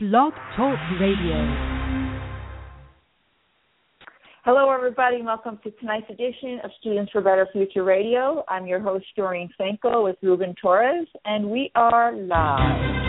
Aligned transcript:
Blog 0.00 0.32
Talk 0.56 0.78
Radio. 1.00 1.34
Hello, 4.44 4.72
everybody. 4.72 5.16
And 5.16 5.24
welcome 5.26 5.58
to 5.64 5.72
tonight's 5.72 6.08
edition 6.08 6.60
of 6.62 6.70
Students 6.78 7.10
for 7.10 7.20
Better 7.20 7.48
Future 7.52 7.82
Radio. 7.82 8.44
I'm 8.48 8.64
your 8.64 8.78
host, 8.78 9.06
Doreen 9.16 9.50
Finkel, 9.58 10.04
with 10.04 10.14
Ruben 10.22 10.54
Torres, 10.62 11.08
and 11.24 11.50
we 11.50 11.72
are 11.74 12.14
live. 12.14 13.07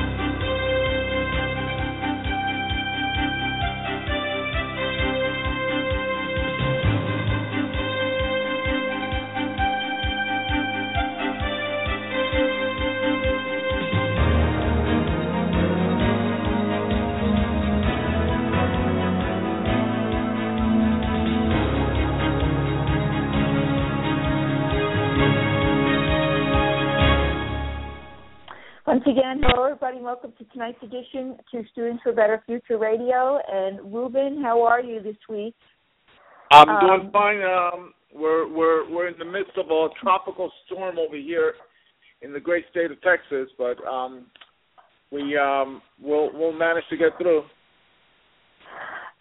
Once 28.99 29.17
again, 29.17 29.39
hello 29.41 29.63
everybody. 29.63 30.01
Welcome 30.01 30.33
to 30.37 30.43
tonight's 30.51 30.83
edition 30.83 31.37
to 31.53 31.63
Students 31.71 32.03
for 32.03 32.09
a 32.09 32.13
Better 32.13 32.43
Future 32.45 32.77
Radio. 32.77 33.39
And 33.49 33.93
Ruben, 33.93 34.41
how 34.41 34.61
are 34.63 34.81
you 34.81 35.01
this 35.01 35.15
week? 35.29 35.55
I'm 36.51 36.67
um, 36.67 36.79
doing 36.85 37.09
fine. 37.13 37.41
Um, 37.41 37.93
we're 38.13 38.53
we're 38.53 38.91
we're 38.91 39.07
in 39.07 39.17
the 39.17 39.23
midst 39.23 39.57
of 39.57 39.67
a 39.67 39.87
tropical 40.01 40.51
storm 40.65 40.99
over 40.99 41.15
here 41.15 41.53
in 42.21 42.33
the 42.33 42.41
great 42.41 42.65
state 42.71 42.91
of 42.91 43.01
Texas, 43.01 43.47
but 43.57 43.81
um, 43.87 44.25
we 45.11 45.37
um, 45.37 45.81
we'll 46.01 46.37
we'll 46.37 46.51
manage 46.51 46.83
to 46.89 46.97
get 46.97 47.17
through. 47.17 47.43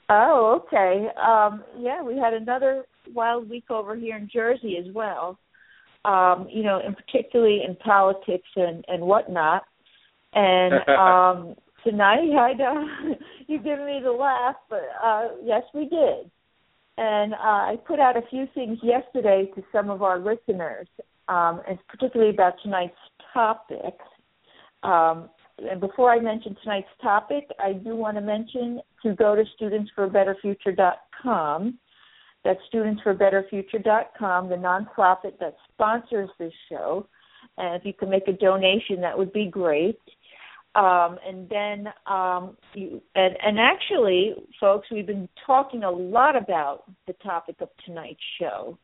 Oh, 0.09 0.61
okay. 0.67 1.07
Um, 1.25 1.63
yeah, 1.79 2.03
we 2.03 2.17
had 2.17 2.35
another 2.35 2.85
wild 3.15 3.49
week 3.49 3.71
over 3.71 3.95
here 3.95 4.17
in 4.17 4.29
Jersey 4.33 4.77
as 4.77 4.93
well 4.93 5.39
um, 6.05 6.49
you 6.51 6.63
know, 6.63 6.81
and 6.85 6.97
particularly 6.97 7.61
in 7.67 7.77
politics 7.77 8.49
and 8.57 8.85
and 8.89 9.03
whatnot. 9.03 9.63
And 10.35 10.75
um, 10.89 11.55
tonight, 11.85 12.31
I 12.39 12.53
uh, 12.53 12.85
you 13.47 13.59
give 13.59 13.79
me 13.81 14.01
the 14.03 14.13
laugh, 14.13 14.57
but 14.69 14.83
uh, 15.03 15.29
yes, 15.43 15.63
we 15.75 15.89
did. 15.89 16.31
And 16.97 17.35
uh, 17.35 17.37
I 17.37 17.77
put 17.87 18.01
out 18.01 18.17
a 18.17 18.23
few 18.29 18.47
things 18.55 18.79
yesterday 18.83 19.51
to 19.55 19.63
some 19.71 19.91
of 19.91 20.03
our 20.03 20.19
listeners, 20.19 20.89
um, 21.29 21.61
and 21.69 21.79
particularly 21.89 22.33
about 22.33 22.55
tonight's 22.63 22.97
topic. 23.33 23.95
Um, 24.83 25.29
and 25.59 25.81
before 25.81 26.13
I 26.13 26.19
mention 26.21 26.57
tonight's 26.63 26.89
topic, 27.03 27.49
I 27.61 27.73
do 27.73 27.97
want 27.97 28.17
to 28.17 28.21
mention 28.21 28.81
to 29.05 29.15
go 29.15 29.37
to 29.37 29.45
studentsforbetterfuture.com 29.61 31.79
that's 32.45 32.61
studentsforbetterfuture.com, 32.73 34.49
the 34.49 34.57
nonprofit 34.57 35.39
that 35.41 35.57
sponsors 35.73 36.31
this 36.39 36.53
show. 36.71 37.07
And 37.57 37.75
if 37.75 37.85
you 37.85 37.93
can 37.93 38.11
make 38.11 38.29
a 38.29 38.33
donation, 38.33 39.01
that 39.01 39.19
would 39.19 39.33
be 39.33 39.47
great. 39.47 39.99
Um, 40.75 41.19
and 41.27 41.49
then, 41.49 41.89
um, 42.07 42.57
you, 42.75 43.03
and, 43.15 43.37
and 43.45 43.59
actually, 43.59 44.35
folks, 44.61 44.89
we've 44.91 45.07
been 45.07 45.29
talking 45.45 45.83
a 45.83 45.91
lot 45.91 46.37
about 46.37 46.85
the 47.07 47.15
topic 47.15 47.57
of 47.61 47.69
tonight's 47.85 48.21
show. 48.39 48.79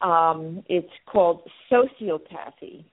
Um, 0.00 0.62
it's 0.68 0.92
called 1.06 1.42
sociopathy. 1.70 2.84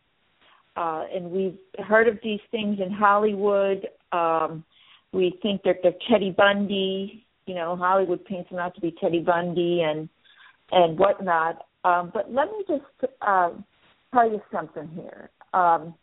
Uh, 0.78 1.04
and 1.14 1.30
we've 1.30 1.58
heard 1.86 2.08
of 2.08 2.18
these 2.24 2.40
things 2.50 2.80
in 2.80 2.92
Hollywood. 2.92 3.88
Um, 4.12 4.64
we 5.12 5.38
think 5.42 5.64
that 5.64 5.78
they're 5.84 5.94
Teddy 6.10 6.32
Bundy, 6.32 7.26
you 7.46 7.56
know, 7.56 7.76
Hollywood 7.76 8.24
paints 8.24 8.50
him 8.50 8.60
out 8.60 8.74
to 8.76 8.82
be 8.82 8.96
Teddy 9.02 9.20
Bundy 9.20 9.82
and 9.82 10.08
and 10.72 10.98
whatnot. 10.98 11.66
Um, 11.84 12.12
but 12.14 12.32
let 12.32 12.48
me 12.48 12.64
just 12.68 13.12
uh, 13.22 13.50
tell 14.14 14.32
you 14.32 14.42
something 14.54 14.88
here. 14.96 15.30
Um, 15.54 15.94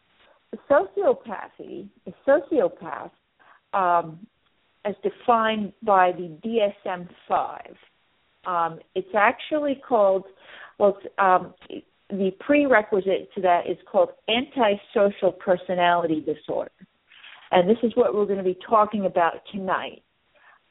sociopathy, 0.71 1.89
a 2.07 2.13
sociopath, 2.27 3.11
um, 3.75 4.27
as 4.85 4.95
defined 5.03 5.73
by 5.83 6.13
the 6.13 6.31
DSM-5, 6.45 7.75
um, 8.47 8.79
it's 8.95 9.15
actually 9.15 9.81
called, 9.87 10.25
well, 10.79 10.97
um, 11.19 11.53
the 12.09 12.31
prerequisite 12.41 13.29
to 13.35 13.43
that 13.43 13.69
is 13.69 13.77
called 13.91 14.11
antisocial 14.29 15.33
personality 15.33 16.21
disorder. 16.21 16.71
And 17.51 17.69
this 17.69 17.79
is 17.83 17.93
what 17.95 18.15
we're 18.15 18.27
going 18.27 18.39
to 18.39 18.45
be 18.45 18.59
talking 18.67 19.07
about 19.07 19.43
tonight. 19.53 20.03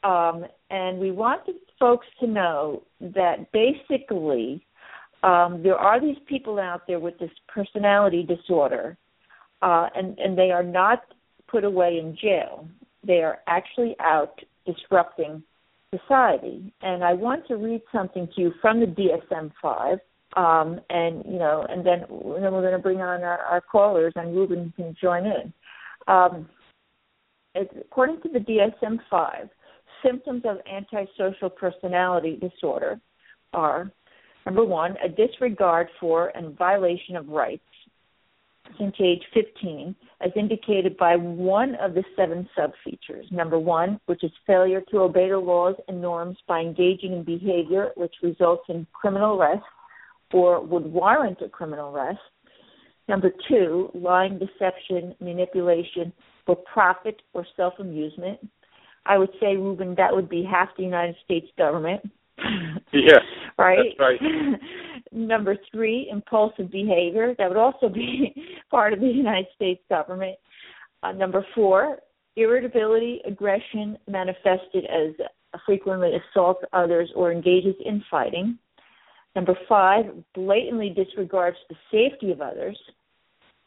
Um, 0.03 0.45
and 0.69 0.99
we 0.99 1.11
wanted 1.11 1.55
folks 1.79 2.07
to 2.19 2.27
know 2.27 2.83
that 3.01 3.51
basically 3.51 4.65
um, 5.23 5.61
there 5.63 5.75
are 5.75 5.99
these 5.99 6.17
people 6.27 6.59
out 6.59 6.87
there 6.87 6.99
with 6.99 7.17
this 7.19 7.31
personality 7.47 8.23
disorder, 8.23 8.97
uh, 9.61 9.87
and, 9.95 10.17
and 10.19 10.37
they 10.37 10.51
are 10.51 10.63
not 10.63 11.03
put 11.47 11.63
away 11.63 11.99
in 11.99 12.15
jail. 12.15 12.67
They 13.05 13.23
are 13.23 13.39
actually 13.47 13.95
out 13.99 14.39
disrupting 14.65 15.43
society. 15.95 16.73
And 16.81 17.03
I 17.03 17.13
want 17.13 17.47
to 17.47 17.55
read 17.55 17.81
something 17.91 18.27
to 18.35 18.41
you 18.41 18.53
from 18.61 18.79
the 18.79 18.85
DSM 18.85 19.51
5. 19.61 19.99
Um, 20.35 20.81
and 20.89 21.23
you 21.25 21.39
know, 21.39 21.65
and 21.69 21.85
then 21.85 22.01
and 22.09 22.43
then 22.43 22.51
we're 22.51 22.61
going 22.61 22.73
to 22.73 22.79
bring 22.79 22.97
on 23.01 23.23
our, 23.23 23.39
our 23.39 23.61
callers, 23.61 24.13
and 24.15 24.35
Ruben 24.35 24.71
can 24.75 24.95
join 25.01 25.25
in. 25.25 25.53
Um, 26.07 26.49
according 27.55 28.21
to 28.21 28.29
the 28.29 28.39
DSM 28.39 28.99
5, 29.09 29.49
symptoms 30.05 30.43
of 30.45 30.57
antisocial 30.71 31.49
personality 31.49 32.37
disorder 32.39 32.99
are 33.53 33.91
number 34.45 34.63
one, 34.63 34.95
a 35.03 35.09
disregard 35.09 35.87
for 35.99 36.27
and 36.35 36.57
violation 36.57 37.15
of 37.15 37.29
rights 37.29 37.63
since 38.77 38.95
age 38.99 39.23
15, 39.33 39.95
as 40.21 40.31
indicated 40.35 40.97
by 40.97 41.15
one 41.15 41.75
of 41.75 41.93
the 41.93 42.03
seven 42.15 42.47
subfeatures. 42.57 43.31
Number 43.31 43.59
one, 43.59 43.99
which 44.05 44.23
is 44.23 44.31
failure 44.45 44.81
to 44.91 44.99
obey 44.99 45.29
the 45.29 45.37
laws 45.37 45.75
and 45.87 46.01
norms 46.01 46.37
by 46.47 46.59
engaging 46.59 47.13
in 47.13 47.23
behavior 47.23 47.91
which 47.95 48.13
results 48.23 48.63
in 48.69 48.87
criminal 48.93 49.39
arrest 49.39 49.63
or 50.33 50.61
would 50.61 50.85
warrant 50.85 51.41
a 51.41 51.49
criminal 51.49 51.95
arrest. 51.95 52.19
Number 53.07 53.31
two, 53.47 53.89
lying, 53.93 54.39
deception, 54.39 55.15
manipulation 55.21 56.11
for 56.45 56.55
profit 56.55 57.21
or 57.33 57.45
self 57.55 57.75
amusement. 57.79 58.39
I 59.05 59.17
would 59.17 59.31
say, 59.39 59.55
Ruben, 59.55 59.95
that 59.95 60.13
would 60.13 60.27
be 60.27 60.43
half 60.43 60.69
the 60.75 60.83
United 60.83 61.15
States 61.23 61.47
government. 61.57 62.01
Yeah. 62.93 63.19
right? 63.57 63.79
That's 63.97 63.99
right. 63.99 64.19
Number 65.11 65.57
three, 65.71 66.09
impulsive 66.11 66.71
behavior. 66.71 67.35
That 67.37 67.49
would 67.49 67.57
also 67.57 67.89
be 67.89 68.33
part 68.71 68.93
of 68.93 68.99
the 68.99 69.07
United 69.07 69.47
States 69.55 69.81
government. 69.89 70.37
Uh, 71.03 71.11
number 71.11 71.45
four, 71.53 71.99
irritability, 72.35 73.21
aggression 73.25 73.97
manifested 74.07 74.85
as 74.85 75.13
frequently 75.65 76.11
assaults 76.15 76.63
others 76.73 77.09
or 77.15 77.31
engages 77.31 77.75
in 77.85 78.03
fighting. 78.09 78.57
Number 79.35 79.57
five, 79.69 80.05
blatantly 80.33 80.89
disregards 80.89 81.57
the 81.69 81.75
safety 81.91 82.31
of 82.31 82.41
others. 82.41 82.77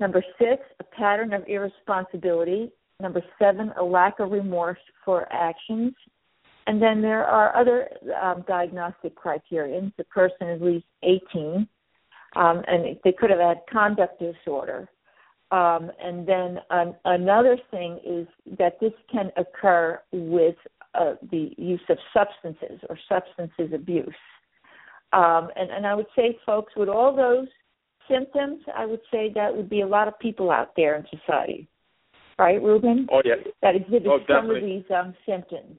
Number 0.00 0.24
six, 0.38 0.62
a 0.80 0.84
pattern 0.84 1.32
of 1.32 1.44
irresponsibility 1.46 2.72
Number 3.00 3.22
seven, 3.38 3.72
a 3.78 3.82
lack 3.82 4.20
of 4.20 4.30
remorse 4.30 4.78
for 5.04 5.26
actions. 5.32 5.94
And 6.70 6.80
then 6.80 7.02
there 7.02 7.24
are 7.24 7.56
other 7.56 7.88
um, 8.22 8.44
diagnostic 8.46 9.16
criterion. 9.16 9.92
The 9.98 10.04
person 10.04 10.50
is 10.50 10.62
at 10.62 10.64
least 10.64 10.86
18, 11.02 11.66
um, 12.36 12.62
and 12.68 12.96
they 13.02 13.10
could 13.10 13.28
have 13.30 13.40
had 13.40 13.62
conduct 13.68 14.20
disorder. 14.20 14.88
Um, 15.50 15.90
and 16.00 16.24
then 16.24 16.58
um, 16.70 16.94
another 17.04 17.58
thing 17.72 17.98
is 18.06 18.28
that 18.56 18.78
this 18.80 18.92
can 19.10 19.32
occur 19.36 20.00
with 20.12 20.54
uh, 20.94 21.14
the 21.32 21.50
use 21.58 21.80
of 21.88 21.98
substances 22.14 22.78
or 22.88 22.96
substances 23.08 23.74
abuse. 23.74 24.14
Um, 25.12 25.48
and, 25.56 25.72
and 25.72 25.84
I 25.84 25.96
would 25.96 26.06
say, 26.14 26.38
folks, 26.46 26.72
with 26.76 26.88
all 26.88 27.16
those 27.16 27.48
symptoms, 28.08 28.60
I 28.76 28.86
would 28.86 29.02
say 29.10 29.32
that 29.34 29.56
would 29.56 29.68
be 29.68 29.80
a 29.80 29.88
lot 29.88 30.06
of 30.06 30.16
people 30.20 30.52
out 30.52 30.70
there 30.76 30.94
in 30.94 31.04
society 31.18 31.68
right, 32.40 32.62
Ruben? 32.62 33.06
Oh 33.12 33.20
yes. 33.24 33.38
That 33.62 33.76
exhibit 33.76 34.06
oh, 34.06 34.18
some 34.26 34.50
of 34.50 34.62
these 34.62 34.84
um, 34.94 35.14
symptoms. 35.26 35.78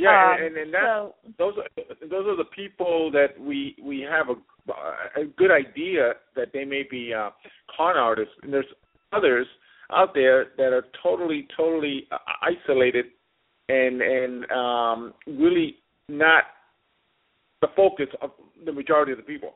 Yeah, 0.00 0.34
um, 0.34 0.46
and, 0.46 0.56
and 0.56 0.72
that, 0.72 0.80
so, 0.82 1.14
those 1.38 1.54
are 1.58 2.08
those 2.08 2.26
are 2.26 2.36
the 2.36 2.48
people 2.56 3.10
that 3.12 3.38
we 3.38 3.76
we 3.82 4.00
have 4.00 4.28
a 4.30 5.20
a 5.20 5.26
good 5.36 5.50
idea 5.50 6.14
that 6.36 6.48
they 6.54 6.64
may 6.64 6.84
be 6.90 7.12
uh, 7.12 7.30
con 7.76 7.98
artists, 7.98 8.32
and 8.42 8.50
there's 8.50 8.64
others 9.12 9.46
out 9.92 10.14
there 10.14 10.46
that 10.56 10.72
are 10.72 10.86
totally 11.02 11.46
totally 11.54 12.06
uh, 12.12 12.16
isolated 12.40 13.06
and 13.68 14.00
and 14.00 14.50
um, 14.50 15.14
really 15.26 15.76
not 16.08 16.44
the 17.60 17.68
focus 17.76 18.06
of 18.22 18.30
the 18.64 18.72
majority 18.72 19.12
of 19.12 19.18
the 19.18 19.24
people. 19.24 19.54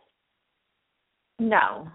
No, 1.39 1.89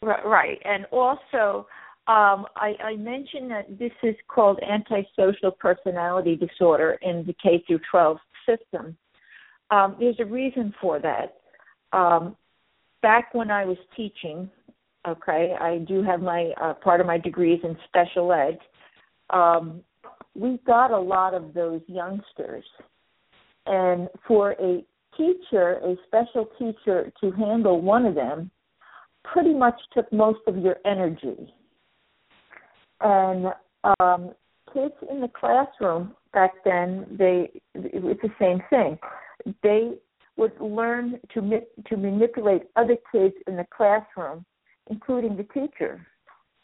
right, 0.00 0.58
and 0.64 0.86
also 0.92 1.66
Um, 2.06 2.44
I, 2.56 2.74
I 2.84 2.96
mentioned 2.96 3.50
that 3.50 3.78
this 3.78 3.92
is 4.02 4.14
called 4.28 4.60
antisocial 4.62 5.50
personality 5.50 6.36
disorder 6.36 6.98
in 7.00 7.24
the 7.26 7.34
K 7.42 7.64
through 7.66 7.80
12 7.90 8.18
system. 8.46 8.96
Um, 9.70 9.96
there's 9.98 10.20
a 10.20 10.26
reason 10.26 10.74
for 10.82 11.00
that. 11.00 11.36
Um, 11.96 12.36
back 13.00 13.32
when 13.32 13.50
I 13.50 13.64
was 13.64 13.78
teaching, 13.96 14.50
okay, 15.08 15.54
I 15.58 15.78
do 15.78 16.02
have 16.02 16.20
my 16.20 16.52
uh, 16.60 16.74
part 16.74 17.00
of 17.00 17.06
my 17.06 17.16
degrees 17.16 17.60
in 17.64 17.74
special 17.88 18.30
ed. 18.34 18.58
Um, 19.30 19.80
we 20.34 20.60
got 20.66 20.90
a 20.90 20.98
lot 20.98 21.32
of 21.32 21.54
those 21.54 21.80
youngsters, 21.86 22.64
and 23.64 24.10
for 24.28 24.52
a 24.60 24.84
teacher, 25.16 25.80
a 25.84 25.94
special 26.06 26.50
teacher, 26.58 27.10
to 27.22 27.30
handle 27.30 27.80
one 27.80 28.04
of 28.04 28.14
them, 28.14 28.50
pretty 29.22 29.54
much 29.54 29.80
took 29.94 30.12
most 30.12 30.40
of 30.46 30.58
your 30.58 30.76
energy 30.84 31.54
and 33.00 33.46
um, 34.00 34.30
kids 34.72 34.94
in 35.10 35.20
the 35.20 35.28
classroom 35.28 36.14
back 36.32 36.52
then 36.64 37.06
they 37.18 37.50
it's 37.74 38.22
the 38.22 38.32
same 38.38 38.60
thing. 38.70 38.98
They 39.62 39.92
would 40.36 40.52
learn 40.60 41.20
to 41.34 41.60
to 41.88 41.96
manipulate 41.96 42.62
other 42.76 42.96
kids 43.12 43.34
in 43.46 43.56
the 43.56 43.66
classroom 43.74 44.44
including 44.90 45.36
the 45.36 45.44
teacher. 45.44 46.06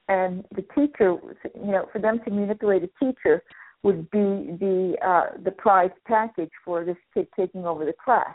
And 0.08 0.44
the 0.54 0.62
teacher 0.74 1.16
you 1.54 1.72
know 1.72 1.86
for 1.92 2.00
them 2.00 2.20
to 2.24 2.30
manipulate 2.30 2.82
a 2.82 3.04
teacher 3.04 3.42
would 3.82 4.10
be 4.10 4.18
the 4.18 4.96
uh 5.06 5.38
the 5.44 5.52
prize 5.52 5.90
package 6.06 6.50
for 6.64 6.84
this 6.84 6.96
kid 7.14 7.28
taking 7.36 7.64
over 7.64 7.84
the 7.84 7.94
class. 8.04 8.34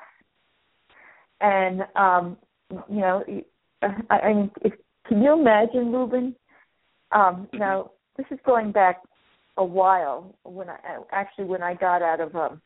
And 1.41 1.81
um 1.95 2.37
you 2.89 3.01
know 3.01 3.23
i, 3.81 3.87
I 4.09 4.33
mean 4.33 4.51
if 4.61 4.73
can 5.07 5.21
you 5.21 5.33
imagine 5.33 5.91
Ruben 5.91 6.35
um, 7.15 7.47
now 7.53 7.91
this 8.17 8.25
is 8.29 8.39
going 8.45 8.71
back 8.71 9.01
a 9.57 9.65
while 9.65 10.35
when 10.43 10.69
I 10.69 10.77
actually 11.11 11.45
when 11.45 11.63
I 11.63 11.73
got 11.73 12.01
out 12.01 12.19
of 12.19 12.35
um 12.35 12.61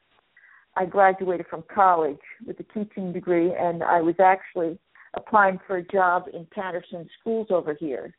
I 0.75 0.85
graduated 0.85 1.45
from 1.49 1.63
college 1.73 2.19
with 2.45 2.59
a 2.59 2.63
teaching 2.73 3.13
degree 3.13 3.53
and 3.53 3.83
I 3.83 4.01
was 4.01 4.15
actually 4.19 4.79
applying 5.15 5.59
for 5.67 5.77
a 5.77 5.83
job 5.83 6.25
in 6.33 6.47
Paterson 6.51 7.07
schools 7.19 7.47
over 7.49 7.73
here. 7.73 8.13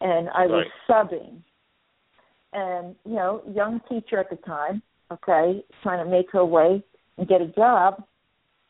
And 0.00 0.28
I 0.30 0.46
was 0.46 0.66
right. 0.88 1.08
subbing. 1.08 1.42
And 2.52 2.96
you 3.06 3.14
know 3.14 3.42
young 3.50 3.80
teacher 3.88 4.18
at 4.18 4.30
the 4.30 4.36
time 4.36 4.82
okay 5.10 5.64
trying 5.82 6.04
to 6.04 6.10
make 6.10 6.30
her 6.32 6.44
way 6.44 6.82
and 7.16 7.28
get 7.28 7.40
a 7.40 7.48
job 7.48 8.04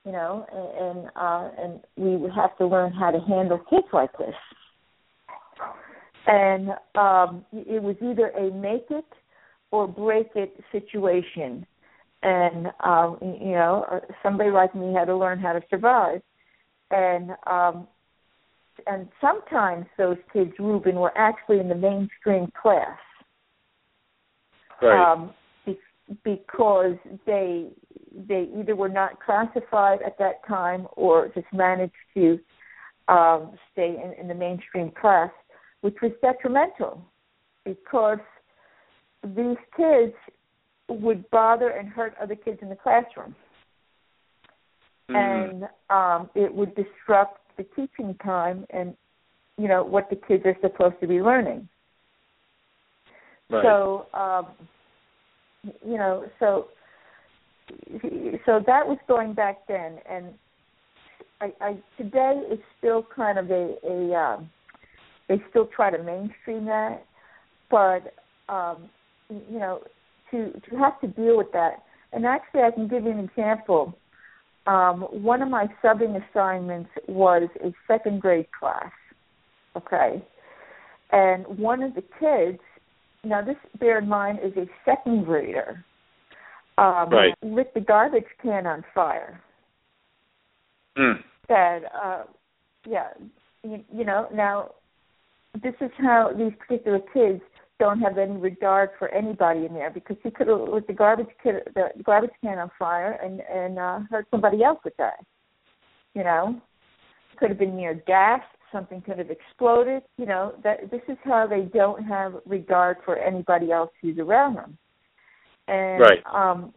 you 0.04 0.12
know 0.12 0.46
and, 0.52 0.99
and 0.99 1.10
uh 1.16 1.50
and 1.60 1.81
we 1.96 2.16
would 2.16 2.32
have 2.32 2.56
to 2.58 2.66
learn 2.66 2.93
how 2.93 3.10
to 3.10 3.19
handle 3.20 3.58
kids 3.70 3.87
like 3.93 4.16
this 4.19 4.34
and 6.27 6.71
um, 6.95 7.45
it 7.53 7.83
was 7.83 7.97
either 8.03 8.29
a 8.29 8.51
make 8.53 8.87
it 8.91 9.05
or 9.71 9.89
break 9.89 10.29
it 10.35 10.55
situation. 10.71 11.67
And 12.23 12.69
um, 12.85 13.19
you 13.21 13.53
know, 13.53 13.85
uh, 13.91 14.01
somebody 14.23 14.51
like 14.51 14.75
me 14.75 14.95
had 14.95 15.07
to 15.07 15.17
learn 15.17 15.41
how 15.41 15.53
to 15.53 15.61
survive. 15.69 16.23
And 16.91 17.31
um, 17.51 17.89
and 18.87 19.09
sometimes 19.21 19.87
those 19.99 20.19
kids, 20.33 20.53
Ruben, 20.59 20.97
were 20.97 21.17
actually 21.17 21.59
in 21.59 21.69
the 21.69 21.75
mainstream 21.75 22.51
class. 22.61 22.99
Right. 24.81 25.13
Um, 25.13 25.33
be- 25.67 25.79
because 26.25 26.97
they 27.27 27.69
they 28.29 28.49
either 28.59 28.77
were 28.77 28.89
not 28.89 29.21
classified 29.25 30.01
at 30.03 30.19
that 30.19 30.47
time 30.47 30.87
or 30.97 31.29
just 31.35 31.47
managed 31.53 31.93
to 32.15 32.39
um, 33.09 33.53
stay 33.73 33.97
in, 34.03 34.13
in 34.21 34.29
the 34.29 34.35
mainstream 34.35 34.93
class 35.01 35.31
which 35.82 35.96
was 36.02 36.12
detrimental 36.23 37.05
because 37.64 38.19
these 39.37 39.56
kids 39.76 40.14
would 40.88 41.31
bother 41.31 41.69
and 41.69 41.88
hurt 41.88 42.14
other 42.20 42.34
kids 42.34 42.58
in 42.62 42.69
the 42.69 42.76
classroom. 42.76 43.37
Mm-hmm. 45.11 45.17
And 45.17 45.64
um, 45.90 46.31
it 46.34 46.52
would 46.52 46.75
disrupt 46.75 47.40
the 47.56 47.64
teaching 47.76 48.17
time 48.25 48.64
and, 48.70 48.96
you 49.58 49.69
know, 49.69 49.84
what 49.84 50.08
the 50.11 50.17
kids 50.17 50.44
are 50.46 50.56
supposed 50.61 50.96
to 51.00 51.06
be 51.06 51.20
learning. 51.20 51.69
Right. 53.50 53.62
So, 53.62 54.06
um, 54.14 54.46
you 55.85 55.99
know, 55.99 56.25
so 56.40 56.69
so 58.46 58.61
that 58.67 58.87
was 58.87 58.99
going 59.06 59.35
back 59.35 59.67
then, 59.69 59.99
and 60.11 60.26
I, 61.40 61.52
I 61.61 61.76
today 61.96 62.43
it's 62.46 62.62
still 62.78 63.06
kind 63.14 63.38
of 63.38 63.50
a 63.50 63.76
a 63.87 64.14
um, 64.14 64.50
they 65.32 65.43
still 65.49 65.67
try 65.75 65.90
to 65.90 66.02
mainstream 66.02 66.67
that, 66.67 67.06
but 67.70 68.12
um, 68.52 68.90
you 69.31 69.58
know, 69.58 69.81
to 70.31 70.52
to 70.69 70.76
have 70.76 71.00
to 71.00 71.06
deal 71.06 71.38
with 71.38 71.50
that. 71.52 71.82
And 72.12 72.26
actually, 72.26 72.61
I 72.61 72.70
can 72.70 72.87
give 72.87 73.05
you 73.05 73.11
an 73.11 73.20
example. 73.20 73.96
Um, 74.67 75.02
one 75.11 75.40
of 75.40 75.49
my 75.49 75.67
subbing 75.82 76.23
assignments 76.23 76.90
was 77.08 77.49
a 77.64 77.73
second 77.88 78.20
grade 78.20 78.49
class. 78.58 78.93
Okay, 79.75 80.23
and 81.12 81.46
one 81.46 81.82
of 81.82 81.94
the 81.94 82.02
kids. 82.20 82.61
Now, 83.25 83.40
this 83.40 83.56
bear 83.78 84.00
in 84.00 84.08
mind 84.08 84.40
is 84.43 84.52
a 84.56 84.67
second 84.85 85.25
grader. 85.25 85.85
Um, 86.76 87.08
right. 87.08 87.35
Lit 87.40 87.73
the 87.73 87.81
garbage 87.81 88.25
can 88.43 88.67
on 88.67 88.85
fire. 88.93 89.40
Mm. 90.99 91.23
That, 91.49 91.82
uh, 92.05 92.25
yeah, 92.85 93.11
you, 93.62 93.85
you 93.94 94.05
know. 94.05 94.26
Now, 94.35 94.70
this 95.60 95.75
is 95.81 95.90
how 95.99 96.31
these 96.37 96.52
particular 96.58 97.00
kids 97.12 97.43
don't 97.78 98.00
have 98.00 98.16
any 98.16 98.37
regard 98.37 98.90
for 98.99 99.08
anybody 99.08 99.66
in 99.66 99.75
there 99.75 99.90
because 99.90 100.16
he 100.22 100.31
could 100.31 100.46
have 100.49 100.60
lit 100.60 100.87
the 100.87 100.93
garbage 100.93 101.26
can 101.43 101.60
the 101.75 101.88
garbage 102.04 102.31
can 102.43 102.58
on 102.58 102.70
fire 102.78 103.19
and 103.22 103.40
and 103.40 103.78
uh 103.78 104.00
hurt 104.10 104.26
somebody 104.31 104.62
else 104.62 104.78
with 104.84 104.96
that. 104.99 105.25
You 106.14 106.25
know, 106.25 106.60
could 107.37 107.50
have 107.50 107.58
been 107.58 107.76
near 107.76 107.94
gas. 108.06 108.40
Something 108.70 109.02
could 109.02 109.19
have 109.19 109.31
exploded. 109.31 110.02
You 110.16 110.26
know 110.26 110.54
that 110.62 110.90
this 110.90 111.02
is 111.08 111.19
how 111.25 111.46
they 111.46 111.62
don't 111.62 112.02
have 112.04 112.34
regard 112.46 112.99
for 113.04 113.16
anybody 113.19 113.72
else 113.72 113.90
who's 114.00 114.19
around 114.19 114.56
them. 114.56 114.78
And 115.69 116.00
right. 116.00 116.22
um, 116.32 116.72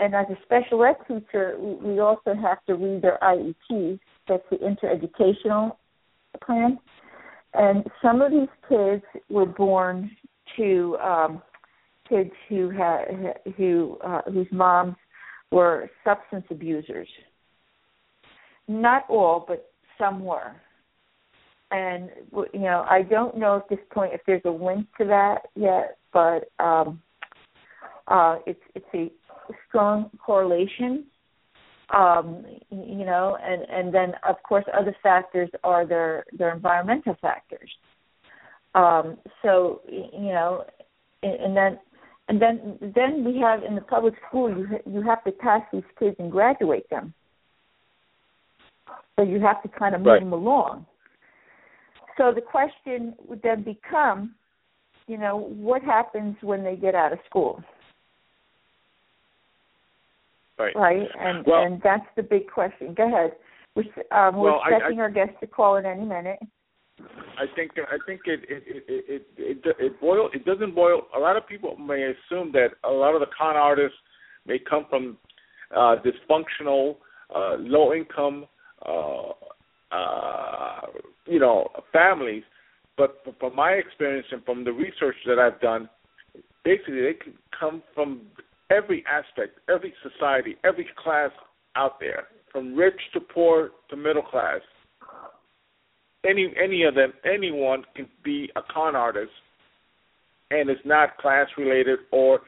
and 0.00 0.14
as 0.14 0.26
a 0.28 0.36
special 0.42 0.84
ed 0.84 0.96
teacher, 1.06 1.56
we, 1.58 1.92
we 1.92 1.98
also 2.00 2.34
have 2.34 2.64
to 2.66 2.74
read 2.74 3.02
their 3.02 3.18
IEP. 3.22 4.00
That's 4.28 4.42
the 4.50 4.56
intereducational 4.56 5.76
plan 6.44 6.78
and 7.54 7.84
some 8.00 8.22
of 8.22 8.32
these 8.32 8.48
kids 8.68 9.02
were 9.28 9.46
born 9.46 10.10
to 10.56 10.96
um 10.98 11.42
kids 12.08 12.30
who 12.48 12.70
had 12.70 13.36
who 13.56 13.98
uh, 14.04 14.22
whose 14.32 14.48
moms 14.50 14.96
were 15.50 15.90
substance 16.04 16.44
abusers. 16.50 17.08
Not 18.68 19.04
all, 19.08 19.44
but 19.46 19.70
some 19.98 20.24
were. 20.24 20.54
And 21.70 22.10
you 22.52 22.60
know, 22.60 22.84
I 22.88 23.02
don't 23.02 23.36
know 23.38 23.56
at 23.56 23.68
this 23.68 23.84
point 23.92 24.12
if 24.12 24.20
there's 24.26 24.42
a 24.44 24.50
link 24.50 24.86
to 24.98 25.06
that 25.06 25.42
yet, 25.54 25.98
but 26.12 26.50
um, 26.62 27.00
uh, 28.08 28.38
it's 28.46 28.60
it's 28.74 28.86
a 28.94 29.10
strong 29.68 30.10
correlation 30.18 31.06
um, 31.92 32.44
you 32.70 33.04
know, 33.04 33.36
and 33.42 33.62
and 33.70 33.94
then 33.94 34.14
of 34.28 34.36
course 34.42 34.64
other 34.78 34.96
factors 35.02 35.50
are 35.62 35.86
their 35.86 36.24
their 36.36 36.54
environmental 36.54 37.16
factors. 37.20 37.70
Um, 38.74 39.18
so 39.42 39.82
you 39.88 40.32
know, 40.32 40.64
and 41.22 41.56
then 41.56 41.78
and 42.28 42.40
then 42.40 42.78
then 42.94 43.24
we 43.24 43.38
have 43.40 43.62
in 43.62 43.74
the 43.74 43.80
public 43.82 44.14
school 44.28 44.48
you 44.48 44.66
you 44.86 45.02
have 45.02 45.22
to 45.24 45.32
pass 45.32 45.62
these 45.72 45.82
kids 45.98 46.16
and 46.18 46.30
graduate 46.30 46.88
them. 46.90 47.12
So 49.16 49.22
you 49.22 49.40
have 49.40 49.62
to 49.62 49.68
kind 49.68 49.94
of 49.94 50.00
move 50.00 50.08
right. 50.08 50.20
them 50.20 50.32
along. 50.32 50.86
So 52.16 52.32
the 52.34 52.40
question 52.40 53.14
would 53.26 53.42
then 53.42 53.62
become, 53.62 54.34
you 55.06 55.18
know, 55.18 55.36
what 55.36 55.82
happens 55.82 56.36
when 56.40 56.62
they 56.62 56.76
get 56.76 56.94
out 56.94 57.12
of 57.12 57.18
school? 57.28 57.62
Right. 60.62 60.76
Right. 60.76 61.08
And 61.18 61.44
well, 61.46 61.64
and 61.64 61.80
that's 61.82 62.06
the 62.16 62.22
big 62.22 62.48
question. 62.48 62.94
Go 62.94 63.08
ahead. 63.08 63.32
We're, 63.74 63.84
um, 64.16 64.36
we're 64.36 64.52
well, 64.52 64.60
expecting 64.64 64.98
I, 64.98 65.02
I, 65.02 65.04
our 65.04 65.10
guest 65.10 65.30
to 65.40 65.46
call 65.46 65.76
in 65.76 65.86
any 65.86 66.04
minute. 66.04 66.38
I 67.00 67.46
think 67.56 67.72
I 67.76 67.96
think 68.06 68.20
it 68.26 68.40
it 68.48 68.62
it 68.66 68.84
it 68.86 69.26
it, 69.36 69.76
it 69.78 70.00
boil 70.00 70.28
it 70.32 70.44
doesn't 70.44 70.74
boil. 70.74 71.02
A 71.16 71.18
lot 71.18 71.36
of 71.36 71.46
people 71.48 71.76
may 71.76 72.12
assume 72.12 72.52
that 72.52 72.68
a 72.84 72.90
lot 72.90 73.14
of 73.14 73.20
the 73.20 73.26
con 73.36 73.56
artists 73.56 73.96
may 74.46 74.58
come 74.58 74.86
from 74.88 75.16
uh, 75.74 75.96
dysfunctional, 76.04 76.96
uh, 77.34 77.56
low 77.58 77.92
income, 77.92 78.46
uh, 78.86 79.30
uh, 79.90 80.80
you 81.26 81.40
know, 81.40 81.68
families. 81.92 82.44
But 82.96 83.24
from 83.40 83.56
my 83.56 83.70
experience 83.72 84.26
and 84.30 84.44
from 84.44 84.64
the 84.64 84.72
research 84.72 85.16
that 85.26 85.38
I've 85.38 85.60
done, 85.60 85.88
basically 86.62 87.00
they 87.00 87.14
can 87.14 87.32
come 87.58 87.82
from 87.94 88.20
every 88.72 89.04
aspect, 89.06 89.58
every 89.68 89.94
society, 90.02 90.56
every 90.64 90.86
class 91.02 91.30
out 91.76 92.00
there, 92.00 92.28
from 92.50 92.74
rich 92.74 92.98
to 93.14 93.20
poor 93.20 93.70
to 93.90 93.96
middle 93.96 94.22
class. 94.22 94.60
Any 96.24 96.54
any 96.62 96.84
of 96.84 96.94
them, 96.94 97.12
anyone 97.24 97.82
can 97.96 98.08
be 98.24 98.50
a 98.56 98.60
con 98.72 98.94
artist 98.94 99.32
and 100.52 100.68
it's 100.68 100.80
not 100.84 101.16
class 101.18 101.46
related 101.56 102.00
or 102.10 102.40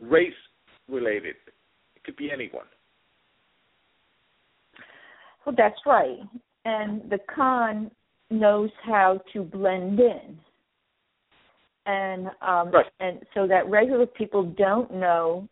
race 0.00 0.32
related. 0.88 1.34
It 1.96 2.04
could 2.04 2.16
be 2.16 2.30
anyone. 2.30 2.66
Well, 5.44 5.54
that's 5.56 5.80
right. 5.86 6.18
And 6.64 7.10
the 7.10 7.18
con 7.34 7.90
knows 8.30 8.70
how 8.84 9.20
to 9.32 9.42
blend 9.42 9.98
in. 9.98 10.38
And 11.86 12.28
um 12.40 12.70
right. 12.70 12.86
and 13.00 13.20
so 13.34 13.46
that 13.46 13.68
regular 13.68 14.06
people 14.06 14.44
don't 14.56 14.92
know 14.92 15.48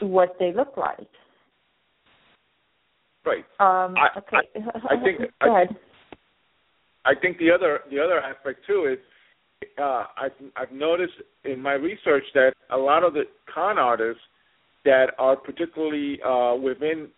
what 0.00 0.36
they 0.38 0.52
look 0.52 0.76
like. 0.76 1.08
Right. 3.24 3.44
Um 3.60 3.94
I, 3.96 4.18
okay. 4.18 4.48
I, 4.56 4.94
I 4.94 5.02
think 5.02 5.18
Go 5.42 5.54
I, 5.54 5.62
ahead. 5.62 5.76
I 7.06 7.12
think 7.20 7.38
the 7.38 7.50
other 7.50 7.80
the 7.90 7.98
other 7.98 8.20
aspect 8.20 8.60
too 8.66 8.88
is 8.92 8.98
uh, 9.78 10.04
I've 10.16 10.32
I've 10.56 10.72
noticed 10.72 11.14
in 11.44 11.60
my 11.60 11.72
research 11.72 12.24
that 12.34 12.52
a 12.70 12.76
lot 12.76 13.04
of 13.04 13.14
the 13.14 13.24
con 13.52 13.78
artists 13.78 14.22
that 14.84 15.12
are 15.18 15.36
particularly 15.36 16.18
uh, 16.22 16.54
within 16.56 17.08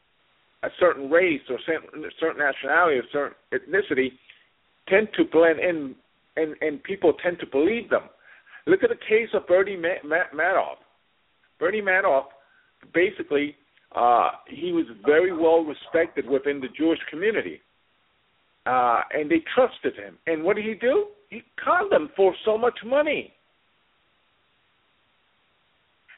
a 0.63 0.69
certain 0.81 1.11
race 1.11 1.41
or 1.51 1.59
certain, 1.67 2.05
certain 2.21 2.39
nationality 2.39 2.99
or 2.99 3.03
certain 3.13 3.37
ethnicity 3.53 4.13
tend 4.89 5.09
to 5.17 5.25
blend 5.25 5.59
in, 5.61 5.95
and 6.37 6.55
and 6.61 6.83
people 6.83 7.15
tend 7.23 7.39
to 7.41 7.47
believe 7.47 7.91
them. 7.91 8.03
Look 8.67 8.83
at 8.83 8.91
the 8.91 8.97
case 8.97 9.29
of 9.33 9.47
Bernie 9.47 9.77
Madoff. 9.77 10.77
Bernie 11.59 11.83
Madoff, 11.83 12.25
basically, 12.93 13.55
uh, 13.95 14.31
he 14.49 14.73
was 14.73 14.87
very 15.05 15.33
well 15.33 15.65
respected 15.65 16.29
within 16.29 16.61
the 16.61 16.69
Jewish 16.77 16.99
community, 17.09 17.61
uh, 18.67 19.01
and 19.13 19.31
they 19.31 19.43
trusted 19.55 19.95
him. 19.95 20.19
And 20.27 20.43
what 20.43 20.57
did 20.57 20.65
he 20.65 20.75
do? 20.75 21.07
He 21.31 21.43
conned 21.65 21.93
them 21.93 22.11
for 22.17 22.35
so 22.45 22.59
much 22.59 22.79
money. 22.85 23.33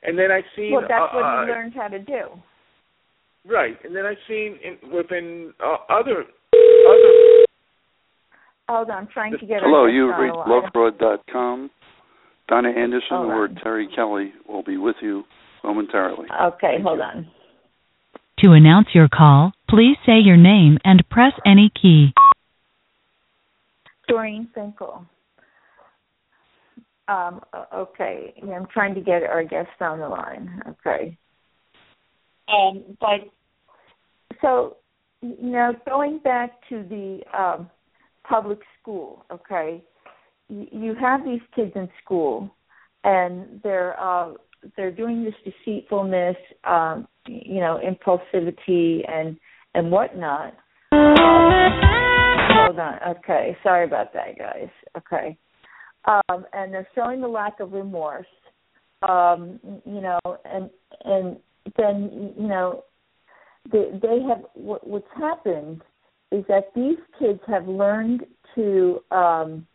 And 0.02 0.18
then 0.18 0.30
I 0.30 0.40
seen. 0.56 0.72
Well, 0.72 0.82
that's 0.82 1.12
uh, 1.12 1.16
what 1.16 1.24
uh, 1.24 1.44
he 1.44 1.50
learned 1.50 1.74
how 1.74 1.88
to 1.88 1.98
do. 1.98 2.28
Right, 3.46 3.76
and 3.84 3.94
then 3.94 4.04
I've 4.04 4.16
seen 4.28 4.58
in, 4.62 4.90
within 4.90 5.52
uh, 5.62 5.76
other 5.88 6.24
other. 6.24 7.12
Hold 8.68 8.90
on, 8.90 8.98
I'm 8.98 9.08
trying 9.08 9.32
to 9.32 9.46
get. 9.46 9.60
Hello, 9.62 9.86
you've 9.86 10.10
guest 10.10 10.20
reached 10.20 10.36
on 10.36 10.48
the 10.48 10.68
lovefraud.com. 10.78 11.70
Donna 12.48 12.70
Anderson 12.70 13.08
Hold 13.10 13.30
or 13.30 13.44
on. 13.44 13.54
Terry 13.62 13.88
Kelly 13.94 14.32
will 14.48 14.62
be 14.62 14.76
with 14.76 14.96
you 15.02 15.24
momentarily. 15.62 16.26
Okay, 16.42 16.74
Thank 16.74 16.82
hold 16.82 16.98
you. 16.98 17.04
on. 17.04 17.28
To 18.40 18.52
announce 18.52 18.88
your 18.94 19.08
call, 19.08 19.52
please 19.68 19.96
say 20.06 20.18
your 20.22 20.36
name 20.36 20.78
and 20.84 21.02
press 21.10 21.32
any 21.44 21.70
key. 21.80 22.12
Doreen 24.08 24.48
Finkel. 24.54 25.04
Um, 27.08 27.40
okay, 27.74 28.34
I'm 28.42 28.66
trying 28.72 28.94
to 28.94 29.00
get 29.00 29.22
our 29.24 29.42
guest 29.42 29.68
on 29.80 29.98
the 29.98 30.08
line. 30.08 30.62
Okay. 30.68 31.16
Um, 32.48 32.84
but 33.00 33.28
so 34.40 34.76
you 35.20 35.50
know, 35.50 35.72
going 35.86 36.18
back 36.18 36.50
to 36.68 36.84
the 36.88 37.20
um, 37.38 37.70
public 38.28 38.60
school, 38.80 39.24
okay, 39.32 39.82
you, 40.48 40.94
have 40.94 41.24
these 41.24 41.40
kids 41.54 41.72
in 41.74 41.88
school, 42.02 42.54
and 43.04 43.60
they're 43.62 43.98
uh, 44.00 44.32
they're 44.76 44.90
doing 44.92 45.24
this 45.24 45.34
deceitfulness, 45.44 46.36
um, 46.64 47.06
you 47.26 47.60
know, 47.60 47.80
impulsivity 47.84 49.08
and 49.10 49.36
and 49.74 49.90
whatnot. 49.90 50.54
Um, 50.92 51.14
hold 52.66 52.78
on. 52.78 52.98
Okay, 53.08 53.56
sorry 53.62 53.84
about 53.84 54.12
that, 54.14 54.38
guys. 54.38 54.68
Okay, 54.96 55.36
um, 56.06 56.44
and 56.52 56.72
they're 56.72 56.88
showing 56.94 57.20
the 57.20 57.28
lack 57.28 57.60
of 57.60 57.72
remorse. 57.72 58.26
Um, 59.08 59.60
you 59.84 60.00
know, 60.00 60.18
and 60.44 60.70
and 61.04 61.36
then 61.76 62.32
you 62.38 62.48
know, 62.48 62.84
they 63.70 63.90
they 64.00 64.22
have 64.28 64.44
what, 64.54 64.86
what's 64.86 65.06
happened 65.16 65.82
is 66.32 66.44
that 66.48 66.72
these 66.74 66.98
kids 67.18 67.40
have 67.46 67.66
learned 67.68 68.24
to 68.54 69.00
um, 69.10 69.66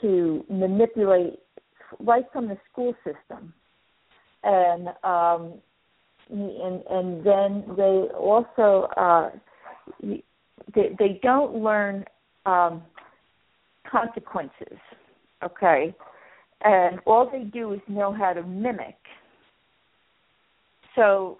to 0.00 0.44
manipulate 0.48 1.38
right 2.00 2.24
from 2.32 2.48
the 2.48 2.58
school 2.70 2.94
system, 3.04 3.52
and 4.44 4.88
um, 5.04 5.54
and 6.30 6.82
and 6.90 7.24
then 7.24 7.64
they 7.76 8.08
also 8.16 8.88
uh, 8.96 9.30
they 10.02 10.94
they 10.98 11.20
don't 11.22 11.56
learn 11.56 12.04
um, 12.46 12.82
consequences. 13.90 14.78
Okay, 15.42 15.94
and 16.62 17.00
all 17.06 17.30
they 17.30 17.44
do 17.44 17.72
is 17.72 17.80
know 17.88 18.12
how 18.12 18.32
to 18.32 18.42
mimic. 18.42 18.96
So 20.94 21.38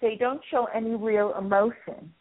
they 0.00 0.16
don't 0.16 0.40
show 0.50 0.68
any 0.74 0.94
real 0.94 1.34
emotion. 1.38 2.12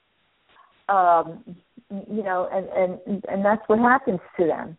Um, 0.87 1.43
you 1.89 2.23
know, 2.23 2.49
and 2.51 2.67
and 3.07 3.23
and 3.29 3.45
that's 3.45 3.61
what 3.67 3.79
happens 3.79 4.19
to 4.39 4.45
them. 4.45 4.77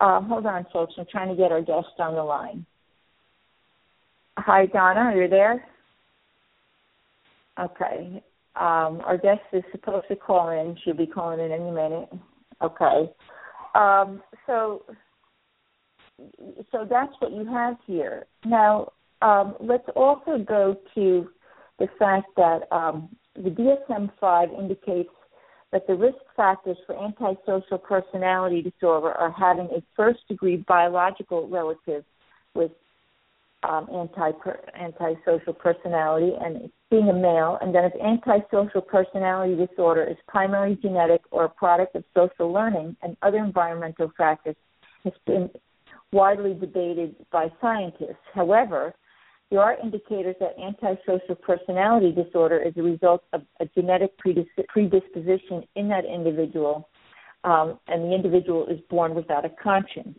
Um, 0.00 0.28
hold 0.28 0.46
on, 0.46 0.66
folks. 0.72 0.94
I'm 0.98 1.06
trying 1.10 1.28
to 1.28 1.34
get 1.34 1.52
our 1.52 1.62
guest 1.62 1.88
on 1.98 2.14
the 2.14 2.22
line. 2.22 2.64
Hi, 4.38 4.66
Donna. 4.66 5.00
Are 5.00 5.22
you 5.22 5.28
there? 5.28 5.64
Okay. 7.58 8.22
Um, 8.54 9.00
our 9.04 9.18
guest 9.20 9.40
is 9.52 9.64
supposed 9.72 10.06
to 10.08 10.16
call 10.16 10.50
in. 10.50 10.76
She'll 10.84 10.94
be 10.94 11.06
calling 11.06 11.40
in 11.40 11.50
any 11.50 11.70
minute. 11.70 12.08
Okay. 12.62 13.10
Um, 13.74 14.22
so, 14.46 14.84
so 16.70 16.86
that's 16.88 17.12
what 17.18 17.32
you 17.32 17.44
have 17.46 17.76
here. 17.86 18.26
Now, 18.44 18.92
um, 19.22 19.56
let's 19.60 19.88
also 19.96 20.38
go 20.38 20.76
to 20.94 21.28
the 21.78 21.88
fact 21.98 22.26
that 22.36 22.72
um, 22.72 23.08
the 23.34 23.50
DSM-5 23.50 24.58
indicates 24.58 25.10
that 25.72 25.86
the 25.86 25.94
risk 25.94 26.18
factors 26.36 26.76
for 26.86 26.96
antisocial 26.96 27.78
personality 27.78 28.62
disorder 28.62 29.12
are 29.12 29.30
having 29.30 29.66
a 29.66 29.82
first-degree 29.94 30.64
biological 30.68 31.48
relative 31.48 32.04
with 32.54 32.70
um, 33.64 33.88
anti 33.92 34.30
antisocial 34.80 35.52
personality 35.52 36.32
and 36.40 36.70
being 36.90 37.08
a 37.08 37.12
male, 37.12 37.58
and 37.60 37.74
then 37.74 37.84
if 37.84 37.92
antisocial 38.00 38.80
personality 38.80 39.66
disorder 39.66 40.04
is 40.04 40.16
primarily 40.26 40.76
genetic 40.76 41.20
or 41.30 41.44
a 41.44 41.48
product 41.48 41.94
of 41.96 42.04
social 42.14 42.52
learning 42.52 42.96
and 43.02 43.16
other 43.22 43.38
environmental 43.38 44.10
factors, 44.16 44.56
has 45.04 45.12
been 45.26 45.50
widely 46.12 46.54
debated 46.54 47.14
by 47.30 47.48
scientists. 47.60 48.16
However, 48.32 48.94
there 49.50 49.60
are 49.60 49.76
indicators 49.82 50.36
that 50.40 50.54
antisocial 50.62 51.34
personality 51.34 52.12
disorder 52.12 52.60
is 52.60 52.74
a 52.76 52.82
result 52.82 53.24
of 53.32 53.42
a 53.60 53.66
genetic 53.66 54.16
predisposition 54.18 55.64
in 55.74 55.88
that 55.88 56.04
individual, 56.04 56.88
um, 57.44 57.78
and 57.88 58.04
the 58.04 58.14
individual 58.14 58.66
is 58.66 58.78
born 58.90 59.14
without 59.14 59.44
a 59.44 59.50
conscience. 59.62 60.18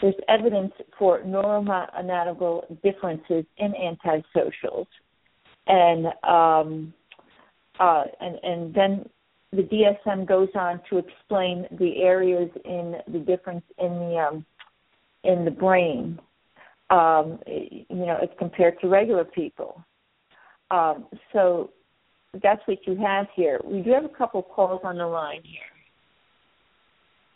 There's 0.00 0.14
evidence 0.28 0.72
for 0.98 1.20
neuroanatomical 1.20 2.80
differences 2.82 3.44
in 3.58 3.74
antisocials, 3.74 4.86
and 5.66 6.06
um, 6.22 6.94
uh, 7.78 8.04
and 8.20 8.38
and 8.42 8.74
then 8.74 9.08
the 9.52 9.62
DSM 9.62 10.26
goes 10.26 10.48
on 10.54 10.80
to 10.88 10.98
explain 10.98 11.66
the 11.78 12.02
areas 12.02 12.50
in 12.64 12.96
the 13.08 13.18
difference 13.18 13.64
in 13.78 13.90
the 13.90 14.16
um, 14.16 14.46
in 15.24 15.44
the 15.44 15.50
brain 15.50 16.18
um, 16.90 17.38
you 17.46 17.84
know, 17.90 18.18
as 18.22 18.28
compared 18.38 18.80
to 18.80 18.88
regular 18.88 19.24
people. 19.24 19.82
Um, 20.70 21.06
so 21.32 21.70
that's 22.42 22.60
what 22.66 22.78
you 22.86 22.96
have 22.96 23.26
here. 23.34 23.60
We 23.64 23.80
do 23.80 23.90
have 23.92 24.04
a 24.04 24.08
couple 24.08 24.42
calls 24.42 24.80
on 24.84 24.98
the 24.98 25.06
line 25.06 25.42
here. 25.42 25.60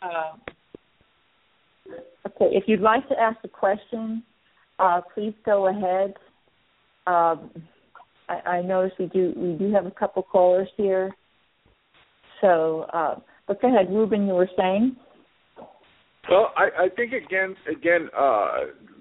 Um, 0.09 0.41
okay, 2.27 2.55
if 2.55 2.65
you'd 2.67 2.81
like 2.81 3.07
to 3.09 3.19
ask 3.19 3.37
a 3.43 3.47
question, 3.47 4.23
uh, 4.79 5.01
please 5.13 5.33
go 5.45 5.67
ahead. 5.67 6.13
Um, 7.07 7.51
I, 8.29 8.57
I 8.57 8.61
notice 8.61 8.93
we 8.99 9.07
do 9.07 9.33
we 9.35 9.53
do 9.53 9.73
have 9.73 9.85
a 9.85 9.91
couple 9.91 10.23
callers 10.23 10.69
here. 10.77 11.11
So, 12.41 12.87
uh, 12.93 13.19
but 13.47 13.61
go 13.61 13.73
ahead, 13.73 13.89
Ruben. 13.89 14.27
You 14.27 14.33
were 14.33 14.49
saying. 14.57 14.95
Well, 16.29 16.53
I, 16.55 16.85
I 16.85 16.89
think 16.95 17.11
again, 17.11 17.55
again, 17.69 18.09
uh, 18.17 18.51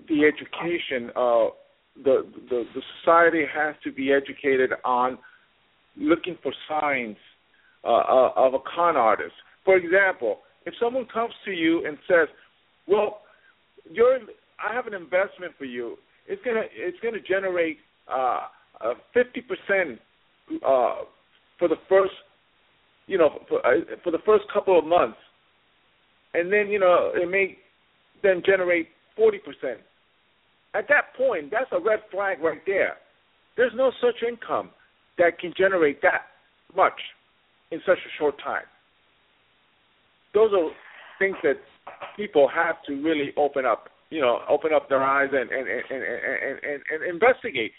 the 0.09 0.25
education, 0.25 1.11
uh, 1.17 1.51
the, 2.03 2.27
the 2.49 2.65
the 2.75 2.83
society 3.01 3.45
has 3.53 3.75
to 3.85 3.93
be 3.93 4.13
educated 4.13 4.71
on 4.85 5.19
looking 5.97 6.39
for 6.43 6.53
signs 6.69 7.17
uh, 7.85 7.89
uh, 7.89 8.33
of 8.37 8.55
a 8.55 8.59
con 8.75 8.97
artist. 8.97 9.35
For 9.65 9.77
example, 9.77 10.39
if 10.65 10.75
someone 10.81 11.07
comes 11.13 11.33
to 11.45 11.53
you 11.53 11.87
and 11.87 11.99
says, 12.09 12.29
"Well, 12.87 13.21
you're, 13.91 14.19
I 14.59 14.75
have 14.75 14.87
an 14.87 14.95
investment 14.95 15.53
for 15.59 15.65
you. 15.65 15.97
It's 16.27 16.43
gonna 16.45 16.63
it's 16.73 16.99
gonna 17.03 17.21
generate 17.21 17.79
uh, 18.09 18.47
fifty 19.13 19.43
percent 19.43 20.01
uh, 20.67 21.05
for 21.59 21.69
the 21.69 21.77
first, 21.89 22.15
you 23.07 23.19
know, 23.19 23.41
for, 23.49 23.65
uh, 23.67 23.81
for 24.03 24.11
the 24.11 24.21
first 24.25 24.45
couple 24.53 24.79
of 24.79 24.85
months." 24.85 25.19
and 26.35 26.53
then 26.53 26.69
you 26.69 26.79
know 26.79 27.13
it 27.15 27.31
may 27.31 27.57
then 28.23 28.43
generate 28.45 28.89
forty 29.17 29.39
percent 29.39 29.81
at 30.75 30.89
that 30.89 31.15
point, 31.17 31.51
that's 31.51 31.71
a 31.73 31.81
red 31.81 32.01
flag 32.11 32.41
right 32.41 32.61
there. 32.67 32.97
There's 33.57 33.73
no 33.75 33.93
such 34.01 34.23
income 34.27 34.71
that 35.19 35.39
can 35.39 35.53
generate 35.57 36.01
that 36.03 36.23
much 36.75 36.99
in 37.71 37.81
such 37.87 37.99
a 37.99 38.13
short 38.19 38.37
time. 38.43 38.65
Those 40.35 40.51
are 40.55 40.71
things 41.19 41.37
that 41.43 41.57
people 42.17 42.49
have 42.49 42.77
to 42.87 43.03
really 43.03 43.33
open 43.37 43.67
up, 43.67 43.89
you 44.11 44.21
know, 44.21 44.41
open 44.49 44.73
up 44.73 44.89
their 44.89 45.03
eyes 45.03 45.29
and 45.33 45.51
and 45.51 45.69
and 45.69 45.83
and, 45.91 46.03
and, 46.03 46.59
and, 46.63 46.83
and 46.91 47.15
investigate. 47.15 47.73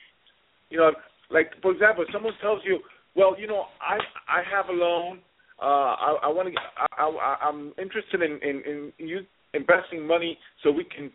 You 0.70 0.78
know, 0.78 0.92
like 1.32 1.52
for 1.62 1.72
example, 1.72 2.06
someone 2.14 2.34
tells 2.42 2.62
you, 2.64 2.80
well, 3.16 3.36
you 3.40 3.48
know, 3.48 3.66
I 3.82 3.98
I 4.30 4.44
have 4.56 4.70
a 4.70 4.74
loan. 4.74 5.20
Uh, 5.60 5.66
I, 5.66 6.18
I 6.24 6.28
want 6.28 6.54
to. 6.54 6.60
I, 6.98 7.06
I, 7.06 7.48
I'm 7.48 7.74
interested 7.82 8.22
in 8.22 8.40
in, 8.48 8.92
in 9.00 9.08
you 9.08 9.22
investing 9.54 10.06
money 10.06 10.38
so 10.64 10.72
we 10.72 10.84
can 10.84 11.12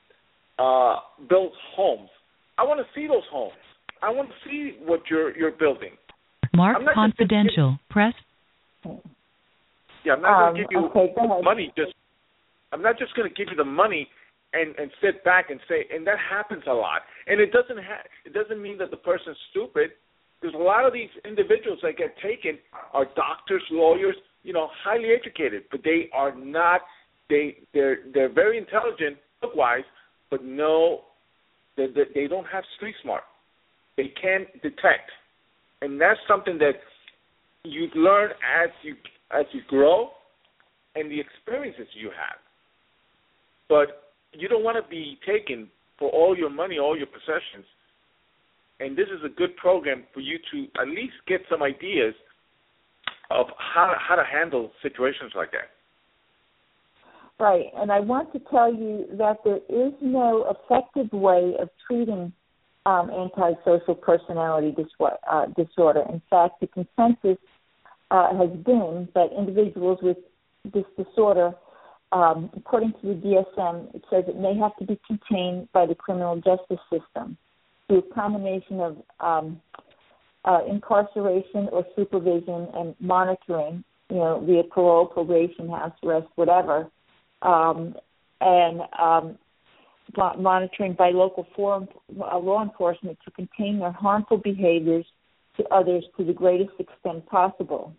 uh, 0.59 0.97
build 1.29 1.53
homes. 1.77 2.11
I 2.59 2.65
want 2.65 2.81
to 2.81 2.87
see 2.95 3.07
those 3.07 3.23
homes. 3.31 3.53
I 4.03 4.11
want 4.11 4.29
to 4.29 4.35
see 4.49 4.79
what 4.85 5.01
you're 5.11 5.37
you're 5.37 5.53
building. 5.53 5.93
Mark 6.55 6.79
confidential. 6.95 7.79
Press. 7.91 8.15
Yeah, 10.05 10.15
I'm 10.15 10.23
not 10.23 10.49
Um, 10.49 10.55
going 10.55 10.55
to 10.55 10.61
give 10.63 10.71
you 10.73 11.03
okay, 11.03 11.43
money. 11.43 11.73
Just 11.77 11.95
I'm 12.73 12.83
not 12.83 12.99
just 12.99 13.15
going 13.15 13.29
to 13.29 13.35
give 13.35 13.49
you 13.51 13.57
the 13.57 13.65
money 13.65 14.09
and 14.53 14.75
and 14.79 14.91
sit 15.03 15.25
back 15.25 15.51
and 15.51 15.61
say. 15.69 15.87
And 15.93 16.07
that 16.07 16.19
happens 16.19 16.63
a 16.67 16.73
lot. 16.73 17.03
And 17.27 17.41
it 17.41 17.53
doesn't 17.53 17.79
ha- 17.79 18.07
it 18.25 18.33
doesn't 18.33 18.61
mean 18.61 18.79
that 18.79 18.91
the 18.91 18.97
person's 18.97 19.37
stupid. 19.51 19.91
There's 20.41 20.55
a 20.55 20.59
lot 20.59 20.87
of 20.87 20.93
these 20.93 21.11
individuals 21.25 21.81
that 21.83 21.97
get 21.97 22.15
taken 22.23 22.59
are 22.93 23.07
doctors, 23.17 23.63
lawyers, 23.71 24.15
you 24.45 24.53
know, 24.53 24.69
highly 24.85 25.11
educated, 25.11 25.65
but 25.71 25.81
they 25.83 26.09
are 26.13 26.35
not. 26.35 26.83
They 27.29 27.59
they're 27.75 27.99
they're 28.15 28.33
very 28.33 28.57
intelligent 28.57 29.17
book 29.43 29.55
wise, 29.55 29.85
but 30.31 30.45
no, 30.45 31.01
they, 31.77 31.87
they 31.87 32.05
they 32.15 32.27
don't 32.27 32.47
have 32.47 32.65
street 32.77 32.95
smart. 33.03 33.23
They 33.97 34.13
can't 34.21 34.51
detect, 34.63 35.11
and 35.83 36.01
that's 36.01 36.21
something 36.29 36.59
that 36.59 36.75
you 37.65 37.89
learn 37.95 38.31
as 38.31 38.71
you 38.83 38.95
as 39.31 39.47
you 39.53 39.61
grow, 39.69 40.11
and 40.95 41.11
the 41.11 41.21
experiences 41.21 41.87
you 41.95 42.09
have. 42.09 42.39
But 43.69 44.13
you 44.33 44.49
don't 44.49 44.65
want 44.65 44.83
to 44.83 44.89
be 44.89 45.19
taken 45.27 45.69
for 45.99 46.11
all 46.11 46.37
your 46.37 46.51
money, 46.51 46.79
all 46.79 46.97
your 46.97 47.07
possessions. 47.07 47.67
And 48.81 48.97
this 48.97 49.09
is 49.09 49.25
a 49.25 49.29
good 49.29 49.57
program 49.57 50.05
for 50.15 50.21
you 50.21 50.39
to 50.53 50.81
at 50.81 50.89
least 50.89 51.15
get 51.27 51.41
some 51.51 51.63
ideas 51.63 52.15
of 53.31 53.47
how 53.59 53.95
how 53.99 54.15
to 54.15 54.25
handle 54.25 54.71
situations 54.83 55.33
like 55.35 55.51
that. 55.53 55.71
Right, 57.41 57.67
and 57.77 57.93
I 57.93 58.01
want 58.01 58.33
to 58.33 58.41
tell 58.51 58.73
you 58.73 59.07
that 59.13 59.37
there 59.45 59.61
is 59.69 59.93
no 60.01 60.51
effective 60.51 61.13
way 61.13 61.55
of 61.61 61.69
treating 61.87 62.33
um, 62.85 63.11
antisocial 63.11 63.95
personality 63.95 64.75
uh, 65.31 65.47
disorder. 65.57 66.03
In 66.13 66.21
fact, 66.29 66.61
the 66.61 66.67
consensus 66.67 67.39
uh, 68.11 68.37
has 68.37 68.51
been 68.65 69.09
that 69.15 69.29
individuals 69.39 70.01
with 70.03 70.17
this 70.73 70.85
disorder, 70.97 71.53
um, 72.11 72.51
according 72.57 72.93
to 73.03 73.07
the 73.07 73.15
DSM, 73.15 73.95
it 73.95 74.03
says 74.11 74.25
it 74.27 74.37
may 74.37 74.57
have 74.57 74.77
to 74.79 74.85
be 74.85 74.99
contained 75.07 75.69
by 75.73 75.87
the 75.87 75.95
criminal 75.95 76.37
justice 76.37 76.81
system 76.91 77.37
through 77.87 77.99
a 77.99 78.15
combination 78.15 78.81
of 78.81 78.97
um, 79.21 79.61
uh, 80.45 80.59
incarceration 80.69 81.69
or 81.71 81.87
supervision 81.95 82.67
and 82.75 82.97
monitoring, 82.99 83.85
you 84.11 84.17
know, 84.17 84.43
via 84.45 84.65
parole, 84.65 85.07
probation, 85.07 85.69
house 85.69 85.93
arrest, 86.03 86.27
whatever 86.35 86.91
um, 87.43 87.95
and 88.41 88.81
um, 88.99 89.39
monitoring 90.39 90.95
by 90.95 91.11
local 91.11 91.47
forum, 91.55 91.89
uh, 92.21 92.39
law 92.39 92.63
enforcement 92.63 93.19
to 93.25 93.31
contain 93.33 93.79
their 93.79 93.93
harmful 93.93 94.39
behaviors 94.39 95.07
to 95.57 95.65
others 95.69 96.05
to 96.17 96.25
the 96.25 96.33
greatest 96.33 96.73
extent 96.79 97.27
possible. 97.27 97.93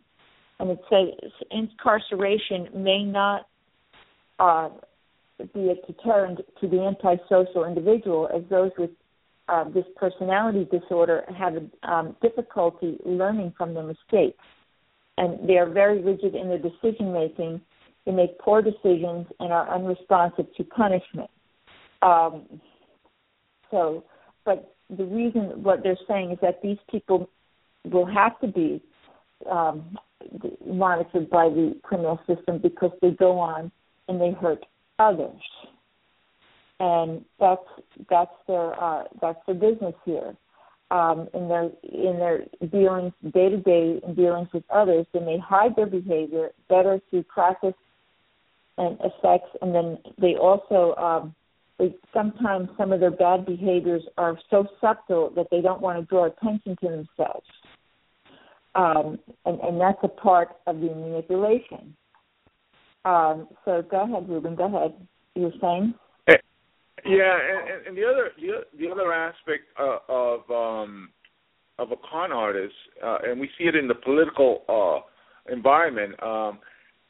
And 0.60 0.72
it 0.72 0.80
says 0.90 1.32
incarceration 1.52 2.68
may 2.74 3.04
not 3.04 3.48
uh, 4.40 4.70
be 5.54 5.70
a 5.70 5.76
deterrent 5.86 6.40
to 6.60 6.68
the 6.68 6.82
antisocial 6.82 7.66
individual, 7.66 8.30
as 8.34 8.44
those 8.50 8.72
with 8.78 8.92
uh, 9.48 9.63
this 9.70 9.86
personality 9.96 10.68
disorder 10.72 11.24
have 11.38 11.54
um, 11.84 12.16
difficulty 12.22 12.98
learning 13.06 13.54
from 13.58 13.74
their 13.74 13.84
mistakes, 13.84 14.44
and 15.18 15.48
they 15.48 15.58
are 15.58 15.70
very 15.70 16.02
rigid 16.02 16.36
in 16.36 16.50
their 16.50 16.60
decision 16.60 17.12
making 17.13 17.62
make 18.12 18.38
poor 18.39 18.62
decisions 18.62 19.28
and 19.39 19.52
are 19.52 19.74
unresponsive 19.74 20.45
to 20.56 20.63
punishment. 20.63 21.30
Um, 22.02 22.62
so, 23.72 24.04
but 24.45 24.76
the 24.89 25.06
reason 25.06 25.63
what 25.63 25.84
they're 25.84 25.98
saying 26.08 26.32
is 26.32 26.38
that 26.41 26.62
these 26.62 26.78
people 26.89 27.30
will 27.86 28.06
have 28.06 28.39
to 28.39 28.48
be 28.48 28.82
um, 29.50 29.98
monitored 30.65 31.30
by 31.30 31.50
the 31.50 31.76
criminal 31.84 32.19
system 32.28 32.60
because 32.62 32.91
they 33.02 33.12
go 33.12 33.38
on 33.39 33.72
and 34.08 34.19
they 34.19 34.32
hurt 34.32 34.65
others, 34.98 35.41
and 36.80 37.24
that's 37.39 37.62
that's 38.10 38.32
their 38.48 38.82
uh, 38.82 39.04
that's 39.22 39.39
their 39.45 39.56
business 39.56 39.95
here. 40.06 40.36
Um, 40.91 41.28
in 41.36 41.48
their 41.48 41.69
in 41.84 42.17
their 42.17 42.45
dealings 42.72 43.13
day 43.32 43.50
to 43.50 43.58
day 43.58 44.02
and 44.04 44.15
dealings 44.15 44.50
with 44.52 44.63
others, 44.72 45.06
they 45.13 45.19
may 45.19 45.38
hide 45.38 45.76
their 45.76 45.86
behavior 45.86 46.50
better 46.67 47.00
through 47.10 47.24
practice 47.24 47.76
and 48.80 48.98
effects, 49.02 49.50
and 49.62 49.76
then 49.76 49.98
they 50.20 50.36
also 50.36 50.96
um, 50.96 51.36
they 51.78 51.94
sometimes 52.13 52.70
some 52.78 52.92
of 52.92 53.00
their 53.00 53.12
bad 53.12 53.46
behaviors 53.46 54.04
are 54.18 54.38
so 54.50 54.65
subtle 54.82 55.32
that 55.36 55.48
they 55.52 55.62
don't 55.62 55.82
want 55.82 56.00
to 56.00 56.06
draw 56.06 56.26
attention 56.26 56.76
to 56.82 56.88
themselves, 56.89 57.48
um, 58.76 59.20
and 59.46 59.60
and 59.60 59.80
that's 59.80 60.00
a 60.04 60.08
part 60.08 60.50
of 60.65 60.80
the 60.80 60.88
manipulation. 60.88 61.96
Um, 63.06 63.48
so 63.65 63.84
go 63.84 64.04
ahead, 64.04 64.28
Ruben. 64.28 64.56
Go 64.56 64.65
ahead. 64.65 64.96
You 65.36 65.44
were 65.44 65.54
saying. 65.62 65.94
Yeah, 67.06 67.38
and, 67.39 67.88
and 67.88 67.98
the 67.98 68.04
other 68.04 68.32
the, 68.38 68.78
the 68.78 68.92
other 68.92 69.13
aspect 69.13 69.63
uh, 69.80 70.00
of 70.10 70.50
um, 70.52 71.10
of 71.78 71.92
a 71.92 71.96
con 72.10 72.32
artist, 72.32 72.74
uh, 73.04 73.18
and 73.26 73.39
we 73.39 73.50
see 73.58 73.65
it 73.65 73.76
in 73.76 73.88
the 73.88 73.96
political 73.96 74.63
uh, 74.68 75.54
environment. 75.54 76.22
Um, 76.22 76.60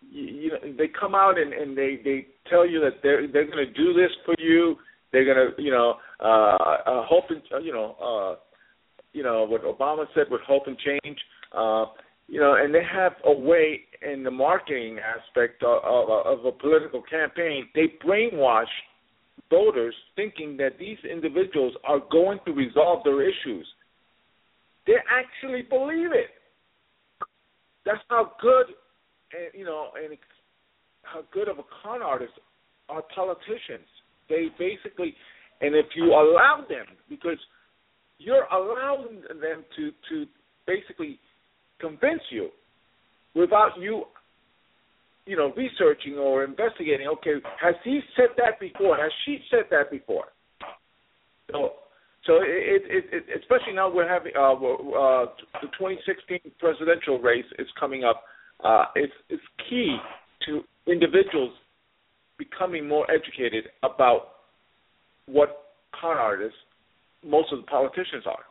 you, 0.01 0.51
know, 0.51 0.73
they 0.77 0.88
come 0.88 1.15
out 1.15 1.38
and, 1.38 1.53
and 1.53 1.77
they 1.77 1.99
they 2.03 2.27
tell 2.49 2.67
you 2.67 2.79
that 2.81 3.01
they're 3.03 3.27
they're 3.27 3.45
going 3.45 3.65
to 3.65 3.73
do 3.73 3.93
this 3.93 4.12
for 4.25 4.35
you. 4.39 4.75
They're 5.12 5.25
going 5.25 5.51
to 5.55 5.62
you 5.62 5.71
know 5.71 5.95
uh, 6.19 6.55
uh, 6.85 7.05
hope 7.05 7.25
and 7.29 7.41
uh, 7.53 7.59
you 7.59 7.73
know 7.73 7.95
uh, 8.01 8.39
you 9.13 9.23
know 9.23 9.45
what 9.45 9.63
Obama 9.63 10.05
said 10.13 10.25
with 10.29 10.41
hope 10.41 10.63
and 10.67 10.77
change. 10.77 11.17
Uh, 11.55 11.85
you 12.27 12.39
know, 12.39 12.55
and 12.55 12.73
they 12.73 12.83
have 12.83 13.13
a 13.25 13.33
way 13.33 13.81
in 14.07 14.23
the 14.23 14.29
marketing 14.29 14.99
aspect 14.99 15.63
of, 15.63 15.83
of, 15.83 16.39
of 16.39 16.45
a 16.45 16.51
political 16.51 17.01
campaign. 17.01 17.67
They 17.73 17.93
brainwash 18.05 18.65
voters 19.49 19.95
thinking 20.15 20.55
that 20.57 20.77
these 20.79 20.97
individuals 21.12 21.73
are 21.88 21.99
going 22.12 22.39
to 22.45 22.51
resolve 22.53 23.03
their 23.03 23.27
issues. 23.27 23.67
They 24.85 24.97
actually 25.12 25.63
believe 25.63 26.12
it. 26.12 26.29
That's 27.85 27.99
how 28.09 28.33
good, 28.41 28.67
and 29.33 29.59
you 29.59 29.65
know, 29.65 29.89
and 30.01 30.17
how 31.03 31.21
good 31.33 31.47
of 31.47 31.59
a 31.59 31.63
con 31.83 32.01
artist 32.01 32.33
are 32.87 33.03
politicians. 33.13 33.87
They 34.29 34.47
basically, 34.57 35.15
and 35.61 35.75
if 35.75 35.87
you 35.95 36.05
allow 36.05 36.65
them, 36.67 36.85
because 37.09 37.37
you're 38.17 38.45
allowing 38.51 39.21
them 39.41 39.63
to 39.75 39.91
to 40.09 40.25
basically 40.67 41.19
convince 41.79 42.21
you 42.31 42.49
without 43.35 43.71
you 43.79 44.05
you 45.29 45.37
know, 45.37 45.53
researching 45.55 46.17
or 46.17 46.43
investigating. 46.43 47.07
Okay, 47.07 47.35
has 47.61 47.75
he 47.83 48.01
said 48.17 48.29
that 48.37 48.59
before? 48.59 48.97
Has 48.97 49.11
she 49.25 49.37
said 49.51 49.65
that 49.69 49.91
before? 49.91 50.25
So, 51.51 51.73
so 52.25 52.41
it, 52.41 52.81
it, 52.89 53.05
it 53.13 53.23
especially 53.39 53.73
now 53.73 53.93
we're 53.93 54.09
having 54.09 54.33
uh, 54.35 54.53
uh, 54.53 55.25
the 55.61 55.69
2016 55.77 56.39
presidential 56.59 57.19
race 57.19 57.45
is 57.59 57.67
coming 57.79 58.03
up. 58.03 58.23
Uh, 58.63 58.86
it's 58.95 59.13
it's 59.30 59.43
key 59.69 59.98
to 60.45 60.62
individuals 60.91 61.52
becoming 62.38 62.88
more 62.88 63.06
educated 63.12 63.65
about 63.84 64.22
what 65.28 65.65
con 66.00 66.17
artists 66.17 66.58
most 67.26 67.52
of 67.52 67.60
the 67.60 67.65
politicians 67.65 68.24
are. 68.26 68.43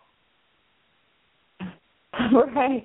right. 2.55 2.85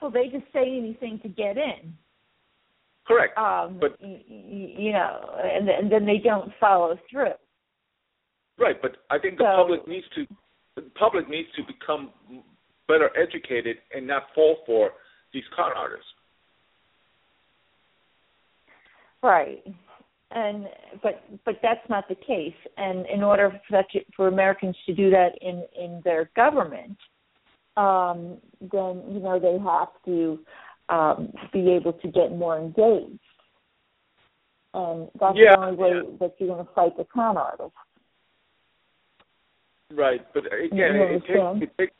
Well, 0.00 0.10
they 0.10 0.28
just 0.28 0.44
say 0.52 0.76
anything 0.76 1.18
to 1.22 1.28
get 1.28 1.56
in. 1.56 1.94
Correct. 3.06 3.36
Um, 3.38 3.78
but 3.80 3.96
y- 4.02 4.22
y- 4.28 4.74
you 4.78 4.92
know, 4.92 5.36
and, 5.42 5.68
and 5.68 5.90
then 5.92 6.06
they 6.06 6.18
don't 6.22 6.50
follow 6.60 6.98
through. 7.10 7.32
Right, 8.58 8.80
but 8.80 8.98
I 9.10 9.18
think 9.18 9.38
the 9.38 9.44
So- 9.44 9.62
public 9.62 9.86
needs 9.88 10.06
to 10.14 10.26
the 10.76 10.82
public 10.98 11.28
needs 11.28 11.48
to 11.56 11.62
become 11.62 12.10
better 12.88 13.10
educated 13.16 13.76
and 13.94 14.06
not 14.06 14.24
fall 14.34 14.56
for 14.66 14.90
these 15.32 15.44
con 15.54 15.70
artists. 15.76 16.06
Right. 19.24 19.64
and 20.32 20.66
but 21.02 21.24
but 21.46 21.56
that's 21.62 21.88
not 21.88 22.06
the 22.08 22.14
case. 22.14 22.54
And 22.76 23.06
in 23.06 23.22
order 23.22 23.50
for 23.66 23.72
that 23.72 23.90
to, 23.92 24.00
for 24.14 24.28
Americans 24.28 24.76
to 24.84 24.94
do 24.94 25.08
that 25.10 25.30
in 25.40 25.64
in 25.78 26.02
their 26.04 26.30
government, 26.36 26.98
um, 27.78 28.36
then 28.60 29.02
you 29.08 29.20
know 29.20 29.38
they 29.40 29.58
have 29.64 29.88
to 30.04 30.38
um, 30.90 31.32
be 31.52 31.70
able 31.70 31.94
to 31.94 32.08
get 32.08 32.36
more 32.36 32.58
engaged. 32.58 33.18
And 34.74 35.08
that's 35.18 35.38
Yeah, 35.38 35.54
the 35.56 35.62
only 35.62 35.76
way 35.76 35.88
yeah. 35.94 36.16
that 36.20 36.34
you're 36.38 36.54
going 36.54 36.66
to 36.66 36.72
fight 36.74 36.96
the 36.98 37.04
con 37.04 37.36
artists. 37.36 37.72
Right, 39.92 40.26
but 40.34 40.44
again, 40.46 40.96
it, 40.96 41.22
it 41.22 41.22
takes 41.26 41.62
it 41.62 41.78
takes 41.78 41.94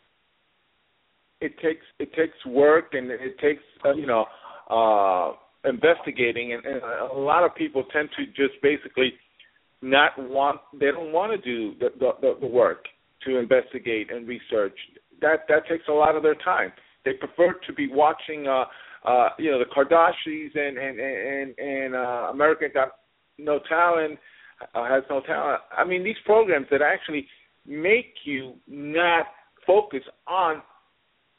it 1.41 1.59
takes 1.59 1.87
it 2.01 2.15
takes 2.15 2.45
work 2.45 2.93
and 2.93 3.11
it 3.11 3.39
takes 3.39 3.63
uh, 3.85 3.95
you 3.95 4.07
know 4.07 4.27
uh 4.69 5.37
investigating 5.65 6.53
and, 6.53 6.65
and 6.65 6.83
a 7.13 7.19
lot 7.19 7.45
of 7.45 7.55
people 7.55 7.85
tend 7.93 8.09
to 8.17 8.27
just 8.27 8.61
basically 8.63 9.13
not 9.83 10.13
want 10.19 10.61
they 10.79 10.87
don't 10.87 11.13
want 11.13 11.31
to 11.33 11.39
do 11.39 11.75
the, 11.79 11.91
the 11.99 12.37
the 12.41 12.47
work 12.47 12.87
to 13.27 13.39
investigate 13.39 14.11
and 14.11 14.27
research. 14.27 14.77
That 15.21 15.47
that 15.49 15.67
takes 15.69 15.85
a 15.89 15.93
lot 15.93 16.17
of 16.17 16.23
their 16.23 16.35
time. 16.37 16.73
They 17.05 17.13
prefer 17.13 17.55
to 17.67 17.73
be 17.73 17.89
watching 17.89 18.47
uh 18.47 18.65
uh 19.09 19.29
you 19.39 19.51
know 19.51 19.59
the 19.59 19.67
Kardashians 19.67 20.57
and 20.57 20.79
and 20.79 20.99
and 21.01 21.59
and 21.59 21.95
uh 21.95 22.31
American 22.33 22.71
Got 22.73 22.93
No 23.39 23.61
Talent 23.69 24.19
uh, 24.75 24.85
has 24.85 25.03
no 25.11 25.21
talent. 25.21 25.61
I 25.77 25.85
mean 25.85 26.03
these 26.05 26.17
programs 26.25 26.67
that 26.71 26.81
actually 26.83 27.27
make 27.67 28.15
you 28.25 28.55
not 28.67 29.27
focus 29.67 30.03
on 30.27 30.63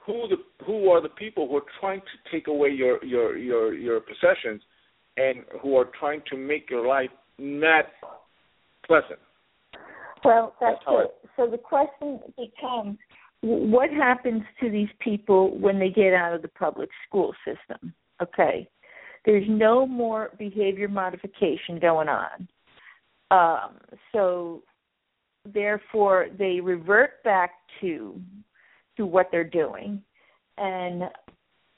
who 0.05 0.27
the 0.27 0.65
who 0.65 0.89
are 0.89 1.01
the 1.01 1.09
people 1.09 1.47
who 1.47 1.57
are 1.57 1.63
trying 1.79 2.01
to 2.01 2.31
take 2.31 2.47
away 2.47 2.69
your 2.69 3.03
your 3.03 3.37
your 3.37 3.73
your 3.73 3.99
possessions 3.99 4.61
and 5.17 5.39
who 5.61 5.75
are 5.77 5.89
trying 5.99 6.21
to 6.29 6.37
make 6.37 6.69
your 6.69 6.85
life 6.87 7.09
not 7.39 7.85
pleasant. 8.85 9.19
Well, 10.23 10.55
that's 10.59 10.77
That's 10.85 11.05
it. 11.05 11.29
So 11.35 11.47
the 11.47 11.57
question 11.57 12.19
becomes, 12.37 12.97
what 13.41 13.89
happens 13.91 14.41
to 14.61 14.69
these 14.69 14.89
people 14.99 15.57
when 15.59 15.79
they 15.79 15.89
get 15.89 16.13
out 16.13 16.33
of 16.33 16.41
the 16.41 16.47
public 16.49 16.89
school 17.07 17.33
system? 17.45 17.93
Okay, 18.21 18.67
there's 19.25 19.45
no 19.47 19.85
more 19.85 20.31
behavior 20.37 20.87
modification 20.87 21.79
going 21.79 22.07
on. 22.09 22.47
Um, 23.31 23.77
so 24.11 24.63
therefore, 25.53 26.27
they 26.37 26.59
revert 26.59 27.23
back 27.23 27.51
to 27.81 28.19
to 28.97 29.05
what 29.05 29.29
they're 29.31 29.43
doing, 29.43 30.01
and 30.57 31.03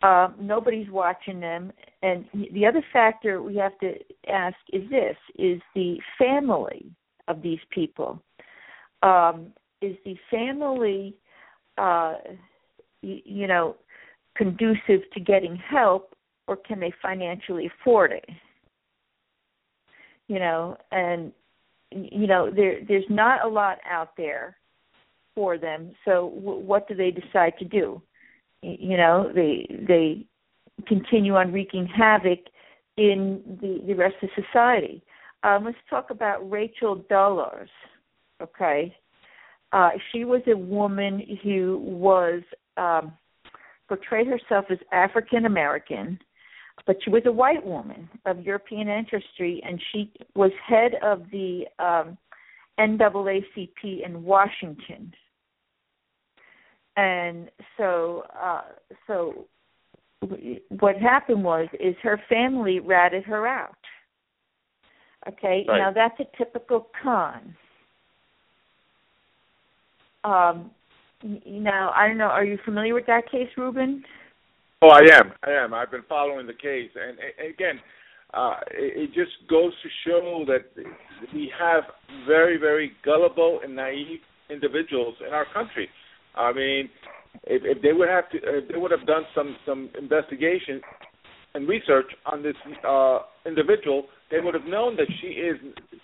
um, 0.03 0.36
nobody's 0.39 0.89
watching 0.89 1.39
them. 1.39 1.71
And 2.03 2.25
the 2.53 2.65
other 2.65 2.84
factor 2.93 3.41
we 3.41 3.56
have 3.58 3.77
to 3.80 3.95
ask 4.30 4.56
is 4.71 4.89
this: 4.89 5.15
is 5.38 5.62
the 5.75 5.97
family 6.17 6.91
of 7.27 7.41
these 7.41 7.60
people? 7.71 8.21
Um, 9.03 9.47
is 9.82 9.95
the 10.06 10.15
family, 10.32 11.15
uh, 11.77 12.15
you, 13.01 13.19
you 13.25 13.47
know, 13.47 13.75
conducive 14.36 15.01
to 15.13 15.19
getting 15.19 15.56
help, 15.56 16.15
or 16.47 16.56
can 16.56 16.80
they 16.80 16.93
financially 17.01 17.69
afford 17.82 18.12
it? 18.12 18.25
You 20.27 20.39
know, 20.39 20.77
and 20.91 21.32
you 21.91 22.27
know 22.27 22.51
there 22.51 22.82
there's 22.88 23.06
not 23.10 23.45
a 23.45 23.47
lot 23.47 23.80
out 23.89 24.12
there 24.17 24.58
for 25.38 25.60
them. 25.60 25.91
So 26.04 26.34
w- 26.34 26.65
what 26.65 26.88
do 26.88 26.95
they 26.95 27.12
decide 27.12 27.54
to 27.60 27.65
do? 27.65 28.02
You 28.63 28.97
know, 28.97 29.32
they 29.36 29.67
they 29.88 30.26
continue 30.88 31.36
on 31.36 31.54
wreaking 31.54 31.86
havoc 31.86 32.39
in 32.97 33.43
the 33.62 33.84
the 33.86 33.93
rest 33.93 34.15
of 34.23 34.30
society. 34.36 35.04
Um, 35.43 35.65
let's 35.65 35.78
talk 35.91 36.10
about 36.10 36.50
Rachel 36.50 37.06
Dolezal. 37.08 37.67
Okay, 38.41 38.95
uh, 39.73 39.91
she 40.12 40.26
was 40.26 40.41
a 40.47 40.58
woman 40.58 41.21
who 41.43 41.78
was 41.84 42.41
um, 42.78 43.13
portrayed 43.88 44.26
herself 44.26 44.65
as 44.71 44.80
African 44.91 45.45
American, 45.45 46.17
but 46.88 46.97
she 47.04 47.12
was 47.12 47.21
a 47.28 47.32
white 47.32 47.63
woman 47.63 48.10
of 48.26 48.41
European 48.41 48.88
ancestry, 48.89 49.62
and 49.63 49.80
she 49.91 50.12
was 50.34 50.52
head 50.67 50.93
of 51.04 51.26
the 51.32 51.65
um, 51.78 52.17
NAACP 52.80 54.06
in 54.06 54.23
Washington. 54.23 55.13
And 56.98 57.52
so, 57.78 58.24
uh, 58.44 58.64
so 59.06 59.46
what 60.80 60.98
happened 60.98 61.44
was, 61.44 61.68
is 61.80 61.96
her 62.02 62.20
family 62.28 62.80
ratted 62.80 63.24
her 63.24 63.48
out. 63.48 63.76
Okay, 65.28 65.64
Right. 65.68 65.78
now 65.78 65.92
that's 65.92 66.20
a 66.20 66.38
typical 66.38 66.90
con. 67.04 67.56
Um, 70.24 70.72
now 71.46 71.92
I 71.96 72.08
don't 72.08 72.18
know. 72.18 72.26
Are 72.26 72.44
you 72.44 72.58
familiar 72.66 72.94
with 72.94 73.06
that 73.06 73.30
case, 73.30 73.50
Ruben? 73.58 74.04
Oh, 74.82 74.90
I 74.90 75.02
am. 75.14 75.34
I 75.44 75.52
am. 75.52 75.74
I've 75.74 75.92
been 75.92 76.04
following 76.08 76.48
the 76.48 76.54
case, 76.54 76.92
and, 76.96 77.18
and 77.20 77.54
again, 77.54 77.80
uh, 78.34 78.56
it, 78.72 79.10
it 79.10 79.14
just 79.14 79.32
goes 79.50 79.74
to 79.84 79.90
show 80.08 80.46
that 80.48 80.66
we 81.34 81.52
have 81.60 81.84
very, 82.28 82.58
very 82.58 82.92
gullible 83.04 83.60
and 83.64 83.76
naive 83.76 84.20
individuals 84.50 85.16
in 85.26 85.34
our 85.34 85.46
country. 85.54 85.90
I 86.36 86.54
mean, 86.54 86.90
if, 87.44 87.62
if 87.66 87.82
they 87.82 87.94
would 87.94 88.10
have 88.10 88.30
to, 88.32 88.38
if 88.38 88.68
they 88.70 88.78
would 88.78 88.92
have 88.92 89.06
done 89.06 89.24
some 89.36 89.56
some 89.66 89.90
investigation 90.00 90.82
and 91.54 91.68
research 91.68 92.06
on 92.26 92.44
this 92.44 92.56
uh, 92.88 93.20
individual, 93.46 94.06
they 94.32 94.40
would 94.40 94.54
have 94.54 94.66
known 94.66 94.96
that 94.98 95.08
she 95.22 95.28
is 95.28 95.58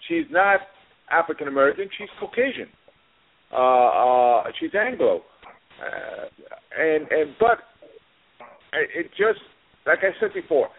she's 0.07 0.25
not 0.31 0.61
African 1.11 1.47
American. 1.47 1.89
She's 1.97 2.09
Caucasian. 2.19 2.67
Uh, 3.51 3.57
uh, 3.57 4.43
she's 4.59 4.71
Anglo, 4.73 5.21
uh, 5.79 6.25
and 6.79 7.07
and 7.11 7.35
but 7.39 7.59
it 8.73 9.09
just 9.11 9.39
like 9.85 9.99
I 9.99 10.19
said 10.19 10.33
before, 10.33 10.69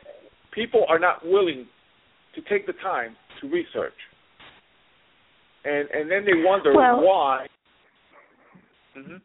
people 0.52 0.85
are 0.88 0.98
not 0.98 1.24
willing 1.24 1.66
to 2.35 2.40
take 2.42 2.66
the 2.66 2.72
time 2.83 3.16
to 3.40 3.48
research, 3.48 3.94
and 5.64 5.88
and 5.90 6.11
then 6.11 6.24
they 6.24 6.42
wonder 6.44 6.74
Well- 6.74 7.02
why. 7.02 7.46
hmm 8.94 9.16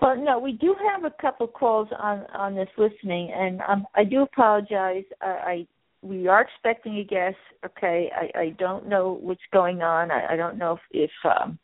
Well, 0.00 0.16
no, 0.16 0.38
we 0.38 0.52
do 0.52 0.76
have 0.92 1.04
a 1.04 1.14
couple 1.20 1.48
calls 1.48 1.88
on 1.98 2.24
on 2.34 2.54
this 2.54 2.68
listening, 2.76 3.32
and 3.34 3.60
um, 3.68 3.86
I 3.96 4.04
do 4.04 4.22
apologize. 4.22 5.04
I, 5.20 5.26
I 5.26 5.66
we 6.02 6.28
are 6.28 6.40
expecting 6.40 6.98
a 6.98 7.04
guest. 7.04 7.36
Okay, 7.64 8.10
I, 8.14 8.38
I 8.38 8.50
don't 8.58 8.88
know 8.88 9.18
what's 9.20 9.40
going 9.52 9.82
on. 9.82 10.10
I, 10.10 10.34
I 10.34 10.36
don't 10.36 10.56
know 10.56 10.78
if 10.92 11.10
if, 11.10 11.10
um, 11.24 11.58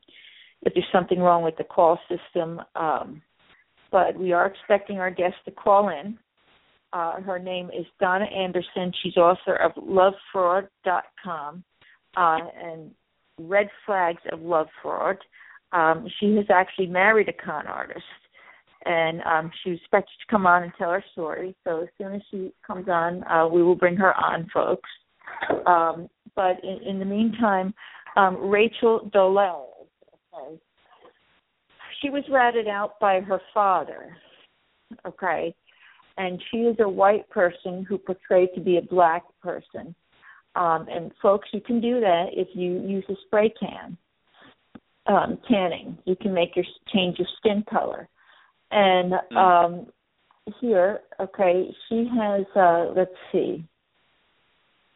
if 0.62 0.74
there's 0.74 0.86
something 0.92 1.20
wrong 1.20 1.44
with 1.44 1.56
the 1.56 1.64
call 1.64 1.98
system, 2.08 2.60
um, 2.74 3.22
but 3.92 4.18
we 4.18 4.32
are 4.32 4.46
expecting 4.46 4.98
our 4.98 5.10
guest 5.10 5.36
to 5.44 5.52
call 5.52 5.88
in. 5.88 6.18
Uh, 6.92 7.20
her 7.20 7.38
name 7.38 7.70
is 7.76 7.86
Donna 8.00 8.24
Anderson. 8.24 8.92
She's 9.02 9.16
author 9.16 9.56
of 9.56 9.72
LoveFraud.com 9.74 11.64
uh, 12.16 12.38
and 12.62 12.90
Red 13.38 13.68
Flags 13.84 14.22
of 14.32 14.40
Love 14.40 14.68
Fraud. 14.82 15.18
Um, 15.72 16.06
she 16.20 16.36
has 16.36 16.46
actually 16.50 16.86
married 16.86 17.28
a 17.28 17.32
con 17.32 17.66
artist, 17.66 18.04
and 18.84 19.22
um, 19.22 19.50
she's 19.62 19.78
expected 19.78 20.14
to 20.20 20.30
come 20.30 20.46
on 20.46 20.62
and 20.62 20.72
tell 20.78 20.90
her 20.90 21.04
story. 21.12 21.54
So 21.64 21.82
as 21.82 21.88
soon 21.98 22.14
as 22.14 22.22
she 22.30 22.52
comes 22.66 22.88
on, 22.88 23.24
uh, 23.24 23.48
we 23.48 23.62
will 23.62 23.74
bring 23.74 23.96
her 23.96 24.14
on, 24.14 24.48
folks. 24.52 24.88
Um, 25.66 26.08
but 26.34 26.62
in, 26.62 26.80
in 26.86 26.98
the 26.98 27.04
meantime, 27.04 27.74
um, 28.16 28.36
Rachel 28.50 29.10
Dolezal, 29.14 29.86
okay, 30.34 30.60
she 32.00 32.10
was 32.10 32.24
ratted 32.30 32.68
out 32.68 33.00
by 33.00 33.20
her 33.20 33.40
father, 33.52 34.16
okay, 35.06 35.54
and 36.16 36.40
she 36.50 36.58
is 36.58 36.76
a 36.80 36.88
white 36.88 37.28
person 37.30 37.84
who 37.88 37.98
portrayed 37.98 38.50
to 38.54 38.60
be 38.60 38.76
a 38.76 38.82
black 38.82 39.22
person. 39.42 39.94
Um, 40.54 40.86
and 40.88 41.10
folks, 41.20 41.48
you 41.52 41.60
can 41.60 41.80
do 41.80 42.00
that 42.00 42.26
if 42.32 42.48
you 42.54 42.80
use 42.86 43.04
a 43.08 43.14
spray 43.26 43.52
can 43.58 43.96
um, 45.06 45.38
tanning. 45.48 45.98
You 46.04 46.16
can 46.16 46.32
make 46.32 46.56
your 46.56 46.64
change 46.92 47.18
your 47.18 47.28
skin 47.38 47.64
color. 47.68 48.08
And 48.74 49.14
um, 49.37 49.87
here, 50.60 51.02
okay, 51.20 51.72
she 51.88 52.08
has. 52.18 52.44
Uh, 52.56 52.87
let's 52.96 53.14
see. 53.30 53.64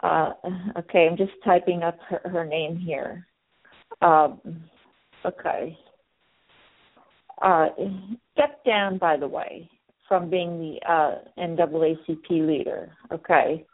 Uh, 0.02 0.32
okay, 0.78 1.06
I'm 1.08 1.16
just 1.16 1.32
typing 1.44 1.84
up 1.84 1.96
her, 2.08 2.20
her 2.28 2.44
name 2.44 2.76
here. 2.76 3.24
Um, 4.02 4.40
okay. 5.24 5.78
Uh, 7.40 7.68
stepped 8.32 8.66
down, 8.66 8.98
by 8.98 9.16
the 9.16 9.28
way, 9.28 9.70
from 10.08 10.28
being 10.28 10.58
the 10.58 10.90
uh, 10.90 11.18
NAACP 11.38 12.30
leader. 12.30 12.90
Okay, 13.12 13.64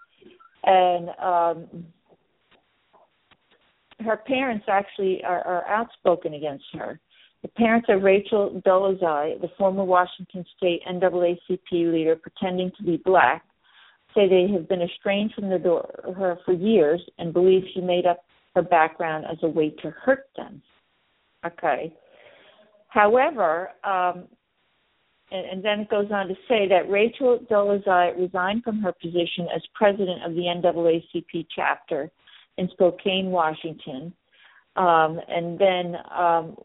and 0.65 1.09
um, 1.19 1.87
her 4.01 4.19
parents 4.19 4.67
actually 4.69 5.25
are, 5.25 5.41
are 5.47 5.67
outspoken 5.67 6.35
against 6.35 6.65
her. 6.75 7.01
The 7.45 7.49
parents 7.49 7.89
of 7.91 8.03
Rachel 8.03 8.63
Dolezal, 8.65 9.39
the 9.43 9.51
former 9.59 9.85
Washington 9.85 10.47
State 10.57 10.81
NAACP 10.91 11.93
leader 11.93 12.17
pretending 12.17 12.73
to 12.79 12.83
be 12.83 12.97
black, 12.97 13.45
say 14.15 14.27
they 14.27 14.51
have 14.51 14.67
been 14.67 14.81
estranged 14.81 15.35
from 15.35 15.51
her 15.51 16.39
for 16.47 16.53
years 16.55 17.03
and 17.19 17.35
believe 17.35 17.63
she 17.75 17.83
made 17.83 18.07
up 18.07 18.25
her 18.55 18.63
background 18.63 19.27
as 19.31 19.37
a 19.43 19.47
way 19.47 19.69
to 19.83 19.91
hurt 19.91 20.31
them. 20.39 20.63
Okay. 21.45 21.95
However, 22.89 23.69
um, 23.85 24.25
and, 25.31 25.47
and 25.53 25.63
then 25.63 25.81
it 25.81 25.91
goes 25.91 26.11
on 26.11 26.29
to 26.29 26.35
say 26.49 26.67
that 26.69 26.89
Rachel 26.89 27.41
Dolezal 27.51 28.19
resigned 28.19 28.65
from 28.65 28.81
her 28.81 28.93
position 28.93 29.49
as 29.55 29.61
president 29.75 30.25
of 30.25 30.33
the 30.33 30.45
NAACP 30.45 31.47
chapter 31.55 32.11
in 32.57 32.71
Spokane, 32.71 33.27
Washington. 33.27 34.15
Um, 34.77 35.21
and 35.29 35.59
then, 35.59 35.97
um, 36.11 36.57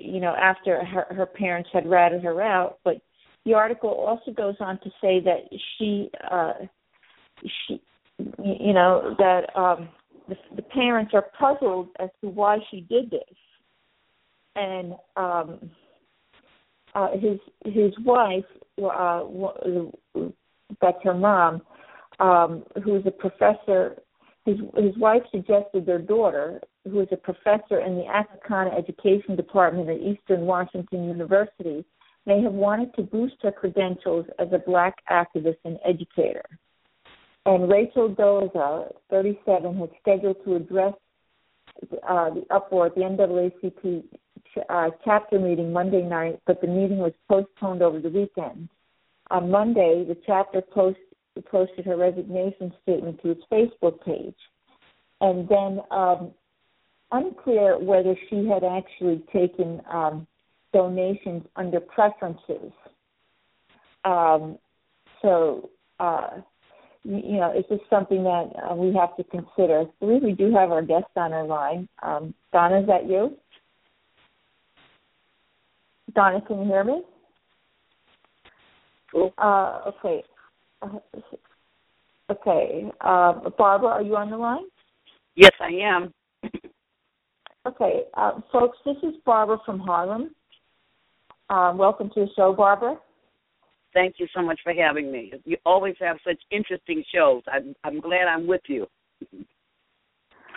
you 0.00 0.20
know, 0.20 0.34
after 0.34 0.84
her, 0.84 1.06
her 1.14 1.26
parents 1.26 1.70
had 1.72 1.88
ratted 1.88 2.22
her 2.22 2.42
out, 2.42 2.78
but 2.84 2.96
the 3.44 3.54
article 3.54 3.90
also 3.90 4.32
goes 4.32 4.56
on 4.60 4.78
to 4.80 4.90
say 5.00 5.20
that 5.20 5.48
she, 5.78 6.10
uh, 6.30 6.54
she, 7.68 7.80
you 8.42 8.72
know, 8.72 9.14
that 9.18 9.56
um, 9.56 9.88
the, 10.28 10.36
the 10.56 10.62
parents 10.62 11.12
are 11.14 11.26
puzzled 11.38 11.88
as 12.00 12.08
to 12.20 12.28
why 12.28 12.58
she 12.70 12.80
did 12.80 13.10
this, 13.10 13.20
and 14.56 14.94
um, 15.16 15.70
uh, 16.94 17.10
his 17.12 17.38
his 17.64 17.92
wife, 18.04 18.44
uh, 18.82 19.22
that's 20.80 20.98
her 21.04 21.14
mom, 21.14 21.62
um, 22.18 22.64
who 22.82 22.96
is 22.96 23.06
a 23.06 23.10
professor. 23.10 23.96
His 24.46 24.58
his 24.76 24.96
wife 24.96 25.22
suggested 25.32 25.84
their 25.84 25.98
daughter, 25.98 26.60
who 26.84 27.00
is 27.00 27.08
a 27.10 27.16
professor 27.16 27.80
in 27.80 27.96
the 27.96 28.06
Africana 28.06 28.70
Education 28.70 29.34
Department 29.34 29.90
at 29.90 30.00
Eastern 30.00 30.42
Washington 30.42 31.04
University, 31.04 31.84
may 32.26 32.40
have 32.42 32.52
wanted 32.52 32.94
to 32.94 33.02
boost 33.02 33.34
her 33.42 33.50
credentials 33.50 34.24
as 34.38 34.48
a 34.52 34.58
black 34.58 34.94
activist 35.10 35.58
and 35.64 35.78
educator. 35.84 36.44
And 37.44 37.68
Rachel 37.68 38.08
Dolezal, 38.08 38.94
37, 39.10 39.78
had 39.78 39.90
scheduled 40.00 40.44
to 40.44 40.56
address 40.56 40.94
uh, 42.08 42.30
the 42.30 42.44
uproar 42.50 42.86
at 42.86 42.94
the 42.94 43.02
NAACP 43.02 44.04
uh, 44.68 44.90
chapter 45.04 45.38
meeting 45.40 45.72
Monday 45.72 46.02
night, 46.02 46.40
but 46.46 46.60
the 46.60 46.66
meeting 46.66 46.98
was 46.98 47.12
postponed 47.28 47.82
over 47.82 48.00
the 48.00 48.08
weekend. 48.08 48.68
On 49.30 49.50
Monday, 49.50 50.04
the 50.06 50.16
chapter 50.24 50.60
post, 50.60 50.98
posted 51.42 51.84
her 51.86 51.96
resignation 51.96 52.72
statement 52.82 53.20
to 53.22 53.30
its 53.30 53.42
Facebook 53.50 54.04
page. 54.04 54.36
And 55.20 55.48
then, 55.48 55.80
um, 55.90 56.32
unclear 57.12 57.78
whether 57.78 58.16
she 58.28 58.46
had 58.46 58.64
actually 58.64 59.22
taken 59.32 59.80
um, 59.90 60.26
donations 60.72 61.44
under 61.56 61.80
preferences. 61.80 62.72
Um, 64.04 64.58
so, 65.22 65.70
uh, 66.00 66.28
you, 67.04 67.16
you 67.16 67.36
know, 67.38 67.52
it's 67.54 67.68
just 67.68 67.82
something 67.88 68.22
that 68.24 68.50
uh, 68.68 68.74
we 68.74 68.94
have 68.94 69.16
to 69.16 69.24
consider. 69.24 69.80
I 69.80 69.86
believe 70.00 70.22
we 70.22 70.32
do 70.32 70.52
have 70.54 70.70
our 70.70 70.82
guest 70.82 71.06
on 71.16 71.32
our 71.32 71.46
line. 71.46 71.88
Um, 72.02 72.34
Donna, 72.52 72.80
is 72.80 72.86
that 72.86 73.08
you? 73.08 73.36
Donna, 76.14 76.40
can 76.40 76.60
you 76.60 76.66
hear 76.66 76.84
me? 76.84 77.02
Cool. 79.12 79.32
Uh, 79.38 79.80
okay. 79.88 80.24
Uh, 80.82 80.98
okay. 82.30 82.90
Uh, 83.00 83.50
Barbara, 83.56 83.88
are 83.88 84.02
you 84.02 84.16
on 84.16 84.30
the 84.30 84.36
line? 84.36 84.64
Yes, 85.34 85.52
I 85.60 85.70
am. 85.82 86.14
okay, 87.66 88.04
uh, 88.14 88.40
folks, 88.52 88.78
this 88.84 88.96
is 89.02 89.14
Barbara 89.24 89.58
from 89.64 89.78
Harlem. 89.80 90.34
Um, 91.48 91.78
welcome 91.78 92.10
to 92.14 92.20
the 92.20 92.28
show, 92.34 92.52
Barbara. 92.52 92.96
Thank 93.94 94.16
you 94.18 94.26
so 94.34 94.42
much 94.42 94.60
for 94.62 94.72
having 94.74 95.10
me. 95.10 95.32
You 95.44 95.56
always 95.64 95.94
have 96.00 96.18
such 96.26 96.38
interesting 96.50 97.02
shows. 97.14 97.42
I'm, 97.50 97.74
I'm 97.84 98.00
glad 98.00 98.26
I'm 98.28 98.46
with 98.46 98.62
you. 98.68 98.86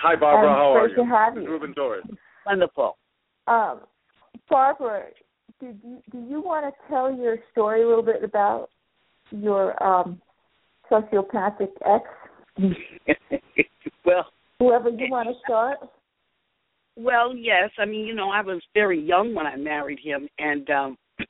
Hi, 0.02 0.16
Barbara. 0.16 0.50
Um, 0.50 0.56
How 0.56 0.74
are 0.74 0.88
great 0.88 0.98
you? 0.98 1.04
to 1.04 1.10
have 1.10 1.36
you. 1.36 1.50
Ruben 1.50 1.74
Torres. 1.74 2.04
Wonderful. 2.46 2.98
Um, 3.48 3.82
Barbara, 4.50 5.06
did 5.60 5.80
you, 5.84 6.02
do 6.12 6.20
you 6.20 6.42
want 6.42 6.66
to 6.66 6.90
tell 6.90 7.14
your 7.14 7.38
story 7.52 7.84
a 7.84 7.88
little 7.88 8.04
bit 8.04 8.24
about 8.24 8.70
your 9.32 9.82
um, 9.84 10.22
sociopathic 10.92 11.70
ex? 11.86 12.06
well, 14.06 14.26
whoever 14.60 14.90
you 14.90 15.08
want 15.10 15.30
to 15.30 15.36
start. 15.46 15.78
Well, 16.96 17.36
yes. 17.36 17.70
I 17.78 17.86
mean, 17.86 18.06
you 18.06 18.14
know, 18.14 18.30
I 18.30 18.42
was 18.42 18.62
very 18.74 19.00
young 19.00 19.34
when 19.34 19.48
I 19.48 19.56
married 19.56 20.00
him, 20.04 20.28
and 20.38 20.70
um 20.70 20.98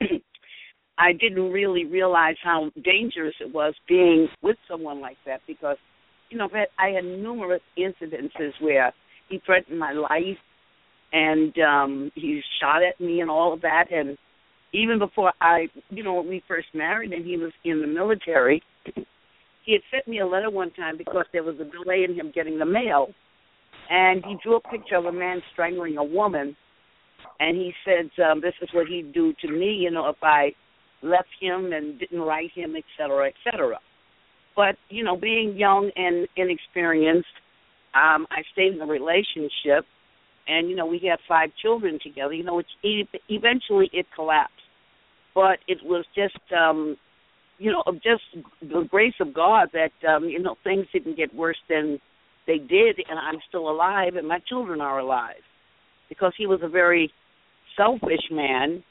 I 0.98 1.14
didn't 1.14 1.52
really 1.52 1.86
realize 1.86 2.36
how 2.44 2.72
dangerous 2.84 3.36
it 3.40 3.54
was 3.54 3.74
being 3.88 4.28
with 4.42 4.58
someone 4.70 5.00
like 5.00 5.18
that 5.26 5.42
because, 5.48 5.78
you 6.30 6.38
know, 6.38 6.50
I 6.78 6.90
had 6.90 7.06
numerous 7.06 7.62
incidences 7.78 8.52
where 8.60 8.92
he 9.30 9.42
threatened 9.46 9.80
my 9.80 9.94
life 9.94 10.38
and 11.14 11.58
um 11.60 12.12
he 12.16 12.42
shot 12.62 12.84
at 12.84 13.00
me 13.00 13.22
and 13.22 13.30
all 13.30 13.54
of 13.54 13.62
that 13.62 13.86
and 13.92 14.18
even 14.74 15.00
before 15.00 15.34
I 15.42 15.68
you 15.90 16.04
know, 16.04 16.16
when 16.16 16.28
we 16.28 16.44
first 16.48 16.68
married 16.74 17.12
and 17.12 17.26
he 17.26 17.38
was 17.38 17.52
in 17.64 17.82
the 17.82 17.88
military, 17.88 18.62
he 19.66 19.74
had 19.74 19.82
sent 19.92 20.08
me 20.08 20.20
a 20.20 20.28
letter 20.28 20.50
one 20.50 20.72
time 20.72 20.98
because 20.98 21.26
there 21.34 21.44
was 21.44 21.56
a 21.56 21.66
delay 21.66 22.04
in 22.08 22.16
him 22.16 22.32
getting 22.34 22.60
the 22.60 22.66
mail. 22.66 23.08
And 23.90 24.24
he 24.24 24.38
drew 24.44 24.58
a 24.58 24.62
picture 24.62 24.96
of 24.98 25.06
a 25.06 25.12
man 25.12 25.42
strangling 25.52 25.98
a 25.98 26.04
woman. 26.04 26.56
And 27.40 27.58
he 27.58 27.74
said 27.86 28.10
um 28.24 28.42
this 28.42 28.54
is 28.62 28.70
what 28.74 28.88
he'd 28.88 29.14
do 29.14 29.34
to 29.42 29.52
me, 29.52 29.74
you 29.74 29.92
know, 29.92 30.08
if 30.10 30.18
I 30.22 30.54
left 31.02 31.30
him 31.40 31.72
and 31.72 31.98
didn't 32.00 32.22
write 32.22 32.52
him, 32.54 32.76
et 32.76 32.84
cetera, 32.98 33.28
et 33.28 33.34
cetera. 33.44 33.80
But, 34.56 34.76
you 34.90 35.04
know, 35.04 35.16
being 35.16 35.56
young 35.56 35.90
and 35.96 36.28
inexperienced, 36.36 37.28
um, 37.96 38.28
I 38.30 38.44
stayed 38.52 38.74
in 38.74 38.82
a 38.82 38.86
relationship. 38.86 39.86
And 40.48 40.68
you 40.68 40.76
know 40.76 40.88
we 40.88 41.00
had 41.08 41.20
five 41.28 41.52
children 41.62 42.00
together. 42.02 42.34
You 42.34 42.44
know 42.44 42.58
it's 42.58 43.14
eventually 43.30 43.90
it 43.94 44.08
collapsed 44.16 44.59
but 45.36 45.60
it 45.68 45.80
was 45.84 46.06
just 46.16 46.40
um 46.58 46.98
you 47.58 47.72
know 47.72 47.84
just 47.96 48.24
the 48.62 48.88
grace 48.90 49.14
of 49.20 49.34
god 49.34 49.70
that 49.74 49.92
um 50.08 50.26
you 50.26 50.40
know 50.40 50.56
things 50.64 50.86
didn't 50.94 51.18
get 51.18 51.34
worse 51.34 51.58
than 51.70 52.00
they 52.48 52.58
did 52.58 52.98
and 53.10 53.20
i'm 53.20 53.40
still 53.48 53.70
alive 53.70 54.16
and 54.16 54.28
my 54.28 54.40
children 54.48 54.82
are 54.82 55.00
alive. 55.00 55.44
Because 56.08 56.34
he 56.36 56.48
was 56.48 56.62
a 56.64 56.68
very 56.68 57.12
selfish 57.78 58.32
man 58.32 58.84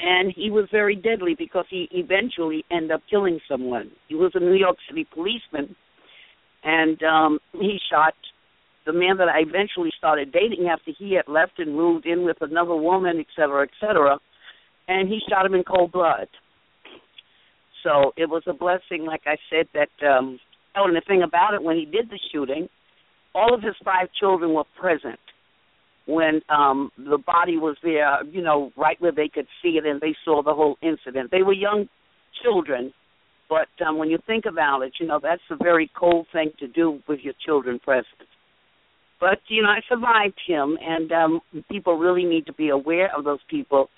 and 0.00 0.32
he 0.34 0.50
was 0.50 0.66
very 0.72 0.96
deadly 0.96 1.36
because 1.38 1.66
he 1.70 1.88
eventually 1.92 2.64
ended 2.68 2.90
up 2.90 3.02
killing 3.08 3.38
someone. 3.48 3.92
He 4.08 4.16
was 4.16 4.32
a 4.34 4.40
new 4.40 4.54
york 4.54 4.76
city 4.88 5.06
policeman 5.14 5.76
and 6.64 7.00
um 7.04 7.38
he 7.52 7.78
shot 7.90 8.14
the 8.86 8.92
man 8.92 9.16
that 9.18 9.28
I 9.28 9.40
eventually 9.40 9.90
started 9.96 10.32
dating 10.32 10.68
after 10.68 10.90
he 10.98 11.14
had 11.14 11.26
left 11.32 11.58
and 11.58 11.74
moved 11.74 12.06
in 12.06 12.24
with 12.24 12.36
another 12.40 12.76
woman, 12.76 13.18
et 13.18 13.26
cetera, 13.34 13.62
et 13.62 13.70
cetera, 13.80 14.18
and 14.88 15.08
he 15.08 15.20
shot 15.28 15.46
him 15.46 15.54
in 15.54 15.64
cold 15.64 15.92
blood. 15.92 16.28
So 17.82 18.12
it 18.16 18.28
was 18.28 18.42
a 18.46 18.54
blessing, 18.54 19.04
like 19.06 19.22
I 19.26 19.36
said, 19.50 19.66
that 19.74 20.06
um 20.06 20.38
oh 20.76 20.86
and 20.86 20.96
the 20.96 21.02
thing 21.06 21.22
about 21.22 21.54
it 21.54 21.62
when 21.62 21.76
he 21.76 21.84
did 21.84 22.10
the 22.10 22.18
shooting, 22.32 22.68
all 23.34 23.54
of 23.54 23.62
his 23.62 23.74
five 23.84 24.08
children 24.18 24.54
were 24.54 24.64
present 24.80 25.18
when 26.06 26.40
um 26.48 26.90
the 26.98 27.18
body 27.18 27.56
was 27.56 27.76
there, 27.82 28.24
you 28.24 28.42
know, 28.42 28.72
right 28.76 29.00
where 29.00 29.12
they 29.12 29.28
could 29.28 29.46
see 29.62 29.76
it 29.78 29.86
and 29.86 30.00
they 30.00 30.14
saw 30.24 30.42
the 30.42 30.54
whole 30.54 30.76
incident. 30.82 31.30
They 31.30 31.42
were 31.42 31.52
young 31.52 31.88
children, 32.42 32.92
but 33.48 33.68
um 33.86 33.98
when 33.98 34.10
you 34.10 34.18
think 34.26 34.44
about 34.46 34.82
it, 34.82 34.94
you 34.98 35.06
know, 35.06 35.20
that's 35.22 35.42
a 35.50 35.56
very 35.56 35.90
cold 35.98 36.26
thing 36.32 36.52
to 36.58 36.68
do 36.68 37.00
with 37.08 37.20
your 37.20 37.34
children 37.44 37.78
present 37.78 38.28
but 39.20 39.38
you 39.48 39.62
know 39.62 39.68
I 39.68 39.80
survived 39.88 40.38
him, 40.46 40.76
and 40.82 41.10
um, 41.12 41.40
people 41.70 41.96
really 41.96 42.24
need 42.24 42.44
to 42.44 42.52
be 42.52 42.68
aware 42.68 43.08
of 43.16 43.24
those 43.24 43.38
people 43.48 43.88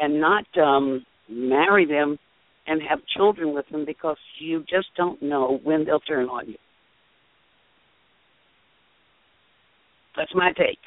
and 0.00 0.20
not 0.20 0.44
um, 0.58 1.04
marry 1.28 1.86
them 1.86 2.18
and 2.66 2.80
have 2.88 3.00
children 3.16 3.54
with 3.54 3.68
them 3.70 3.84
because 3.84 4.16
you 4.38 4.60
just 4.68 4.88
don't 4.96 5.22
know 5.22 5.60
when 5.64 5.84
they'll 5.84 6.00
turn 6.00 6.28
on 6.28 6.48
you. 6.48 6.56
That's 10.16 10.34
my 10.34 10.52
take. 10.52 10.78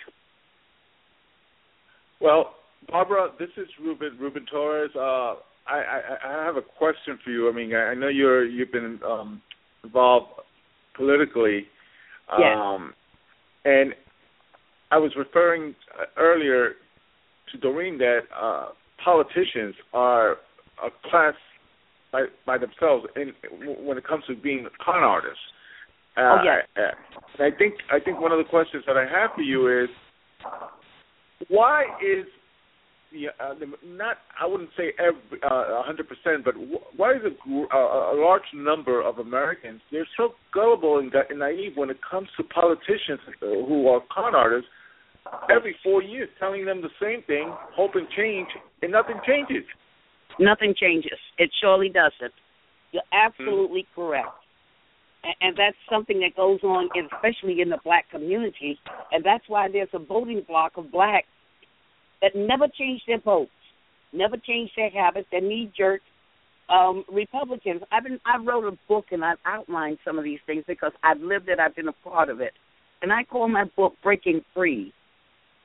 Well, 2.20 2.56
Barbara, 2.90 3.30
this 3.40 3.50
is 3.58 3.68
Ruben 3.82 4.18
Ruben 4.20 4.46
Torres. 4.52 4.92
Uh, 4.96 5.36
I, 5.68 5.78
I, 5.78 6.02
I 6.26 6.46
have 6.46 6.58
a 6.58 6.62
question 6.62 7.18
for 7.24 7.32
you. 7.32 7.50
I 7.50 7.54
mean, 7.54 7.74
I 7.74 7.94
know 7.94 8.10
you're 8.10 8.46
you've 8.46 8.72
been 8.72 9.00
um, 9.06 9.42
involved 9.84 10.28
politically. 10.96 11.66
Yes. 12.38 12.58
Um, 12.58 12.94
and 13.66 13.94
I 14.92 14.98
was 14.98 15.12
referring 15.18 15.76
earlier 16.18 16.74
to 17.52 17.58
Doreen 17.58 17.98
that 18.00 18.22
uh, 18.40 18.70
politicians 19.04 19.76
are 19.94 20.38
a 20.84 20.90
class 21.10 21.34
by 22.12 22.26
by 22.46 22.58
themselves 22.58 23.06
in 23.16 23.34
when 23.86 23.98
it 23.98 24.06
comes 24.08 24.24
to 24.28 24.36
being 24.36 24.68
con 24.84 25.04
artists. 25.04 25.40
Uh, 26.18 26.22
oh 26.22 26.38
yes. 26.44 26.94
I, 27.40 27.46
I 27.46 27.50
think 27.58 27.76
I 27.92 28.00
think 28.00 28.20
one 28.20 28.32
of 28.32 28.38
the 28.38 28.50
questions 28.50 28.84
that 28.88 28.98
I 28.98 29.04
have 29.04 29.32
for 29.36 29.42
you 29.42 29.84
is 29.84 29.90
why 31.48 31.84
is 32.02 32.26
the, 33.12 33.28
uh, 33.44 33.54
the 33.60 33.66
not 33.86 34.18
I 34.40 34.46
wouldn't 34.46 34.70
say 34.78 34.94
every 35.00 35.40
uh, 35.44 35.84
100%, 35.84 36.44
but 36.44 36.54
why 36.96 37.14
is 37.14 37.22
a, 37.26 37.76
a, 37.76 38.16
a 38.16 38.18
large 38.20 38.48
number 38.54 39.02
of 39.02 39.20
Americans 39.20 39.82
they're 39.92 40.08
so 40.18 40.34
gullible 40.54 41.00
and, 41.00 41.14
and 41.30 41.40
naive 41.40 41.74
when 41.76 41.90
it 41.90 41.98
comes 42.10 42.28
to 42.38 42.44
politicians 42.44 43.20
who 43.40 43.88
are 43.88 44.02
con 44.14 44.36
artists 44.36 44.70
every 45.50 45.76
four 45.84 46.02
years 46.02 46.30
telling 46.40 46.66
them 46.66 46.82
the 46.82 46.90
same 47.02 47.24
thing, 47.24 47.54
hoping 47.76 48.08
change, 48.16 48.48
and 48.82 48.92
nothing 48.92 49.20
changes. 49.28 49.64
Nothing 50.40 50.74
changes. 50.80 51.18
It 51.38 51.52
surely 51.62 51.90
doesn't. 51.90 52.34
You're 52.92 53.04
absolutely 53.12 53.82
mm-hmm. 53.84 54.02
correct. 54.02 54.30
And, 55.24 55.36
and 55.42 55.56
that's 55.58 55.78
something 55.90 56.20
that 56.22 56.36
goes 56.36 56.60
on, 56.64 56.90
especially 56.96 57.62
in 57.62 57.70
the 57.70 57.80
black 57.84 58.10
community. 58.10 58.80
And 59.12 59.24
that's 59.24 59.44
why 59.48 59.68
there's 59.72 59.90
a 59.94 60.00
voting 60.00 60.44
block 60.48 60.74
of 60.78 60.92
blacks 60.92 61.28
that 62.22 62.32
never 62.36 62.68
change 62.68 63.02
their 63.08 63.20
votes, 63.20 63.52
never 64.14 64.38
change 64.38 64.72
their 64.76 64.90
habits, 64.90 65.28
they're 65.32 65.42
knee 65.42 65.72
jerk 65.78 66.02
um, 66.70 67.04
Republicans. 67.12 67.82
I've 67.92 68.04
been 68.04 68.20
I 68.26 68.38
wrote 68.38 68.66
a 68.66 68.78
book 68.88 69.06
and 69.12 69.26
I've 69.26 69.38
outlined 69.46 69.98
some 70.06 70.18
of 70.18 70.24
these 70.24 70.40
things 70.46 70.64
because 70.68 70.94
I've 71.04 71.20
lived 71.20 71.50
it, 71.50 71.60
I've 71.60 71.76
been 71.76 71.90
a 71.90 71.94
part 71.94 72.30
of 72.30 72.40
it. 72.40 72.54
And 73.02 73.12
I 73.12 73.24
call 73.24 73.48
my 73.48 73.66
book 73.76 73.96
Breaking 74.04 74.42
Free 74.54 74.94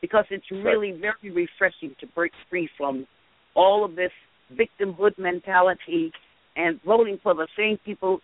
because 0.01 0.25
it's 0.31 0.51
really 0.51 0.93
very 0.93 1.31
refreshing 1.33 1.95
to 2.01 2.07
break 2.09 2.33
free 2.51 2.69
from 2.77 3.07
all 3.55 3.85
of 3.85 3.97
this 3.97 4.13
victimhood 4.55 5.19
mentality 5.19 6.13
and 6.57 6.81
voting 6.85 7.19
for 7.23 7.35
the 7.35 7.49
same 7.57 7.79
people 7.85 8.21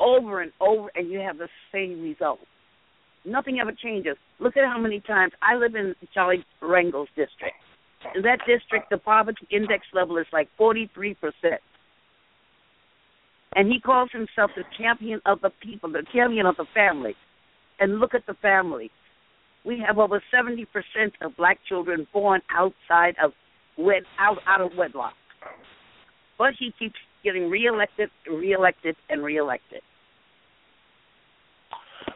over 0.00 0.42
and 0.42 0.52
over 0.60 0.88
and 0.94 1.10
you 1.10 1.18
have 1.18 1.38
the 1.38 1.48
same 1.72 2.02
result. 2.02 2.38
Nothing 3.24 3.58
ever 3.60 3.72
changes. 3.72 4.16
Look 4.38 4.56
at 4.56 4.64
how 4.64 4.78
many 4.78 5.00
times 5.00 5.32
I 5.42 5.56
live 5.56 5.74
in 5.74 5.94
Charlie 6.14 6.44
Rangel's 6.62 7.08
district. 7.08 7.56
In 8.14 8.22
that 8.22 8.38
district, 8.46 8.90
the 8.90 8.98
poverty 8.98 9.46
index 9.50 9.84
level 9.92 10.18
is 10.18 10.26
like 10.32 10.48
43%. 10.58 11.16
And 13.54 13.68
he 13.68 13.80
calls 13.80 14.10
himself 14.12 14.52
the 14.56 14.62
champion 14.78 15.20
of 15.26 15.40
the 15.40 15.50
people, 15.60 15.90
the 15.90 16.04
champion 16.12 16.46
of 16.46 16.56
the 16.56 16.66
family. 16.74 17.14
And 17.80 17.98
look 17.98 18.14
at 18.14 18.26
the 18.26 18.34
family. 18.34 18.90
We 19.64 19.82
have 19.86 19.98
over 19.98 20.22
70% 20.34 20.66
of 21.20 21.36
black 21.36 21.58
children 21.68 22.06
born 22.12 22.40
outside 22.50 23.14
of 23.22 23.32
wed 23.76 24.02
out 24.18 24.38
out 24.46 24.60
of 24.60 24.72
wedlock. 24.76 25.14
But 26.36 26.52
he 26.58 26.72
keeps 26.78 26.94
getting 27.24 27.50
reelected, 27.50 28.10
reelected, 28.30 28.96
and 29.08 29.22
reelected. 29.22 29.82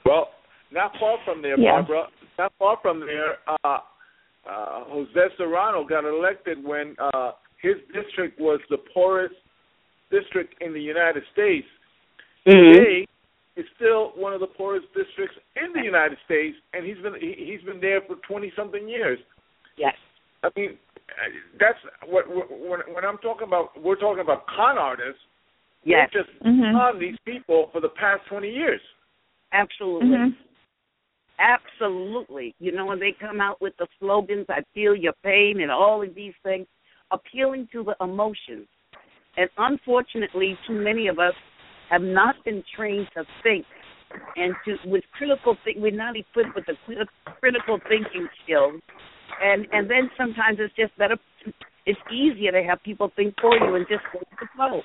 Well, 0.04 0.28
not 0.72 0.92
far 0.98 1.18
from 1.24 1.42
there, 1.42 1.58
yeah. 1.58 1.72
Barbara. 1.72 2.04
Not 2.38 2.52
far 2.58 2.78
from 2.80 3.00
there. 3.00 3.36
Uh, 3.46 3.78
uh, 4.48 4.84
Jose 4.86 5.34
Serrano 5.36 5.86
got 5.86 6.04
elected 6.04 6.64
when 6.64 6.96
uh, 6.98 7.32
his 7.60 7.74
district 7.94 8.40
was 8.40 8.60
the 8.70 8.78
poorest 8.92 9.34
district 10.10 10.54
in 10.60 10.72
the 10.72 10.80
United 10.80 11.22
States. 11.32 11.66
Mm-hmm. 12.46 12.78
Today 12.78 13.06
is 13.56 13.66
still 13.76 14.12
one 14.16 14.32
of 14.32 14.40
the 14.40 14.46
poorest 14.46 14.86
districts 14.94 15.36
in 15.56 15.72
the 15.72 15.84
United 15.84 16.18
States, 16.24 16.56
and 16.72 16.86
he's 16.86 16.96
been 17.02 17.14
he, 17.20 17.34
he's 17.36 17.62
been 17.66 17.80
there 17.80 18.00
for 18.06 18.16
twenty 18.26 18.52
something 18.56 18.88
years. 18.88 19.18
Yes, 19.76 19.94
I 20.42 20.48
mean 20.56 20.78
that's 21.60 21.78
what 22.06 22.28
when 22.28 22.80
when 22.94 23.04
I'm 23.04 23.18
talking 23.18 23.46
about 23.46 23.70
we're 23.82 24.00
talking 24.00 24.22
about 24.22 24.46
con 24.46 24.78
artists. 24.78 25.20
Yes, 25.84 26.10
just 26.12 26.28
mm-hmm. 26.44 26.76
con 26.76 26.98
these 26.98 27.16
people 27.24 27.68
for 27.72 27.80
the 27.80 27.90
past 27.90 28.22
twenty 28.28 28.50
years. 28.50 28.80
Absolutely. 29.52 30.08
Mm-hmm. 30.08 30.30
Absolutely. 31.38 32.54
You 32.60 32.72
know, 32.72 32.86
when 32.86 33.00
they 33.00 33.14
come 33.18 33.40
out 33.40 33.60
with 33.60 33.72
the 33.78 33.86
slogans, 33.98 34.46
I 34.48 34.62
feel 34.74 34.94
your 34.94 35.14
pain 35.24 35.60
and 35.60 35.70
all 35.70 36.02
of 36.02 36.14
these 36.14 36.34
things, 36.42 36.66
appealing 37.10 37.68
to 37.72 37.82
the 37.82 37.96
emotions. 38.04 38.68
And 39.36 39.48
unfortunately, 39.58 40.56
too 40.66 40.74
many 40.74 41.08
of 41.08 41.18
us 41.18 41.34
have 41.90 42.02
not 42.02 42.36
been 42.44 42.62
trained 42.76 43.08
to 43.14 43.24
think 43.42 43.64
and 44.36 44.54
to 44.64 44.76
with 44.88 45.04
critical 45.16 45.56
think 45.64 45.78
we're 45.80 45.90
not 45.90 46.16
equipped 46.16 46.54
with 46.54 46.66
the 46.66 46.76
critical 47.40 47.78
thinking 47.88 48.28
skills 48.44 48.80
and 49.42 49.66
and 49.72 49.88
then 49.88 50.10
sometimes 50.18 50.58
it's 50.60 50.74
just 50.76 50.96
better 50.98 51.16
it's 51.86 51.98
easier 52.12 52.52
to 52.52 52.62
have 52.62 52.78
people 52.84 53.10
think 53.16 53.34
for 53.40 53.56
you 53.56 53.74
and 53.74 53.86
just 53.88 54.04
go 54.12 54.20
with 54.20 54.38
the 54.38 54.46
flow 54.54 54.82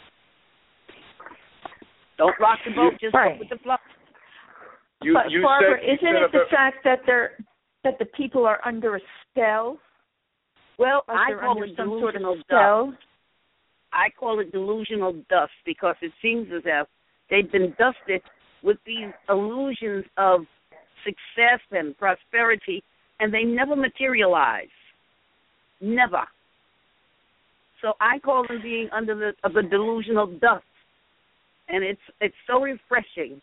don't 2.18 2.36
rock 2.40 2.60
the 2.66 2.72
boat 2.74 2.94
just 3.02 3.14
right. 3.14 3.36
go 3.36 3.40
with 3.40 3.50
the 3.50 3.64
flow 3.64 3.76
you, 5.04 5.14
but 5.14 5.30
you 5.32 5.42
Barbara, 5.42 5.78
said, 5.80 5.94
isn't 5.94 6.16
it 6.24 6.32
the 6.32 6.46
fact 6.50 6.78
that 6.84 7.00
they're 7.06 7.38
that 7.84 8.00
the 8.00 8.06
people 8.06 8.46
are 8.46 8.60
under 8.66 8.96
a 8.96 9.00
spell? 9.30 9.78
Well, 10.80 11.04
like 11.08 11.18
I 11.18 11.40
call 11.40 11.64
it 11.64 11.70
some 11.78 11.90
delusional 11.90 12.36
sort 12.36 12.38
of 12.38 12.44
spell. 12.46 12.94
I 13.94 14.10
call 14.20 14.40
it 14.40 14.52
delusional 14.52 15.14
dust 15.30 15.52
because 15.66 15.96
it 16.02 16.12
seems 16.22 16.48
as 16.56 16.64
if 16.66 16.88
they've 17.30 17.52
been 17.52 17.74
dusted 17.78 18.22
with 18.64 18.78
these 18.86 19.12
illusions 19.30 20.06
of 20.18 20.42
success 21.04 21.60
and 21.72 21.98
prosperity, 21.98 22.84
and 23.20 23.34
they 23.34 23.44
never 23.44 23.76
materialize. 23.76 24.68
Never. 25.80 26.24
So 27.82 27.94
I 28.02 28.20
call 28.20 28.46
them 28.48 28.62
being 28.62 28.90
under 28.92 29.16
the 29.16 29.50
the 29.50 29.62
delusional 29.62 30.28
dust, 30.40 30.66
and 31.70 31.84
it's 31.84 32.02
it's 32.20 32.36
so 32.48 32.62
refreshing 32.62 33.40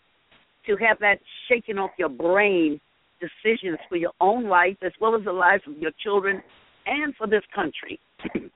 to 0.66 0.76
have 0.76 0.98
that 1.00 1.18
shaken 1.48 1.78
off 1.78 1.90
your 1.98 2.08
brain 2.08 2.80
decisions 3.20 3.78
for 3.88 3.96
your 3.96 4.12
own 4.20 4.48
life 4.48 4.76
as 4.82 4.92
well 5.00 5.14
as 5.14 5.24
the 5.24 5.32
lives 5.32 5.62
of 5.66 5.78
your 5.78 5.92
children 6.02 6.42
and 6.86 7.14
for 7.16 7.26
this 7.26 7.42
country. 7.54 8.00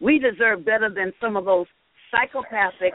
we 0.00 0.18
deserve 0.18 0.64
better 0.64 0.88
than 0.92 1.12
some 1.20 1.36
of 1.36 1.44
those 1.44 1.66
psychopathic, 2.10 2.94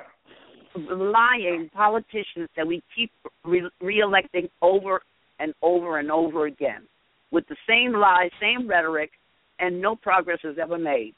lying 0.75 1.69
politicians 1.73 2.49
that 2.57 2.67
we 2.67 2.81
keep 2.95 3.11
re- 3.43 3.69
reelecting 3.81 4.49
over 4.61 5.01
and 5.39 5.53
over 5.61 5.99
and 5.99 6.11
over 6.11 6.47
again 6.47 6.83
with 7.31 7.45
the 7.47 7.55
same 7.67 7.93
lies, 7.93 8.29
same 8.41 8.67
rhetoric, 8.67 9.11
and 9.59 9.81
no 9.81 9.95
progress 9.95 10.39
is 10.43 10.57
ever 10.61 10.77
made. 10.77 11.13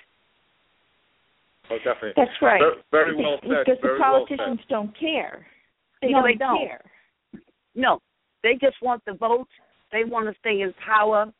Oh, 1.69 1.77
definitely. 1.77 2.13
That's 2.15 2.41
right. 2.41 2.61
Very, 2.91 3.13
very 3.13 3.15
well 3.15 3.37
said. 3.41 3.65
Because 3.65 3.79
very 3.81 3.97
the 3.97 4.03
politicians 4.03 4.59
well 4.69 4.83
don't 4.83 4.99
care. 4.99 5.45
They 6.01 6.09
no, 6.09 6.19
don't 6.19 6.23
they 6.23 6.37
don't. 6.37 6.57
care. 6.59 6.81
No, 7.75 7.99
they 8.43 8.53
just 8.53 8.77
want 8.81 9.03
the 9.05 9.13
vote. 9.13 9.47
They 9.91 10.03
want 10.03 10.27
to 10.27 10.39
stay 10.39 10.61
in 10.61 10.73
power, 10.85 11.31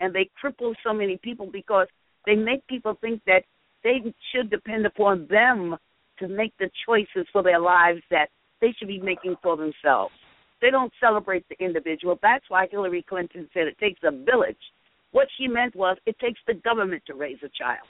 and 0.00 0.14
they 0.14 0.28
cripple 0.42 0.74
so 0.84 0.92
many 0.92 1.18
people 1.22 1.48
because 1.50 1.86
they 2.26 2.34
make 2.34 2.66
people 2.66 2.96
think 3.00 3.22
that 3.26 3.42
they 3.82 4.02
should 4.32 4.50
depend 4.50 4.86
upon 4.86 5.26
them 5.30 5.76
to 6.18 6.28
make 6.28 6.52
the 6.58 6.70
choices 6.86 7.26
for 7.32 7.42
their 7.42 7.58
lives 7.58 8.02
that 8.10 8.28
they 8.60 8.74
should 8.78 8.88
be 8.88 9.00
making 9.00 9.36
for 9.42 9.56
themselves. 9.56 10.12
They 10.60 10.70
don't 10.70 10.92
celebrate 11.00 11.46
the 11.48 11.64
individual. 11.64 12.18
That's 12.22 12.44
why 12.48 12.66
Hillary 12.70 13.04
Clinton 13.08 13.48
said 13.54 13.66
it 13.66 13.78
takes 13.78 14.00
a 14.04 14.10
village. 14.10 14.58
What 15.12 15.28
she 15.38 15.48
meant 15.48 15.74
was 15.74 15.96
it 16.06 16.18
takes 16.18 16.40
the 16.46 16.54
government 16.54 17.02
to 17.06 17.14
raise 17.14 17.38
a 17.42 17.48
child. 17.48 17.88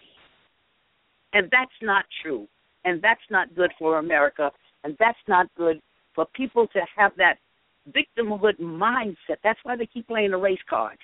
And 1.32 1.48
that's 1.50 1.70
not 1.82 2.04
true. 2.22 2.46
And 2.84 3.02
that's 3.02 3.20
not 3.30 3.54
good 3.54 3.72
for 3.78 3.98
America. 3.98 4.50
And 4.84 4.96
that's 4.98 5.18
not 5.28 5.46
good 5.56 5.80
for 6.14 6.26
people 6.34 6.66
to 6.68 6.80
have 6.96 7.12
that 7.16 7.36
victimhood 7.88 8.58
mindset. 8.60 9.38
That's 9.42 9.58
why 9.64 9.76
they 9.76 9.86
keep 9.86 10.06
playing 10.06 10.30
the 10.30 10.36
race 10.36 10.58
card. 10.68 10.98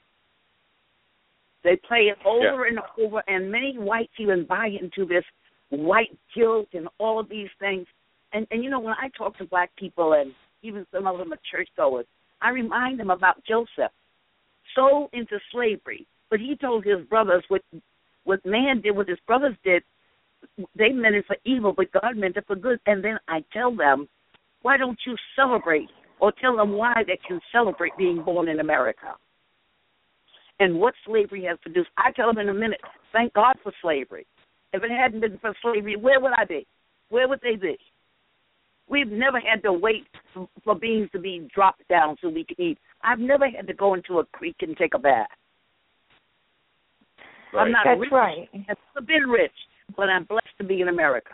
They 1.66 1.74
play 1.74 2.12
it 2.12 2.18
over 2.24 2.64
yeah. 2.64 2.78
and 2.78 2.78
over, 3.04 3.24
and 3.26 3.50
many 3.50 3.76
whites 3.76 4.12
even 4.20 4.46
buy 4.46 4.68
into 4.68 5.04
this 5.04 5.24
white 5.70 6.16
guilt 6.32 6.68
and 6.74 6.86
all 6.98 7.18
of 7.18 7.28
these 7.28 7.48
things. 7.58 7.86
And 8.32 8.46
and 8.52 8.62
you 8.62 8.70
know 8.70 8.78
when 8.78 8.94
I 8.94 9.08
talk 9.18 9.36
to 9.38 9.44
black 9.44 9.74
people 9.76 10.12
and 10.12 10.32
even 10.62 10.86
some 10.92 11.08
of 11.08 11.18
them 11.18 11.32
are 11.32 11.38
churchgoers, 11.50 12.06
I 12.40 12.50
remind 12.50 13.00
them 13.00 13.10
about 13.10 13.42
Joseph, 13.44 13.90
sold 14.76 15.10
into 15.12 15.40
slavery, 15.50 16.06
but 16.30 16.38
he 16.38 16.54
told 16.54 16.84
his 16.84 17.04
brothers 17.08 17.42
what 17.48 17.62
what 18.22 18.46
man 18.46 18.80
did, 18.80 18.94
what 18.94 19.08
his 19.08 19.18
brothers 19.26 19.56
did, 19.64 19.82
they 20.76 20.90
meant 20.90 21.16
it 21.16 21.26
for 21.26 21.36
evil, 21.44 21.72
but 21.76 21.90
God 21.90 22.16
meant 22.16 22.36
it 22.36 22.44
for 22.46 22.54
good. 22.54 22.78
And 22.86 23.02
then 23.02 23.18
I 23.26 23.42
tell 23.52 23.74
them 23.74 24.08
why 24.62 24.76
don't 24.76 24.98
you 25.04 25.16
celebrate 25.34 25.88
or 26.20 26.30
tell 26.40 26.56
them 26.56 26.74
why 26.74 27.02
they 27.04 27.18
can 27.26 27.40
celebrate 27.50 27.96
being 27.98 28.22
born 28.22 28.48
in 28.48 28.60
America? 28.60 29.16
And 30.58 30.80
what 30.80 30.94
slavery 31.04 31.44
has 31.44 31.58
produced. 31.60 31.90
I 31.98 32.12
tell 32.12 32.28
them 32.28 32.38
in 32.38 32.48
a 32.48 32.54
minute, 32.54 32.80
thank 33.12 33.34
God 33.34 33.56
for 33.62 33.72
slavery. 33.82 34.26
If 34.72 34.82
it 34.82 34.90
hadn't 34.90 35.20
been 35.20 35.38
for 35.38 35.54
slavery, 35.62 35.96
where 35.96 36.20
would 36.20 36.32
I 36.36 36.44
be? 36.44 36.66
Where 37.10 37.28
would 37.28 37.40
they 37.42 37.56
be? 37.56 37.76
We've 38.88 39.10
never 39.10 39.40
had 39.40 39.62
to 39.64 39.72
wait 39.72 40.06
for 40.64 40.74
beans 40.74 41.10
to 41.12 41.18
be 41.18 41.48
dropped 41.54 41.86
down 41.88 42.16
so 42.20 42.28
we 42.28 42.44
can 42.44 42.60
eat. 42.60 42.78
I've 43.02 43.18
never 43.18 43.48
had 43.48 43.66
to 43.66 43.74
go 43.74 43.94
into 43.94 44.18
a 44.18 44.24
creek 44.26 44.56
and 44.60 44.76
take 44.76 44.94
a 44.94 44.98
bath. 44.98 45.26
Right. 47.52 47.62
I'm 47.64 47.72
not 47.72 47.84
That's 47.84 48.00
rich. 48.00 48.12
right. 48.12 48.48
I've 48.54 49.06
been 49.06 49.28
rich, 49.28 49.52
but 49.96 50.08
I'm 50.08 50.24
blessed 50.24 50.46
to 50.58 50.64
be 50.64 50.80
in 50.80 50.88
America. 50.88 51.32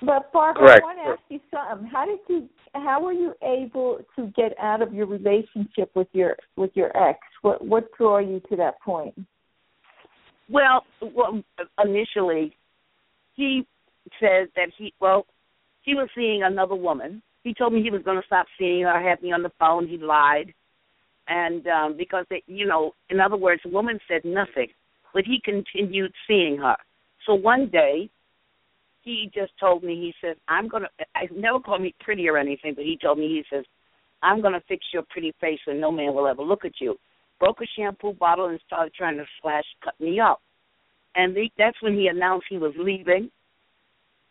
But 0.00 0.32
Barbara, 0.32 0.62
Correct. 0.62 0.82
I 0.82 0.86
want 0.86 0.98
to 0.98 1.10
ask 1.12 1.20
you 1.28 1.40
something. 1.50 1.88
How 1.88 2.06
did 2.06 2.20
you? 2.28 2.48
How 2.74 3.02
were 3.02 3.12
you 3.12 3.34
able 3.42 3.98
to 4.16 4.26
get 4.36 4.56
out 4.60 4.80
of 4.80 4.94
your 4.94 5.06
relationship 5.06 5.90
with 5.96 6.06
your 6.12 6.36
with 6.56 6.70
your 6.74 6.96
ex? 6.96 7.18
What 7.42 7.64
what 7.64 7.84
drew 7.96 8.20
you 8.20 8.40
to 8.50 8.56
that 8.56 8.80
point? 8.80 9.14
Well, 10.50 10.84
well, 11.14 11.42
initially, 11.84 12.56
he 13.34 13.66
said 14.20 14.48
that 14.56 14.70
he 14.76 14.92
well, 15.00 15.26
he 15.82 15.94
was 15.94 16.08
seeing 16.14 16.42
another 16.42 16.74
woman. 16.74 17.22
He 17.44 17.54
told 17.54 17.72
me 17.72 17.82
he 17.82 17.90
was 17.90 18.02
going 18.02 18.20
to 18.20 18.26
stop 18.26 18.46
seeing 18.58 18.82
her. 18.82 19.00
Had 19.00 19.22
me 19.22 19.32
on 19.32 19.42
the 19.42 19.52
phone. 19.58 19.86
He 19.86 19.98
lied, 19.98 20.52
and 21.28 21.66
um 21.66 21.96
because 21.96 22.24
they, 22.30 22.42
you 22.46 22.66
know, 22.66 22.92
in 23.10 23.20
other 23.20 23.36
words, 23.36 23.62
the 23.64 23.70
woman 23.70 23.98
said 24.08 24.22
nothing, 24.24 24.68
but 25.14 25.24
he 25.24 25.40
continued 25.44 26.12
seeing 26.26 26.56
her. 26.58 26.76
So 27.26 27.34
one 27.34 27.68
day, 27.68 28.10
he 29.02 29.30
just 29.34 29.52
told 29.60 29.82
me. 29.84 29.94
He 29.94 30.14
says, 30.26 30.36
"I'm 30.48 30.68
going 30.68 30.84
to." 30.84 30.88
I 31.14 31.28
never 31.34 31.60
called 31.60 31.82
me 31.82 31.94
pretty 32.00 32.28
or 32.28 32.36
anything, 32.36 32.74
but 32.74 32.84
he 32.84 32.98
told 33.00 33.18
me. 33.18 33.28
He 33.28 33.44
says, 33.54 33.64
"I'm 34.22 34.40
going 34.40 34.54
to 34.54 34.62
fix 34.66 34.84
your 34.92 35.04
pretty 35.10 35.34
face, 35.40 35.60
and 35.66 35.80
no 35.80 35.90
man 35.90 36.14
will 36.14 36.26
ever 36.26 36.42
look 36.42 36.64
at 36.64 36.80
you." 36.80 36.98
Broke 37.40 37.60
a 37.60 37.66
shampoo 37.76 38.12
bottle 38.12 38.46
and 38.46 38.60
started 38.66 38.92
trying 38.94 39.16
to 39.16 39.24
slash, 39.42 39.64
cut 39.84 39.98
me 40.00 40.20
up 40.20 40.40
and 41.18 41.36
they, 41.36 41.50
that's 41.58 41.80
when 41.82 41.94
he 41.94 42.06
announced 42.06 42.46
he 42.48 42.58
was 42.58 42.72
leaving, 42.78 43.30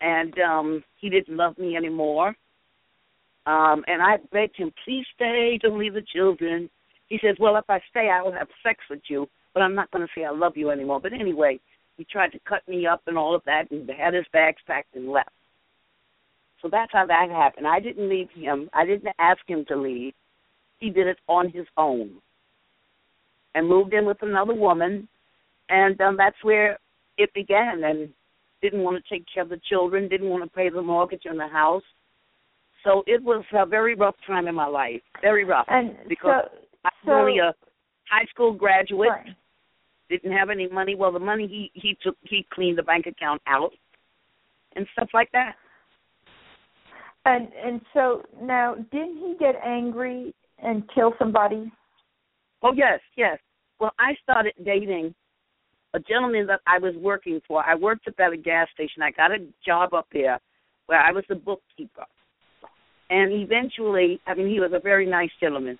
and 0.00 0.34
um 0.40 0.82
he 0.96 1.10
didn't 1.10 1.36
love 1.36 1.56
me 1.58 1.76
anymore. 1.76 2.34
Um, 3.46 3.82
and 3.86 4.02
I 4.02 4.16
begged 4.32 4.56
him, 4.56 4.72
please 4.84 5.04
stay, 5.14 5.58
don't 5.62 5.78
leave 5.78 5.94
the 5.94 6.04
children. 6.14 6.68
He 7.08 7.18
says, 7.22 7.36
well, 7.40 7.56
if 7.56 7.64
I 7.70 7.80
stay, 7.88 8.10
I 8.10 8.20
will 8.20 8.32
have 8.32 8.48
sex 8.62 8.78
with 8.90 9.00
you, 9.08 9.26
but 9.54 9.62
I'm 9.62 9.74
not 9.74 9.90
going 9.90 10.06
to 10.06 10.12
say 10.14 10.24
I 10.26 10.30
love 10.30 10.54
you 10.54 10.70
anymore. 10.70 11.00
But 11.00 11.14
anyway, 11.14 11.58
he 11.96 12.04
tried 12.04 12.32
to 12.32 12.40
cut 12.46 12.68
me 12.68 12.86
up 12.86 13.00
and 13.06 13.16
all 13.16 13.34
of 13.34 13.40
that, 13.46 13.70
and 13.70 13.88
had 13.88 14.12
his 14.12 14.26
bags 14.34 14.58
packed 14.66 14.94
and 14.94 15.08
left. 15.08 15.30
So 16.60 16.68
that's 16.70 16.92
how 16.92 17.06
that 17.06 17.30
happened. 17.30 17.66
I 17.66 17.80
didn't 17.80 18.10
leave 18.10 18.28
him. 18.34 18.68
I 18.74 18.84
didn't 18.84 19.14
ask 19.18 19.40
him 19.46 19.64
to 19.68 19.76
leave. 19.76 20.12
He 20.78 20.90
did 20.90 21.06
it 21.06 21.18
on 21.26 21.50
his 21.50 21.66
own, 21.78 22.16
and 23.54 23.68
moved 23.68 23.94
in 23.94 24.04
with 24.06 24.18
another 24.22 24.54
woman 24.54 25.08
and 25.68 26.00
um, 26.00 26.16
that's 26.16 26.36
where 26.42 26.78
it 27.16 27.32
began. 27.34 27.84
And 27.84 28.08
didn't 28.62 28.82
want 28.82 29.02
to 29.02 29.14
take 29.14 29.24
care 29.32 29.42
of 29.42 29.48
the 29.48 29.60
children, 29.68 30.08
didn't 30.08 30.28
want 30.28 30.42
to 30.42 30.50
pay 30.50 30.68
the 30.68 30.82
mortgage 30.82 31.22
on 31.28 31.36
the 31.36 31.46
house. 31.46 31.82
So 32.84 33.02
it 33.06 33.22
was 33.22 33.44
a 33.52 33.66
very 33.66 33.94
rough 33.94 34.14
time 34.26 34.48
in 34.48 34.54
my 34.54 34.66
life, 34.66 35.00
very 35.20 35.44
rough. 35.44 35.66
And 35.68 35.96
because 36.08 36.44
so, 36.44 36.58
I'm 36.84 36.90
so, 37.04 37.12
only 37.12 37.38
a 37.38 37.52
high 38.10 38.24
school 38.30 38.52
graduate, 38.52 39.10
didn't 40.08 40.32
have 40.32 40.50
any 40.50 40.68
money. 40.68 40.94
Well, 40.94 41.12
the 41.12 41.18
money 41.18 41.46
he 41.46 41.70
he 41.74 41.96
took, 42.02 42.16
he 42.22 42.46
cleaned 42.52 42.78
the 42.78 42.82
bank 42.82 43.06
account 43.06 43.42
out, 43.46 43.70
and 44.74 44.86
stuff 44.92 45.08
like 45.12 45.30
that. 45.32 45.54
And 47.26 47.48
and 47.64 47.80
so 47.92 48.22
now, 48.40 48.76
didn't 48.90 49.18
he 49.18 49.34
get 49.38 49.56
angry 49.64 50.34
and 50.62 50.82
kill 50.94 51.14
somebody? 51.18 51.70
Oh 52.62 52.72
yes, 52.74 53.00
yes. 53.16 53.38
Well, 53.80 53.92
I 53.98 54.14
started 54.22 54.54
dating 54.64 55.14
a 55.94 56.00
gentleman 56.00 56.46
that 56.46 56.60
I 56.66 56.78
was 56.78 56.94
working 56.96 57.40
for. 57.46 57.64
I 57.64 57.74
worked 57.74 58.08
up 58.08 58.14
at 58.18 58.32
a 58.32 58.36
gas 58.36 58.68
station. 58.74 59.02
I 59.02 59.10
got 59.12 59.30
a 59.30 59.38
job 59.64 59.94
up 59.94 60.06
there 60.12 60.38
where 60.86 61.00
I 61.00 61.12
was 61.12 61.24
the 61.28 61.34
bookkeeper. 61.34 62.04
And 63.10 63.32
eventually, 63.32 64.20
I 64.26 64.34
mean, 64.34 64.48
he 64.48 64.60
was 64.60 64.72
a 64.74 64.80
very 64.80 65.06
nice 65.06 65.30
gentleman. 65.40 65.78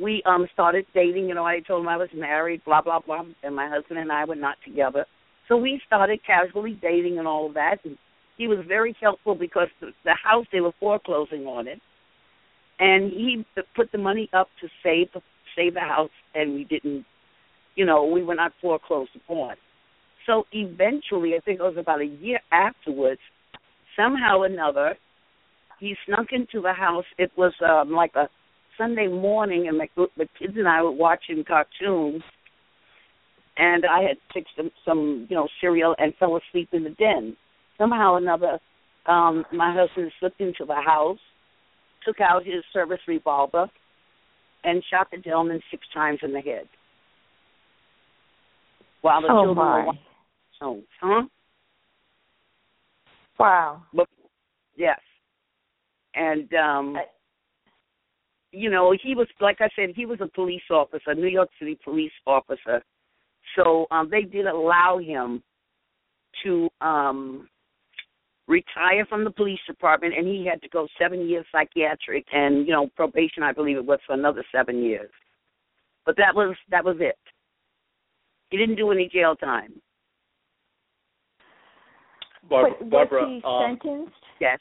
We 0.00 0.22
um 0.26 0.46
started 0.52 0.86
dating. 0.94 1.28
You 1.28 1.34
know, 1.34 1.44
I 1.44 1.60
told 1.60 1.82
him 1.82 1.88
I 1.88 1.96
was 1.96 2.10
married, 2.14 2.64
blah 2.64 2.82
blah 2.82 3.00
blah, 3.00 3.24
and 3.42 3.54
my 3.54 3.68
husband 3.68 3.98
and 3.98 4.12
I 4.12 4.24
were 4.24 4.34
not 4.34 4.56
together. 4.64 5.06
So 5.48 5.56
we 5.56 5.80
started 5.86 6.20
casually 6.26 6.78
dating 6.82 7.18
and 7.18 7.26
all 7.26 7.46
of 7.46 7.54
that. 7.54 7.78
And 7.84 7.96
he 8.36 8.46
was 8.46 8.58
very 8.68 8.94
helpful 9.00 9.34
because 9.34 9.68
the, 9.80 9.88
the 10.04 10.14
house 10.22 10.46
they 10.52 10.60
were 10.60 10.74
foreclosing 10.78 11.46
on 11.46 11.66
it, 11.66 11.80
and 12.78 13.10
he 13.10 13.44
put 13.74 13.90
the 13.90 13.98
money 13.98 14.28
up 14.32 14.48
to 14.60 14.68
save 14.82 15.08
the 15.14 15.22
save 15.58 15.74
the 15.74 15.80
house, 15.80 16.10
and 16.34 16.54
we 16.54 16.64
didn't 16.64 17.04
you 17.78 17.86
know, 17.86 18.04
we 18.04 18.24
were 18.24 18.34
not 18.34 18.52
foreclosed 18.60 19.12
upon. 19.14 19.54
So 20.26 20.44
eventually, 20.52 21.34
I 21.36 21.40
think 21.40 21.60
it 21.60 21.62
was 21.62 21.76
about 21.78 22.00
a 22.00 22.06
year 22.06 22.40
afterwards, 22.50 23.20
somehow 23.96 24.40
or 24.40 24.46
another, 24.46 24.96
he 25.78 25.94
snuck 26.04 26.26
into 26.32 26.60
the 26.60 26.72
house. 26.72 27.04
It 27.18 27.30
was 27.36 27.52
um, 27.64 27.92
like 27.92 28.16
a 28.16 28.28
Sunday 28.76 29.06
morning, 29.06 29.68
and 29.68 29.78
my, 29.78 29.88
the 29.96 30.28
kids 30.38 30.54
and 30.56 30.66
I 30.66 30.82
were 30.82 30.90
watching 30.90 31.44
cartoons. 31.46 32.22
And 33.56 33.84
I 33.86 34.02
had 34.02 34.16
fixed 34.34 34.54
some, 34.56 34.70
some, 34.84 35.26
you 35.30 35.36
know, 35.36 35.48
cereal 35.60 35.94
and 35.98 36.12
fell 36.16 36.36
asleep 36.36 36.70
in 36.72 36.82
the 36.82 36.90
den. 36.90 37.36
Somehow 37.78 38.14
or 38.14 38.18
another, 38.18 38.58
um, 39.06 39.44
my 39.52 39.72
husband 39.72 40.10
slipped 40.18 40.40
into 40.40 40.64
the 40.66 40.80
house, 40.84 41.18
took 42.04 42.20
out 42.20 42.44
his 42.44 42.64
service 42.72 43.00
revolver, 43.06 43.68
and 44.64 44.82
shot 44.90 45.08
the 45.10 45.18
gentleman 45.18 45.60
six 45.70 45.86
times 45.94 46.18
in 46.22 46.32
the 46.32 46.40
head 46.40 46.68
while 49.00 49.22
the 49.22 49.28
oh 49.30 49.44
children 49.44 49.56
my. 49.56 49.86
were. 49.86 49.92
Huh? 51.00 51.22
Wow. 53.38 53.82
But 53.94 54.08
yes. 54.76 54.98
And 56.14 56.52
um 56.54 56.96
you 58.50 58.70
know, 58.70 58.94
he 59.02 59.14
was 59.14 59.28
like 59.40 59.58
I 59.60 59.68
said, 59.76 59.90
he 59.94 60.06
was 60.06 60.20
a 60.20 60.26
police 60.26 60.62
officer, 60.70 61.14
New 61.14 61.28
York 61.28 61.50
City 61.58 61.78
police 61.84 62.12
officer. 62.26 62.82
So 63.56 63.86
um 63.90 64.08
they 64.10 64.22
did 64.22 64.46
allow 64.46 64.98
him 64.98 65.42
to 66.44 66.68
um 66.80 67.48
retire 68.48 69.04
from 69.08 69.24
the 69.24 69.30
police 69.30 69.60
department 69.66 70.14
and 70.16 70.26
he 70.26 70.46
had 70.46 70.60
to 70.62 70.68
go 70.70 70.88
seven 71.00 71.28
years 71.28 71.44
psychiatric 71.52 72.26
and, 72.32 72.66
you 72.66 72.72
know, 72.72 72.88
probation 72.96 73.42
I 73.42 73.52
believe 73.52 73.76
it 73.76 73.84
was 73.84 74.00
for 74.06 74.14
another 74.14 74.44
seven 74.50 74.82
years. 74.82 75.10
But 76.06 76.16
that 76.16 76.34
was 76.34 76.56
that 76.70 76.84
was 76.84 76.96
it. 77.00 77.18
He 78.50 78.56
didn't 78.56 78.76
do 78.76 78.90
any 78.90 79.10
jail 79.12 79.36
time. 79.36 79.74
Barbara, 82.48 82.72
but 82.80 82.86
was 82.86 82.90
Barbara 82.90 83.26
he 83.28 83.42
um, 83.44 83.78
sentenced 83.78 84.14
Yes. 84.40 84.58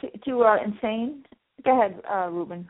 to, 0.00 0.10
to 0.26 0.42
uh, 0.42 0.56
insane? 0.64 1.24
Go 1.64 1.76
ahead, 1.76 2.00
uh, 2.08 2.28
Ruben. 2.28 2.68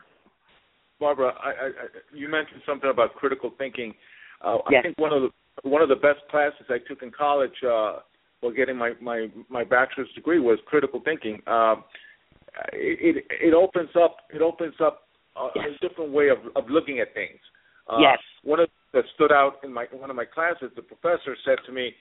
Barbara, 0.99 1.33
I, 1.39 1.49
I, 1.49 1.65
I, 1.67 1.71
you 2.11 2.27
mentioned 2.27 2.61
something 2.65 2.89
about 2.89 3.13
critical 3.13 3.51
thinking. 3.59 3.93
Uh, 4.41 4.57
Yes. 4.71 4.79
I 4.79 4.87
think 4.87 4.97
one 4.97 5.13
of 5.13 5.21
the 5.21 5.29
one 5.69 5.81
of 5.81 5.89
the 5.89 5.95
best 5.95 6.19
classes 6.31 6.65
I 6.69 6.77
took 6.87 7.03
in 7.03 7.11
college 7.11 7.53
uh, 7.67 7.99
while 8.41 8.51
getting 8.53 8.77
my 8.77 8.93
my 9.01 9.27
my 9.49 9.63
bachelor's 9.63 10.11
degree 10.15 10.39
was 10.39 10.59
critical 10.65 11.01
thinking. 11.03 11.41
It, 12.73 13.15
it 13.17 13.25
it 13.49 13.53
opens 13.53 13.89
up 13.95 14.17
it 14.33 14.41
opens 14.41 14.75
up 14.81 15.03
a, 15.37 15.47
Yes. 15.55 15.67
a 15.81 15.87
different 15.87 16.11
way 16.11 16.29
of 16.29 16.39
of 16.55 16.69
looking 16.69 16.99
at 16.99 17.13
things. 17.13 17.39
Uh, 17.87 17.99
Yes. 17.99 18.19
One 18.43 18.59
of 18.59 18.69
that 18.93 19.03
stood 19.15 19.31
out 19.31 19.55
in 19.63 19.71
my 19.73 19.85
one 19.91 20.09
of 20.09 20.15
my 20.15 20.25
classes, 20.25 20.71
the 20.75 20.81
professor 20.81 21.35
said 21.45 21.57
to 21.65 21.71
me, 21.71 21.93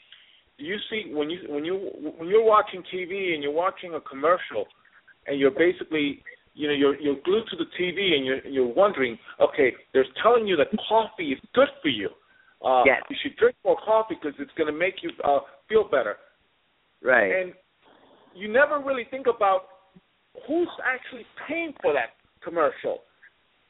"Do 0.58 0.64
you 0.64 0.76
see 0.90 1.12
when 1.12 1.28
you 1.30 1.40
when 1.48 1.64
you 1.64 1.74
when 2.18 2.28
you're 2.28 2.44
watching 2.44 2.82
TV 2.92 3.34
and 3.34 3.42
you're 3.42 3.52
watching 3.52 3.94
a 3.94 4.00
commercial, 4.00 4.66
and 5.26 5.38
you're 5.38 5.50
basically 5.66 6.22
you 6.54 6.66
know 6.66 6.74
you're 6.74 6.98
you're 7.00 7.20
glued 7.24 7.46
to 7.50 7.56
the 7.56 7.66
TV 7.78 8.14
and 8.16 8.24
you're 8.24 8.44
you're 8.46 8.72
wondering, 8.74 9.18
okay, 9.40 9.72
they're 9.92 10.06
telling 10.22 10.46
you 10.46 10.56
that 10.56 10.68
coffee 10.88 11.32
is 11.32 11.40
good 11.54 11.68
for 11.82 11.88
you. 11.88 12.08
Uh, 12.64 12.82
Yes. 12.86 13.02
You 13.10 13.16
should 13.22 13.36
drink 13.36 13.56
more 13.64 13.76
coffee 13.84 14.16
because 14.20 14.34
it's 14.40 14.50
going 14.56 14.66
to 14.72 14.76
make 14.78 15.02
you 15.02 15.10
uh, 15.24 15.40
feel 15.68 15.84
better. 15.88 16.16
Right. 17.02 17.32
And 17.32 17.52
you 18.34 18.52
never 18.52 18.80
really 18.80 19.06
think 19.10 19.26
about 19.26 19.62
who's 20.46 20.68
actually 20.84 21.26
paying 21.46 21.72
for 21.82 21.92
that 21.92 22.18
commercial. 22.42 23.02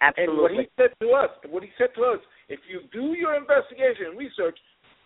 And 0.00 0.38
what 0.38 0.52
he 0.52 0.68
said 0.76 0.94
to 1.00 1.10
us, 1.10 1.30
what 1.50 1.62
he 1.62 1.70
said 1.76 1.90
to 1.96 2.02
us, 2.04 2.20
if 2.48 2.60
you 2.70 2.86
do 2.92 3.18
your 3.18 3.34
investigation 3.34 4.14
and 4.14 4.18
research, 4.18 4.56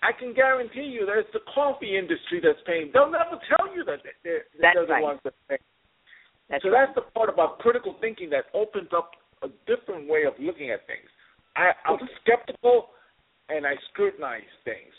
I 0.03 0.11
can 0.13 0.35
guarantee 0.35 0.91
you 0.91 1.07
that 1.07 1.17
it's 1.17 1.33
the 1.33 1.47
coffee 1.55 1.97
industry 1.97 2.43
that's 2.43 2.59
paying. 2.67 2.91
They'll 2.93 3.11
never 3.11 3.39
tell 3.49 3.73
you 3.75 3.85
that 3.85 4.03
they're, 4.23 4.45
That's 4.61 4.75
they're 4.75 4.87
the 4.87 4.93
right. 4.93 5.03
ones 5.03 5.21
that 5.25 5.35
pay. 5.49 5.59
That's 6.51 6.63
so 6.65 6.71
right. 6.71 6.85
that's 6.85 6.95
the 6.99 7.07
part 7.15 7.31
about 7.31 7.59
critical 7.61 7.97
thinking 8.01 8.29
that 8.31 8.51
opens 8.53 8.91
up 8.95 9.13
a 9.43 9.49
different 9.65 10.11
way 10.11 10.25
of 10.27 10.35
looking 10.39 10.71
at 10.71 10.85
things. 10.87 11.09
I, 11.57 11.73
I'm 11.87 11.99
skeptical 12.21 12.91
and 13.49 13.67
I 13.67 13.75
scrutinize 13.91 14.51
things. 14.65 14.93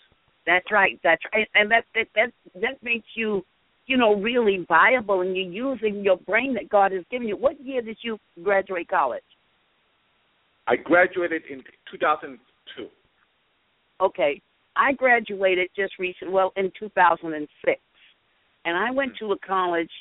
That's 0.46 0.72
right. 0.72 1.00
That's 1.04 1.22
right. 1.34 1.48
And 1.56 1.72
that 1.72 1.86
that 1.96 2.08
that 2.16 2.32
that 2.56 2.84
makes 2.84 3.08
you, 3.16 3.46
you 3.86 3.98
know, 3.98 4.16
really 4.16 4.66
viable, 4.68 5.22
and 5.22 5.36
you're 5.36 5.46
using 5.46 6.04
your 6.04 6.18
brain 6.18 6.54
that 6.56 6.70
God 6.70 6.92
has 6.92 7.04
given 7.10 7.28
you. 7.28 7.38
What 7.38 7.64
year 7.64 7.82
did 7.82 7.98
you 8.02 8.18
graduate 8.44 8.88
college? 8.90 9.24
I 10.68 10.76
graduated 10.78 11.44
in 11.50 11.62
2002. 11.92 12.88
Okay, 14.02 14.42
I 14.76 14.94
graduated 14.94 15.70
just 15.76 15.94
recent. 16.00 16.32
Well, 16.32 16.52
in 16.56 16.72
2006, 16.80 17.82
and 18.66 18.78
I 18.78 18.92
went 18.92 19.14
to 19.20 19.32
a 19.32 19.38
college. 19.40 19.92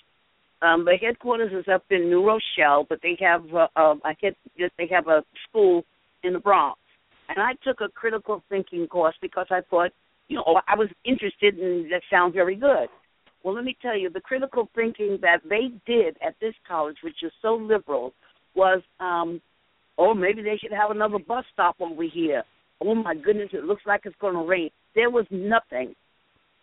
Um, 0.60 0.84
the 0.84 0.96
headquarters 1.00 1.52
is 1.52 1.66
up 1.72 1.84
in 1.90 2.08
New 2.08 2.24
Rochelle, 2.24 2.86
but 2.88 3.00
they 3.02 3.16
have 3.20 3.42
uh, 3.52 3.66
uh, 3.74 3.94
I 4.04 4.14
get 4.20 4.36
they 4.56 4.88
have 4.90 5.08
a 5.08 5.24
school 5.48 5.84
in 6.22 6.32
the 6.32 6.38
Bronx, 6.38 6.78
and 7.28 7.38
I 7.38 7.54
took 7.64 7.80
a 7.80 7.88
critical 7.88 8.42
thinking 8.48 8.86
course 8.86 9.16
because 9.20 9.46
I 9.50 9.60
thought, 9.68 9.90
you 10.28 10.36
know, 10.36 10.60
I 10.66 10.76
was 10.76 10.88
interested, 11.04 11.58
and 11.58 11.90
that 11.92 12.02
sounds 12.10 12.34
very 12.34 12.56
good. 12.56 12.88
Well, 13.44 13.54
let 13.54 13.64
me 13.64 13.76
tell 13.82 13.98
you, 13.98 14.08
the 14.08 14.20
critical 14.20 14.68
thinking 14.74 15.18
that 15.22 15.40
they 15.48 15.72
did 15.86 16.16
at 16.26 16.34
this 16.40 16.54
college, 16.66 16.96
which 17.02 17.22
is 17.22 17.32
so 17.42 17.54
liberal, 17.54 18.12
was, 18.54 18.82
um, 19.00 19.40
oh, 19.98 20.14
maybe 20.14 20.42
they 20.42 20.58
should 20.60 20.72
have 20.72 20.90
another 20.90 21.18
bus 21.18 21.44
stop 21.52 21.76
over 21.80 22.04
here, 22.04 22.44
oh 22.80 22.94
my 22.94 23.14
goodness, 23.14 23.50
it 23.52 23.64
looks 23.64 23.82
like 23.86 24.02
it's 24.04 24.16
going 24.20 24.34
to 24.34 24.44
rain. 24.44 24.70
There 24.94 25.10
was 25.10 25.26
nothing 25.30 25.94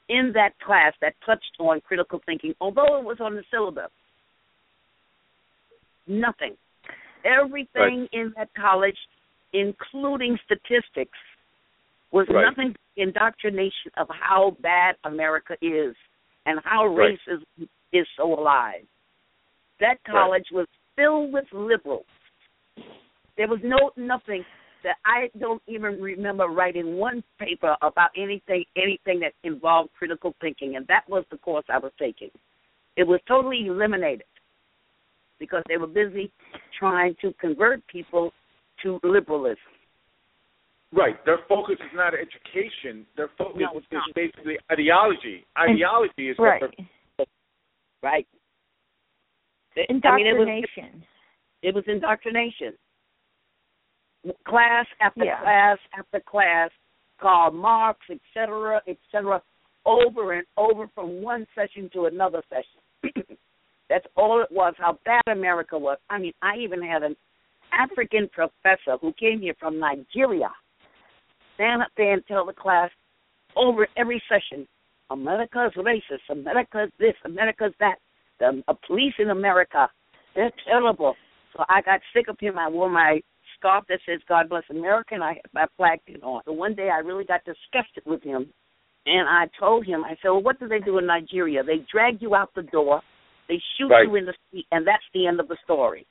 in 0.09 0.31
that 0.33 0.51
class 0.65 0.93
that 1.01 1.13
touched 1.25 1.51
on 1.59 1.81
critical 1.81 2.19
thinking, 2.25 2.53
although 2.59 2.99
it 2.99 3.05
was 3.05 3.17
on 3.19 3.35
the 3.35 3.43
syllabus. 3.51 3.91
Nothing. 6.07 6.55
Everything 7.23 7.69
right. 7.75 8.09
in 8.13 8.33
that 8.35 8.49
college, 8.55 8.97
including 9.53 10.37
statistics, 10.45 11.17
was 12.11 12.27
right. 12.29 12.45
nothing 12.49 12.73
but 12.73 13.01
indoctrination 13.03 13.91
of 13.97 14.07
how 14.09 14.55
bad 14.61 14.95
America 15.03 15.53
is 15.61 15.95
and 16.45 16.59
how 16.63 16.87
right. 16.87 17.17
racism 17.29 17.67
is 17.93 18.07
so 18.17 18.39
alive. 18.39 18.83
That 19.79 19.97
college 20.09 20.45
was 20.51 20.67
filled 20.95 21.31
with 21.31 21.45
liberals. 21.53 22.05
There 23.37 23.47
was 23.47 23.59
no 23.63 23.91
nothing 23.95 24.43
that 24.83 24.95
I 25.05 25.29
don't 25.39 25.61
even 25.67 26.01
remember 26.01 26.47
writing 26.47 26.97
one 26.97 27.23
paper 27.39 27.75
about 27.81 28.09
anything 28.17 28.65
anything 28.75 29.19
that 29.21 29.33
involved 29.43 29.89
critical 29.97 30.35
thinking, 30.41 30.75
and 30.75 30.85
that 30.87 31.03
was 31.07 31.23
the 31.31 31.37
course 31.37 31.65
I 31.69 31.77
was 31.77 31.91
taking. 31.99 32.29
It 32.97 33.07
was 33.07 33.19
totally 33.27 33.67
eliminated 33.67 34.23
because 35.39 35.63
they 35.67 35.77
were 35.77 35.87
busy 35.87 36.31
trying 36.77 37.15
to 37.21 37.33
convert 37.39 37.85
people 37.87 38.31
to 38.83 38.99
liberalism. 39.03 39.57
Right. 40.91 41.23
Their 41.25 41.39
focus 41.47 41.75
is 41.79 41.91
not 41.93 42.13
education. 42.13 43.05
Their 43.15 43.29
focus 43.37 43.61
no, 43.61 43.77
is 43.77 43.85
not. 43.91 44.03
basically 44.15 44.57
ideology. 44.71 45.45
Ideology 45.57 46.29
is 46.29 46.37
right. 46.39 46.61
right. 48.01 48.27
Indoctrination. 49.87 50.67
I 50.77 50.93
mean, 50.93 51.03
it 51.61 51.75
was, 51.75 51.75
it 51.75 51.75
was 51.75 51.83
indoctrination 51.87 52.73
class 54.47 54.85
after 55.01 55.25
yeah. 55.25 55.41
class 55.41 55.77
after 55.97 56.19
class, 56.19 56.69
Karl 57.21 57.51
Marx, 57.51 57.99
etc., 58.09 58.81
etc., 58.87 59.41
over 59.85 60.33
and 60.33 60.45
over 60.57 60.89
from 60.93 61.21
one 61.21 61.45
session 61.55 61.89
to 61.93 62.05
another 62.05 62.41
session. 62.49 63.13
That's 63.89 64.05
all 64.15 64.41
it 64.41 64.51
was. 64.51 64.73
How 64.77 64.99
bad 65.05 65.21
America 65.31 65.77
was. 65.77 65.97
I 66.09 66.19
mean, 66.19 66.33
I 66.41 66.57
even 66.57 66.81
had 66.81 67.01
an 67.01 67.15
African 67.73 68.29
professor 68.31 68.97
who 69.01 69.13
came 69.13 69.41
here 69.41 69.55
from 69.59 69.79
Nigeria 69.79 70.49
stand 71.59 71.81
up 71.81 71.89
there 71.97 72.13
and 72.13 72.25
tell 72.27 72.45
the 72.45 72.53
class 72.53 72.89
over 73.55 73.87
every 73.97 74.21
session, 74.29 74.65
America 75.11 75.67
is 75.67 75.83
racist, 75.83 76.31
America 76.31 76.83
is 76.83 76.91
this, 76.99 77.15
America 77.25 77.65
is 77.65 77.73
that. 77.79 77.95
The 78.39 78.63
uh, 78.69 78.73
police 78.87 79.13
in 79.19 79.31
America, 79.31 79.89
they're 80.35 80.51
terrible. 80.65 81.15
So 81.53 81.63
I 81.67 81.81
got 81.81 81.99
sick 82.15 82.29
of 82.29 82.37
him. 82.39 82.57
I 82.57 82.69
wore 82.69 82.89
my 82.89 83.19
scarf 83.57 83.83
that 83.89 83.99
says 84.07 84.21
God 84.29 84.47
bless 84.47 84.63
America, 84.69 85.15
and 85.15 85.23
I 85.23 85.33
had 85.33 85.53
my 85.53 85.65
flag 85.75 85.99
pin 86.05 86.21
on. 86.21 86.41
So 86.45 86.53
one 86.53 86.75
day 86.75 86.89
I 86.89 86.99
really 86.99 87.25
got 87.25 87.41
disgusted 87.43 88.03
with 88.05 88.23
him, 88.23 88.47
and 89.05 89.27
I 89.27 89.47
told 89.59 89.85
him, 89.85 90.05
I 90.05 90.11
said, 90.21 90.29
well, 90.29 90.41
what 90.41 90.59
do 90.59 90.69
they 90.69 90.79
do 90.79 90.99
in 90.99 91.07
Nigeria? 91.07 91.63
They 91.63 91.85
drag 91.91 92.21
you 92.21 92.35
out 92.35 92.51
the 92.55 92.61
door, 92.61 93.01
they 93.49 93.59
shoot 93.77 93.89
right. 93.89 94.07
you 94.07 94.15
in 94.15 94.25
the 94.25 94.35
feet, 94.51 94.67
and 94.71 94.87
that's 94.87 95.03
the 95.13 95.27
end 95.27 95.41
of 95.41 95.49
the 95.49 95.57
story. 95.65 96.05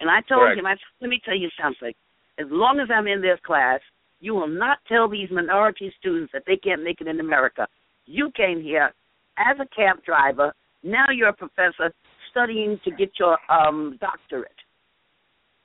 And 0.00 0.10
I 0.10 0.22
told 0.28 0.40
Correct. 0.40 0.58
him, 0.58 0.66
I 0.66 0.72
said, 0.72 0.96
let 1.02 1.10
me 1.10 1.20
tell 1.24 1.36
you 1.36 1.50
something. 1.62 1.92
As 2.40 2.46
long 2.50 2.80
as 2.80 2.88
I'm 2.92 3.06
in 3.06 3.20
this 3.20 3.38
class, 3.46 3.80
you 4.20 4.34
will 4.34 4.48
not 4.48 4.78
tell 4.86 5.08
these 5.08 5.28
minority 5.30 5.92
students 5.98 6.32
that 6.32 6.42
they 6.46 6.56
can't 6.56 6.84
make 6.84 7.00
it 7.00 7.08
in 7.08 7.20
America. 7.20 7.66
You 8.06 8.30
came 8.36 8.62
here 8.62 8.92
as 9.38 9.56
a 9.58 9.66
cab 9.74 10.04
driver. 10.04 10.52
Now 10.82 11.06
you're 11.14 11.28
a 11.28 11.32
professor 11.32 11.92
studying 12.30 12.78
to 12.84 12.90
get 12.92 13.10
your 13.18 13.38
um 13.50 13.98
doctorate. 14.00 14.52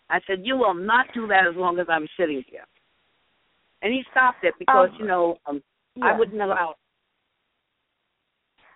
I 0.10 0.20
said, 0.28 0.42
You 0.44 0.58
will 0.58 0.74
not 0.74 1.08
do 1.14 1.28
that 1.28 1.48
as 1.50 1.56
long 1.56 1.80
as 1.80 1.88
I'm 1.90 2.08
sitting 2.18 2.44
here. 2.48 2.66
And 3.82 3.94
he 3.94 4.04
stopped 4.12 4.44
it 4.44 4.54
because, 4.58 4.90
um, 4.92 4.98
you 5.00 5.08
know, 5.08 5.38
um, 5.48 5.62
yeah. 5.96 6.06
I 6.06 6.18
wouldn't 6.18 6.42
allow 6.42 6.72
it. 6.72 6.78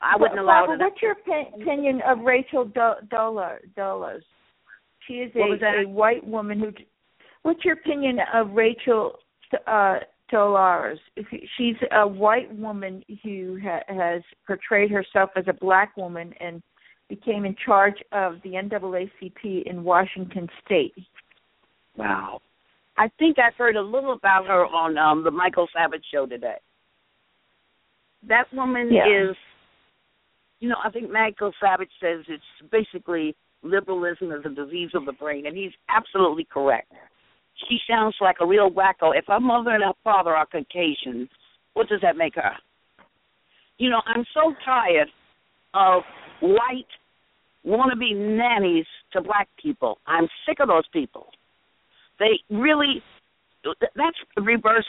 I 0.01 0.17
wouldn't 0.17 0.39
allow 0.39 0.65
Barbara, 0.65 0.88
it. 0.88 0.91
What's 0.91 1.01
your 1.01 1.15
opinion 1.61 2.01
of 2.07 2.19
Rachel 2.19 2.65
Dolezal? 2.65 4.19
She 5.07 5.13
is 5.15 5.32
a, 5.36 5.84
a 5.84 5.88
white 5.88 6.25
woman 6.25 6.59
who. 6.59 6.71
What's 7.43 7.63
your 7.63 7.75
opinion 7.75 8.19
of 8.34 8.51
Rachel 8.51 9.13
uh, 9.67 9.99
Dolezal? 10.31 10.97
She's 11.57 11.75
a 11.91 12.07
white 12.07 12.53
woman 12.55 13.03
who 13.23 13.59
ha- 13.61 13.83
has 13.87 14.21
portrayed 14.45 14.91
herself 14.91 15.31
as 15.35 15.45
a 15.47 15.53
black 15.53 15.95
woman 15.97 16.33
and 16.39 16.61
became 17.09 17.45
in 17.45 17.55
charge 17.65 17.95
of 18.11 18.35
the 18.43 18.51
NAACP 18.51 19.63
in 19.65 19.83
Washington 19.83 20.47
State. 20.63 20.93
Wow. 21.97 22.41
I 22.97 23.09
think 23.17 23.37
I've 23.39 23.55
heard 23.55 23.75
a 23.75 23.81
little 23.81 24.13
about 24.13 24.45
her 24.45 24.65
on 24.65 24.97
um 24.97 25.23
the 25.23 25.31
Michael 25.31 25.67
Savage 25.75 26.03
show 26.13 26.25
today. 26.25 26.57
That 28.27 28.45
woman 28.53 28.89
yeah. 28.91 29.29
is 29.29 29.35
you 30.59 30.67
know, 30.67 30.75
I 30.83 30.89
think 30.89 31.09
Michael 31.09 31.53
Savage 31.59 31.89
says 32.01 32.25
it's 32.27 32.43
basically 32.71 33.35
liberalism 33.63 34.31
is 34.31 34.41
a 34.45 34.49
disease 34.49 34.91
of 34.93 35.05
the 35.05 35.13
brain 35.13 35.45
and 35.45 35.55
he's 35.55 35.71
absolutely 35.89 36.45
correct. 36.45 36.91
She 37.68 37.78
sounds 37.89 38.16
like 38.22 38.38
a 38.39 38.45
real 38.45 38.70
wacko. 38.70 39.18
If 39.18 39.26
her 39.28 39.39
mother 39.39 39.72
and 39.72 39.84
her 39.84 39.93
father 40.03 40.32
are 40.32 40.45
Caucasian, 40.45 41.30
what 41.74 41.89
does 41.89 42.01
that 42.01 42.16
make 42.16 42.36
her? 42.36 42.53
You 43.78 43.89
know, 43.89 44.01
I'm 44.05 44.26
so 44.34 44.53
tired 44.66 45.07
of 45.74 46.03
white 46.41 46.88
wannabe 47.66 48.16
nannies 48.16 48.86
to 49.14 49.22
black 49.22 49.47
people. 49.62 49.99
I'm 50.07 50.28
sick 50.47 50.60
of 50.60 50.68
those 50.68 50.88
people. 50.91 51.28
They 52.20 52.39
really 52.49 53.01
that's 53.64 54.18
reverse 54.38 54.86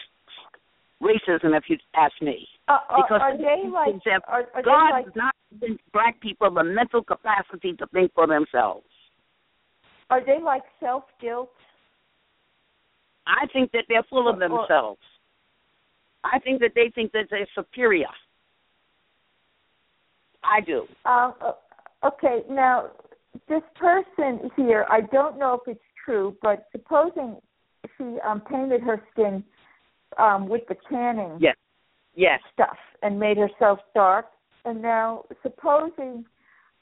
racism, 1.03 1.57
if 1.57 1.65
you 1.69 1.77
ask 1.97 2.13
me. 2.21 2.47
Uh, 2.69 2.79
because 2.97 3.21
are, 3.23 3.37
they 3.37 3.69
like 3.69 3.95
are, 4.29 4.45
are 4.55 4.63
God 4.63 4.91
like, 4.91 5.05
has 5.07 5.15
not 5.17 5.35
given 5.53 5.79
black 5.93 6.21
people 6.21 6.51
the 6.53 6.63
mental 6.63 7.03
capacity 7.03 7.73
to 7.75 7.87
think 7.89 8.13
for 8.15 8.27
themselves. 8.27 8.85
Are 10.11 10.25
they 10.25 10.39
like 10.43 10.63
self 10.79 11.05
guilt? 11.21 11.51
I 13.27 13.47
think 13.53 13.73
that 13.73 13.85
they're 13.89 14.05
full 14.09 14.29
of 14.29 14.39
themselves. 14.39 15.01
I 16.25 16.39
think 16.39 16.61
that 16.61 16.73
they 16.75 16.91
think 16.95 17.13
that 17.13 17.27
they're 17.31 17.49
superior. 17.55 18.07
I 20.43 20.61
do. 20.61 20.85
Um, 21.05 21.35
okay, 22.05 22.43
now 22.49 22.91
this 23.49 23.63
person 23.79 24.51
here, 24.57 24.87
I 24.91 25.03
don't 25.03 25.39
know 25.39 25.55
if 25.55 25.71
it's 25.71 25.85
true, 26.05 26.37
but 26.43 26.67
supposing 26.73 27.37
she 27.97 28.19
um, 28.27 28.41
painted 28.41 28.83
her 28.83 29.03
skin 29.13 29.45
um, 30.19 30.49
with 30.49 30.63
the 30.69 30.77
tanning 30.91 31.39
yes. 31.41 31.57
Yes. 32.15 32.41
stuff 32.53 32.77
and 33.03 33.19
made 33.19 33.37
herself 33.37 33.79
dark, 33.95 34.27
and 34.65 34.83
now 34.83 35.25
supposing, 35.43 36.25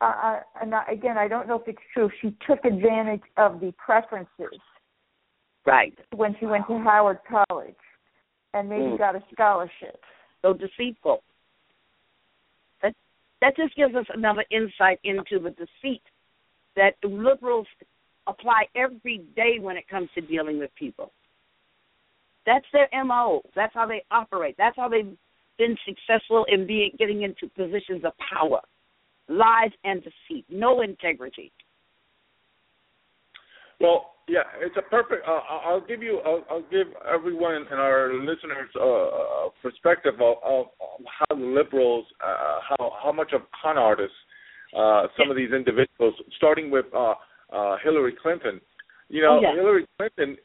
uh, 0.00 0.04
uh 0.04 0.40
and 0.60 0.74
again, 0.90 1.18
I 1.18 1.28
don't 1.28 1.46
know 1.46 1.60
if 1.60 1.68
it's 1.68 1.78
true, 1.92 2.10
she 2.20 2.34
took 2.46 2.64
advantage 2.64 3.22
of 3.36 3.60
the 3.60 3.72
preferences. 3.84 4.60
Right. 5.68 5.96
When 6.14 6.34
she 6.40 6.46
went 6.46 6.66
to 6.66 6.78
Howard 6.78 7.18
College, 7.28 7.74
and 8.54 8.68
maybe 8.68 8.82
mm. 8.82 8.98
got 8.98 9.16
a 9.16 9.22
scholarship. 9.32 10.00
So 10.42 10.54
deceitful. 10.54 11.22
That 12.82 12.94
that 13.40 13.56
just 13.56 13.74
gives 13.76 13.94
us 13.94 14.06
another 14.14 14.44
insight 14.50 15.00
into 15.04 15.38
the 15.38 15.50
deceit 15.50 16.02
that 16.76 16.92
liberals 17.02 17.66
apply 18.26 18.64
every 18.76 19.18
day 19.36 19.58
when 19.60 19.76
it 19.76 19.88
comes 19.88 20.08
to 20.14 20.20
dealing 20.20 20.58
with 20.58 20.70
people. 20.76 21.12
That's 22.46 22.66
their 22.72 22.88
MO. 23.04 23.42
That's 23.54 23.74
how 23.74 23.86
they 23.86 24.04
operate. 24.10 24.54
That's 24.56 24.76
how 24.76 24.88
they've 24.88 25.16
been 25.58 25.76
successful 25.86 26.46
in 26.48 26.66
being 26.66 26.92
getting 26.98 27.22
into 27.22 27.48
positions 27.54 28.04
of 28.04 28.12
power. 28.32 28.60
Lies 29.28 29.72
and 29.84 30.02
deceit, 30.02 30.46
no 30.48 30.80
integrity. 30.80 31.52
Well, 33.80 34.14
yeah, 34.28 34.42
it's 34.60 34.76
a 34.76 34.82
perfect. 34.82 35.26
Uh, 35.26 35.40
I'll 35.64 35.80
give 35.80 36.02
you. 36.02 36.20
I'll, 36.24 36.44
I'll, 36.50 36.64
give 36.70 36.88
everyone 37.10 37.54
and 37.70 37.80
our 37.80 38.12
listeners 38.12 38.68
uh, 38.78 38.84
a 38.84 39.48
perspective 39.62 40.14
of, 40.20 40.36
of, 40.44 40.66
how 41.18 41.36
liberals, 41.36 42.04
uh, 42.22 42.58
how 42.68 42.92
how 43.02 43.12
much 43.12 43.32
of 43.32 43.42
con 43.62 43.78
artists 43.78 44.16
uh, 44.76 45.06
some 45.18 45.30
of 45.30 45.36
these 45.36 45.52
individuals, 45.52 46.14
starting 46.36 46.70
with 46.70 46.84
uh, 46.94 47.14
uh, 47.52 47.76
Hillary 47.82 48.14
Clinton. 48.20 48.60
You 49.08 49.22
know, 49.22 49.38
oh, 49.38 49.40
yeah. 49.40 49.54
Hillary 49.54 49.86
Clinton 49.96 50.36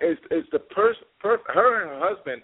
is 0.00 0.18
is 0.32 0.44
the 0.50 0.58
pers- 0.58 0.96
per- 1.20 1.38
her 1.54 1.82
and 1.82 1.90
her 1.90 2.14
husband 2.14 2.42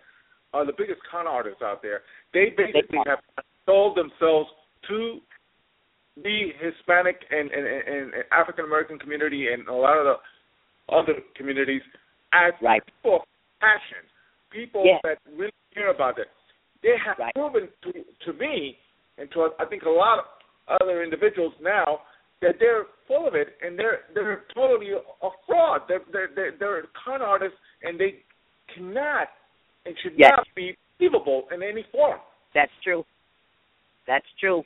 are 0.52 0.64
the 0.64 0.72
biggest 0.76 1.00
con 1.10 1.26
artists 1.26 1.62
out 1.62 1.82
there. 1.82 2.02
They 2.32 2.54
basically 2.56 2.98
have 3.06 3.18
sold 3.64 3.96
themselves 3.96 4.48
to 4.88 5.18
the 6.22 6.48
Hispanic 6.60 7.16
and, 7.30 7.50
and, 7.50 7.66
and 7.66 8.12
African 8.32 8.64
American 8.64 8.98
community 8.98 9.48
and 9.52 9.66
a 9.68 9.74
lot 9.74 9.98
of 9.98 10.04
the 10.04 10.94
other 10.94 11.14
communities 11.36 11.82
as 12.32 12.52
right. 12.62 12.82
people 12.84 13.16
of 13.16 13.22
passion, 13.60 14.02
people 14.50 14.82
yeah. 14.84 14.98
that 15.04 15.18
really 15.36 15.52
care 15.74 15.94
about 15.94 16.18
it. 16.18 16.28
They 16.82 16.94
have 17.04 17.16
right. 17.18 17.34
proven 17.34 17.68
to 17.84 17.92
to 17.92 18.38
me 18.38 18.76
and 19.18 19.30
to 19.32 19.48
I 19.58 19.64
think 19.66 19.82
a 19.82 19.90
lot 19.90 20.18
of 20.18 20.24
other 20.80 21.02
individuals 21.02 21.52
now 21.60 22.00
that 22.42 22.56
they're 22.58 22.84
full 23.08 23.26
of 23.26 23.34
it 23.34 23.48
and 23.62 23.78
they're 23.78 24.00
they're 24.14 24.44
totally 24.54 24.92
a 24.92 25.28
fraud. 25.46 25.82
They're 25.88 26.00
they're 26.12 26.30
they're, 26.34 26.52
they're 26.58 26.82
con 27.04 27.22
artists 27.22 27.58
and 27.82 27.98
they 27.98 28.20
cannot 28.74 29.28
and 29.84 29.94
should 30.02 30.14
Yes. 30.16 30.32
not 30.36 30.46
be 30.54 30.76
believable 30.98 31.44
in 31.54 31.62
any 31.62 31.84
form. 31.92 32.18
That's 32.54 32.72
true. 32.82 33.04
That's 34.06 34.26
true. 34.40 34.62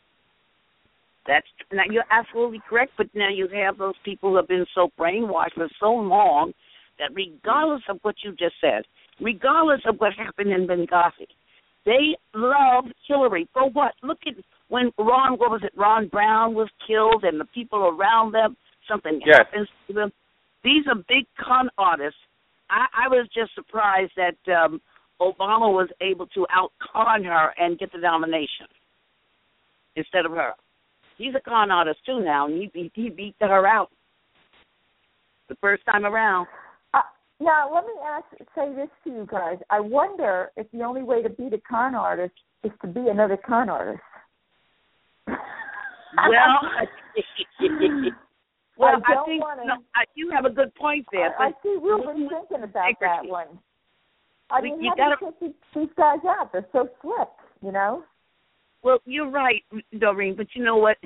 That's 1.26 1.46
now 1.72 1.82
you're 1.90 2.04
absolutely 2.10 2.60
correct. 2.68 2.92
But 2.96 3.08
now 3.14 3.28
you 3.28 3.48
have 3.48 3.78
those 3.78 3.94
people 4.04 4.30
who 4.30 4.36
have 4.36 4.48
been 4.48 4.66
so 4.74 4.90
brainwashed 4.98 5.54
for 5.54 5.68
so 5.78 5.92
long 5.92 6.52
that 6.98 7.14
regardless 7.14 7.82
of 7.88 7.98
what 8.02 8.16
you 8.24 8.32
just 8.32 8.54
said, 8.60 8.82
regardless 9.20 9.80
of 9.86 9.96
what 9.98 10.12
happened 10.14 10.52
in 10.52 10.66
Benghazi, 10.66 11.26
they 11.84 12.16
love 12.34 12.84
Hillary 13.06 13.48
for 13.52 13.70
what? 13.70 13.92
Look 14.02 14.18
at 14.26 14.34
when 14.68 14.92
Ron, 14.98 15.38
what 15.38 15.50
was 15.50 15.62
it? 15.64 15.72
Ron 15.76 16.08
Brown 16.08 16.54
was 16.54 16.68
killed, 16.86 17.24
and 17.24 17.40
the 17.40 17.46
people 17.46 17.78
around 17.86 18.32
them, 18.32 18.56
something 18.88 19.20
Yes. 19.24 19.38
happens 19.38 19.68
to 19.86 19.92
them. 19.94 20.12
These 20.62 20.86
are 20.88 20.96
big 21.08 21.26
con 21.38 21.70
artists. 21.78 22.20
I, 22.68 22.86
I 23.04 23.08
was 23.08 23.28
just 23.34 23.54
surprised 23.54 24.12
that 24.16 24.36
um 24.52 24.80
Obama 25.20 25.70
was 25.72 25.88
able 26.00 26.26
to 26.28 26.46
out 26.50 26.72
con 26.80 27.24
her 27.24 27.52
and 27.58 27.78
get 27.78 27.92
the 27.92 27.98
nomination 27.98 28.66
instead 29.96 30.24
of 30.24 30.32
her. 30.32 30.54
He's 31.20 31.34
a 31.34 31.40
con 31.40 31.70
artist 31.70 32.00
too 32.06 32.20
now, 32.20 32.46
and 32.46 32.54
he 32.56 32.68
beat 32.72 32.92
he 32.94 33.10
beat 33.10 33.34
her 33.40 33.66
out 33.66 33.90
the 35.50 35.54
first 35.56 35.84
time 35.84 36.06
around. 36.06 36.46
Uh, 36.94 37.00
now, 37.40 37.70
let 37.74 37.84
me 37.84 37.92
ask, 38.02 38.24
say 38.54 38.74
this 38.74 38.88
to 39.04 39.10
you 39.10 39.26
guys. 39.30 39.58
I 39.68 39.80
wonder 39.80 40.50
if 40.56 40.66
the 40.72 40.82
only 40.82 41.02
way 41.02 41.22
to 41.22 41.28
beat 41.28 41.52
a 41.52 41.60
con 41.68 41.94
artist 41.94 42.32
is 42.64 42.70
to 42.80 42.86
be 42.88 43.08
another 43.10 43.36
con 43.36 43.68
artist. 43.68 44.00
Well, 46.16 46.58
well, 48.76 49.00
I 49.06 49.12
I, 49.12 49.24
think 49.24 49.42
wanna- 49.44 49.64
no, 49.64 49.74
I, 49.94 50.04
you 50.16 50.30
have 50.32 50.44
a 50.44 50.50
good 50.50 50.74
point 50.74 51.06
there. 51.12 51.34
I, 51.38 51.48
I 51.48 51.50
see 51.62 51.76
Ruben 51.80 52.28
thinking 52.28 52.64
about 52.64 52.94
that 53.00 53.24
one. 53.24 53.46
I 54.50 54.60
mean, 54.60 54.82
you 54.82 54.90
how 54.90 54.94
do 54.96 55.02
gotta- 55.02 55.16
you 55.26 55.32
think 55.38 55.54
these, 55.74 55.82
these 55.84 55.94
guys 55.96 56.18
out? 56.26 56.50
They're 56.52 56.66
so 56.72 56.88
slick, 57.00 57.28
you 57.62 57.70
know? 57.70 58.02
Well, 58.82 58.98
you're 59.04 59.30
right, 59.30 59.62
Doreen. 59.98 60.34
But 60.36 60.48
you 60.54 60.64
know 60.64 60.76
what? 60.76 60.96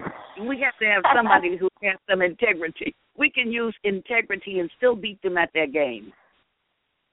We 0.40 0.60
have 0.60 0.78
to 0.80 0.86
have 0.86 1.02
somebody 1.16 1.56
who 1.56 1.68
has 1.82 1.96
some 2.08 2.22
integrity. 2.22 2.94
We 3.16 3.30
can 3.30 3.50
use 3.52 3.74
integrity 3.84 4.58
and 4.58 4.70
still 4.76 4.96
beat 4.96 5.20
them 5.22 5.36
at 5.38 5.50
their 5.54 5.66
game. 5.66 6.12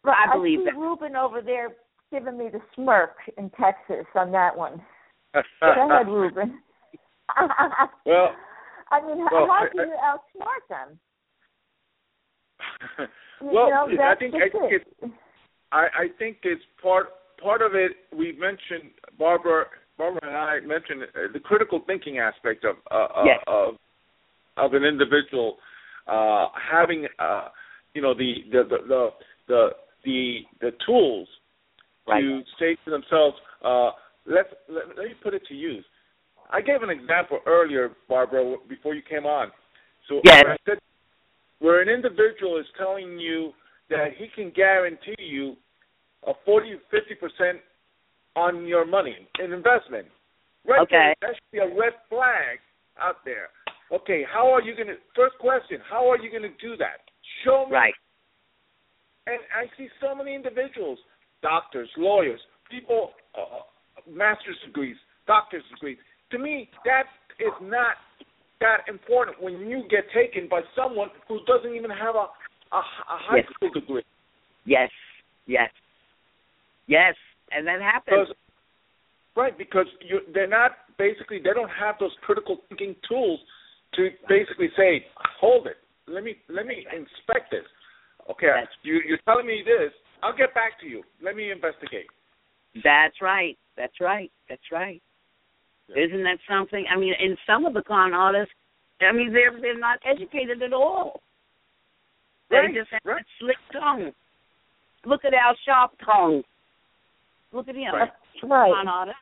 I 0.06 0.34
believe 0.34 0.60
see 0.60 0.66
that. 0.66 0.76
Ruben 0.76 1.16
over 1.16 1.42
there 1.42 1.70
giving 2.12 2.38
me 2.38 2.50
the 2.52 2.60
smirk 2.76 3.16
in 3.38 3.50
Texas 3.52 4.06
on 4.16 4.32
that 4.32 4.56
one. 4.56 4.82
Go 5.34 5.42
ahead, 5.62 6.08
Ruben. 6.08 6.60
well, 8.06 8.32
I 8.92 9.06
mean, 9.06 9.20
how, 9.20 9.30
well, 9.32 9.48
how 9.48 9.66
I- 9.66 9.70
do 9.72 9.78
you 9.78 9.96
outsmart 10.04 10.68
them? 10.70 11.00
You 13.42 13.50
well, 13.54 13.70
know, 13.70 13.88
I 14.04 14.16
think 14.16 14.36
I 14.36 14.50
think 14.50 14.72
it. 14.72 14.88
it's 15.02 15.14
I, 15.72 15.88
I 15.98 16.08
think 16.20 16.38
it's 16.44 16.62
part 16.82 17.08
part 17.42 17.62
of 17.62 17.74
it. 17.74 17.92
We 18.16 18.34
mentioned 18.34 18.92
Barbara, 19.18 19.66
Barbara 20.02 20.22
and 20.24 20.36
I 20.36 20.60
mentioned 20.62 21.04
uh, 21.04 21.32
the 21.32 21.40
critical 21.40 21.82
thinking 21.86 22.18
aspect 22.18 22.66
of 22.66 22.78
uh, 22.90 23.24
Yes. 23.24 23.40
uh, 23.48 23.52
of 23.52 23.76
of 24.58 24.74
an 24.74 24.84
individual 24.84 25.58
uh, 26.08 26.48
having 26.58 27.06
uh, 27.20 27.50
you 27.94 28.02
know 28.02 28.16
the 28.16 28.34
the 28.52 28.64
the 28.68 29.10
the 29.48 29.70
the, 30.04 30.40
the, 30.62 30.72
tools 30.88 31.28
Right. 32.08 32.20
to 32.20 32.42
say 32.60 32.76
to 32.84 32.90
themselves, 32.90 33.38
uh, 33.64 33.92
let's 34.26 34.50
let, 34.68 34.88
let 34.98 35.06
me 35.06 35.14
put 35.22 35.36
it 35.36 35.44
to 35.50 35.54
use. 35.54 35.86
I 36.50 36.60
gave 36.62 36.82
an 36.82 36.90
example 36.90 37.40
earlier, 37.46 37.92
Barbara, 38.10 38.56
before 38.68 38.96
you 38.96 39.04
came 39.08 39.28
on. 39.28 39.52
So 40.10 40.20
Yes. 40.24 40.44
I 40.48 40.58
said 40.66 40.80
where 41.60 41.80
an 41.84 41.90
individual 41.90 42.58
is 42.58 42.66
telling 42.76 43.20
you 43.20 43.52
that 43.92 44.16
he 44.18 44.26
can 44.34 44.52
guarantee 44.56 45.14
you 45.20 45.56
a 46.26 46.34
40 46.44 46.80
50 46.90 47.16
percent 47.16 47.58
on 48.36 48.66
your 48.66 48.86
money 48.86 49.28
in 49.40 49.52
investment. 49.52 50.08
Right 50.68 50.82
Okay. 50.82 51.16
there, 51.20 51.30
that 51.30 51.36
should 51.36 51.52
be 51.52 51.58
a 51.60 51.68
red 51.80 51.94
flag 52.10 52.60
out 53.00 53.18
there. 53.26 53.50
Okay, 53.92 54.24
how 54.32 54.50
are 54.52 54.62
you 54.62 54.76
going 54.76 54.88
to? 54.88 54.96
First 55.16 55.38
question: 55.40 55.80
How 55.90 56.10
are 56.10 56.18
you 56.18 56.30
going 56.30 56.44
to 56.44 56.58
do 56.62 56.78
that? 56.78 57.02
Show 57.44 57.66
me. 57.68 57.74
Right. 57.74 57.94
And 59.28 59.40
I 59.56 59.66
see 59.78 59.88
so 60.00 60.16
many 60.16 60.34
individuals, 60.34 60.98
doctors, 61.42 61.90
lawyers, 61.98 62.40
people, 62.70 63.12
uh, 63.38 63.62
master's 64.10 64.56
degrees, 64.66 64.96
doctor's 65.28 65.64
degrees. 65.74 65.98
To 66.32 66.40
me, 66.40 66.70
that 66.86 67.04
is 67.40 67.54
not 67.62 67.96
that 68.62 68.88
important 68.88 69.42
when 69.42 69.68
you 69.68 69.84
get 69.90 70.06
taken 70.14 70.48
by 70.50 70.62
someone 70.76 71.10
who 71.28 71.40
doesn't 71.46 71.74
even 71.76 71.92
have 71.92 72.16
a 72.16 72.28
a, 72.72 72.78
a 72.78 73.18
high 73.28 73.38
Yes. 73.38 73.46
school 73.56 73.72
degree. 73.72 74.04
Yes. 74.66 74.90
Yes. 75.48 75.70
Yes. 76.88 77.16
And 77.56 77.68
that 77.68 77.82
happens. 77.82 78.28
Because, 78.30 78.36
right, 79.36 79.58
because 79.58 79.86
you, 80.08 80.22
they're 80.34 80.48
not 80.48 80.72
basically 80.98 81.40
they 81.40 81.54
don't 81.54 81.70
have 81.70 81.96
those 82.00 82.12
critical 82.22 82.58
thinking 82.70 82.96
tools 83.08 83.40
to 83.96 84.10
basically 84.30 84.70
say, 84.78 85.06
hold 85.40 85.68
it, 85.68 85.78
let 86.08 86.24
me 86.24 86.36
let 86.50 86.66
me 86.66 86.86
inspect 86.92 87.52
this. 87.52 87.66
Okay, 88.30 88.48
That's- 88.48 88.68
you, 88.84 89.02
you're 89.08 89.20
telling 89.26 89.48
me 89.48 89.64
this. 89.66 89.92
I'll 90.24 90.38
get 90.38 90.54
back 90.54 90.80
to 90.82 90.88
you. 90.88 91.02
Let 91.24 91.36
me 91.36 91.52
investigate. 91.52 92.06
That's 92.84 93.16
right. 93.22 93.58
That's 93.76 94.00
right. 94.00 94.32
That's 94.48 94.62
right. 94.72 95.02
Isn't 95.90 96.24
that 96.24 96.38
something? 96.48 96.86
I 96.94 96.98
mean, 96.98 97.14
in 97.20 97.36
some 97.48 97.66
of 97.66 97.74
the 97.74 97.82
con 97.82 98.14
artists, 98.14 98.54
I 99.02 99.12
mean, 99.12 99.34
they're 99.34 99.60
they're 99.60 99.80
not 99.80 100.00
educated 100.06 100.62
at 100.62 100.74
all. 100.74 101.22
They 102.50 102.58
Right, 102.58 102.74
just 102.74 102.92
have 102.92 103.02
right. 103.04 103.22
a 103.22 103.26
slick 103.40 103.58
tongue. 103.74 104.12
Look 105.06 105.26
at 105.26 105.34
our 105.34 105.56
sharp 105.66 105.92
Sharptongue. 106.00 106.44
Look 107.52 107.68
at 107.68 107.76
him. 107.76 107.94
Right. 107.94 108.10
Right. 108.44 108.74
con 108.74 108.88
artist. 108.88 109.18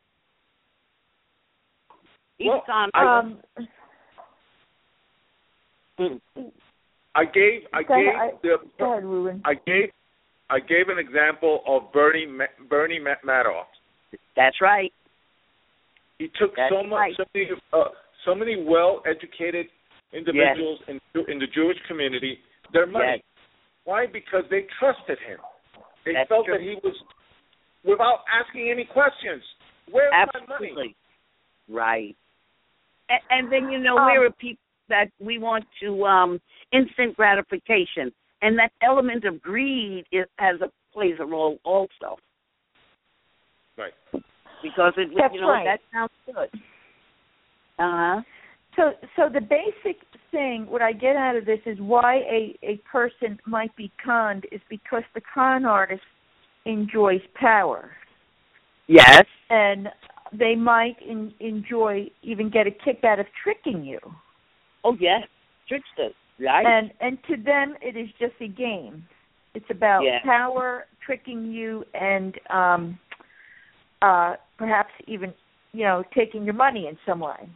He's 2.37 2.47
Well, 2.47 2.57
a 2.57 2.65
con 2.65 2.89
I- 2.93 3.17
Um, 3.19 3.41
Mm. 5.99 6.21
I 7.15 7.25
gave 7.25 7.67
I 7.73 7.83
Go 7.83 7.93
ahead, 7.95 8.05
gave 8.05 8.15
I- 8.15 8.31
the 8.41 8.69
go 8.77 8.91
ahead, 8.93 9.03
Ruben. 9.03 9.41
I 9.43 9.53
gave 9.55 9.91
I 10.49 10.59
gave 10.61 10.87
an 10.89 10.97
example 10.97 11.61
of 11.67 11.91
Bernie 11.91 12.25
Bernie 12.69 12.99
Madoff. 13.01 13.65
That's 14.35 14.61
right. 14.61 14.93
He 16.17 16.29
took 16.39 16.55
That's 16.55 16.71
so 16.73 16.83
much 16.83 16.97
right. 16.97 17.15
so 17.17 17.25
many 17.35 17.49
uh, 17.73 17.89
so 18.23 18.33
many 18.33 18.63
well 18.63 19.01
educated 19.05 19.67
individuals 20.13 20.79
in 20.87 21.01
in 21.27 21.39
the 21.39 21.47
Jewish 21.47 21.77
community 21.87 22.39
their 22.71 22.85
money. 22.85 23.05
Yes. 23.17 23.21
Why? 23.83 24.05
Because 24.07 24.47
they 24.49 24.67
trusted 24.79 25.19
him. 25.19 25.39
They 26.05 26.13
That's 26.13 26.29
felt 26.29 26.45
true. 26.45 26.53
that 26.55 26.61
he 26.61 26.75
was 26.83 26.95
without 27.83 28.19
asking 28.29 28.69
any 28.71 28.85
questions. 28.85 29.43
Where's 29.91 30.11
my 30.11 30.25
money? 30.47 30.69
Absolutely. 30.71 30.95
Right. 31.67 32.15
And, 33.09 33.21
and 33.29 33.51
then 33.51 33.71
you 33.71 33.79
know 33.79 33.97
Um, 33.97 34.09
we're 34.11 34.31
people 34.31 34.61
that 34.89 35.09
we 35.19 35.37
want 35.37 35.65
to 35.81 36.05
um 36.05 36.39
instant 36.71 37.15
gratification, 37.15 38.11
and 38.41 38.57
that 38.57 38.71
element 38.81 39.25
of 39.25 39.41
greed 39.41 40.05
is 40.11 40.25
has 40.37 40.61
a 40.61 40.69
plays 40.93 41.15
a 41.19 41.25
role 41.25 41.59
also 41.63 42.17
Right. 43.77 43.93
because 44.63 44.93
it 44.97 45.09
That's 45.15 45.33
you 45.33 45.41
know 45.41 45.49
right. 45.49 45.65
that 45.65 45.79
sounds 45.93 46.11
good. 46.25 46.49
Uh 47.77 48.15
huh. 48.17 48.21
So, 48.75 48.91
so 49.15 49.29
the 49.33 49.41
basic 49.41 49.97
thing, 50.31 50.67
what 50.69 50.81
I 50.81 50.93
get 50.93 51.15
out 51.15 51.35
of 51.35 51.45
this 51.45 51.59
is 51.65 51.77
why 51.79 52.17
a 52.17 52.57
a 52.63 52.77
person 52.91 53.39
might 53.45 53.75
be 53.75 53.91
conned 54.03 54.45
is 54.51 54.61
because 54.69 55.03
the 55.15 55.21
con 55.33 55.65
artist 55.65 56.01
enjoys 56.65 57.21
power, 57.35 57.91
Yes. 58.87 59.23
and 59.49 59.89
they 60.31 60.55
might 60.55 60.97
in, 61.01 61.33
enjoy 61.39 62.09
even 62.21 62.49
get 62.49 62.67
a 62.67 62.71
kick 62.71 63.03
out 63.03 63.19
of 63.19 63.25
tricking 63.43 63.83
you. 63.83 63.99
Oh 64.83 64.95
yes. 64.99 65.27
Tricksters. 65.67 66.13
Right. 66.39 66.65
And 66.65 66.91
and 67.01 67.17
to 67.23 67.37
them, 67.37 67.75
it 67.81 67.97
is 67.97 68.09
just 68.19 68.33
a 68.41 68.47
game. 68.47 69.05
It's 69.53 69.69
about 69.69 70.03
Yeah. 70.03 70.19
power, 70.23 70.85
tricking 71.05 71.51
you, 71.51 71.83
and 71.93 72.39
um, 72.49 72.99
uh, 74.01 74.35
perhaps 74.57 74.91
even 75.07 75.33
you 75.73 75.83
know 75.83 76.03
taking 76.15 76.43
your 76.43 76.53
money 76.53 76.87
in 76.87 76.97
some 77.05 77.19
way. 77.19 77.49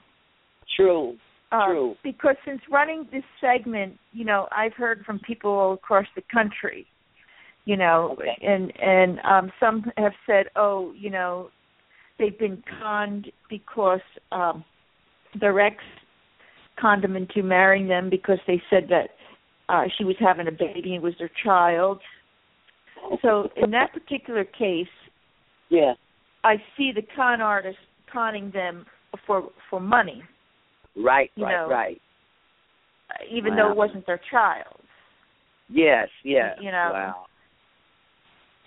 True. 0.75 1.17
Uh, 1.51 1.67
True. 1.67 1.95
Because 2.03 2.35
since 2.45 2.61
running 2.69 3.07
this 3.11 3.23
segment, 3.39 3.99
you 4.11 4.25
know, 4.25 4.47
I've 4.51 4.73
heard 4.73 5.05
from 5.05 5.19
people 5.19 5.51
all 5.51 5.73
across 5.73 6.07
the 6.15 6.23
country, 6.33 6.87
you 7.65 7.77
know, 7.77 8.15
Okay. 8.19 8.37
and 8.41 8.71
and 8.81 9.19
um 9.23 9.51
some 9.59 9.91
have 9.97 10.13
said, 10.25 10.47
oh, 10.55 10.93
you 10.97 11.09
know, 11.09 11.49
they've 12.19 12.37
been 12.37 12.63
conned 12.79 13.31
because 13.49 14.01
um 14.31 14.63
their 15.39 15.59
ex 15.59 15.77
conned 16.79 17.03
them 17.03 17.15
into 17.15 17.43
marrying 17.43 17.87
them 17.87 18.09
because 18.09 18.39
they 18.47 18.61
said 18.69 18.87
that 18.89 19.09
uh 19.69 19.83
she 19.97 20.03
was 20.03 20.15
having 20.19 20.47
a 20.47 20.51
baby 20.51 20.93
and 20.93 20.95
it 20.95 21.01
was 21.01 21.13
their 21.19 21.31
child. 21.43 21.99
So 23.21 23.49
in 23.55 23.71
that 23.71 23.93
particular 23.93 24.43
case, 24.45 24.87
Yeah. 25.69 25.93
I 26.43 26.55
see 26.77 26.91
the 26.93 27.03
con 27.15 27.41
artist 27.41 27.77
conning 28.11 28.51
them 28.51 28.85
for 29.25 29.49
for 29.69 29.79
money. 29.79 30.23
Right. 30.95 31.31
You 31.35 31.45
right. 31.45 31.51
know, 31.51 31.69
right. 31.69 32.01
even 33.31 33.55
though 33.55 33.71
it 33.71 33.77
wasn't 33.77 34.05
their 34.05 34.21
child. 34.29 34.79
Yes. 35.69 36.09
Yes. 36.23 36.57
you 36.61 36.71
know. 36.71 36.91
Wow. 36.93 37.25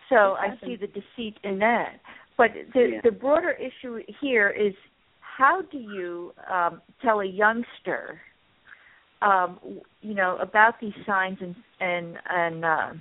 So 0.09 0.36
I 0.38 0.57
see 0.64 0.76
the 0.76 0.86
deceit 0.86 1.38
in 1.42 1.59
that. 1.59 2.00
But 2.36 2.50
the 2.74 2.90
Yeah. 2.94 3.00
the 3.02 3.11
broader 3.11 3.52
issue 3.52 4.02
here 4.20 4.50
is 4.50 4.74
how 5.20 5.62
do 5.62 5.78
you 5.78 6.32
um, 6.50 6.80
tell 7.02 7.20
a 7.20 7.24
youngster, 7.24 8.20
um, 9.22 9.59
you 10.00 10.14
know, 10.14 10.36
about 10.36 10.78
these 10.80 10.94
signs 11.07 11.38
and 11.40 11.57
and 11.80 12.18
and 12.28 12.64
uh, 12.64 12.92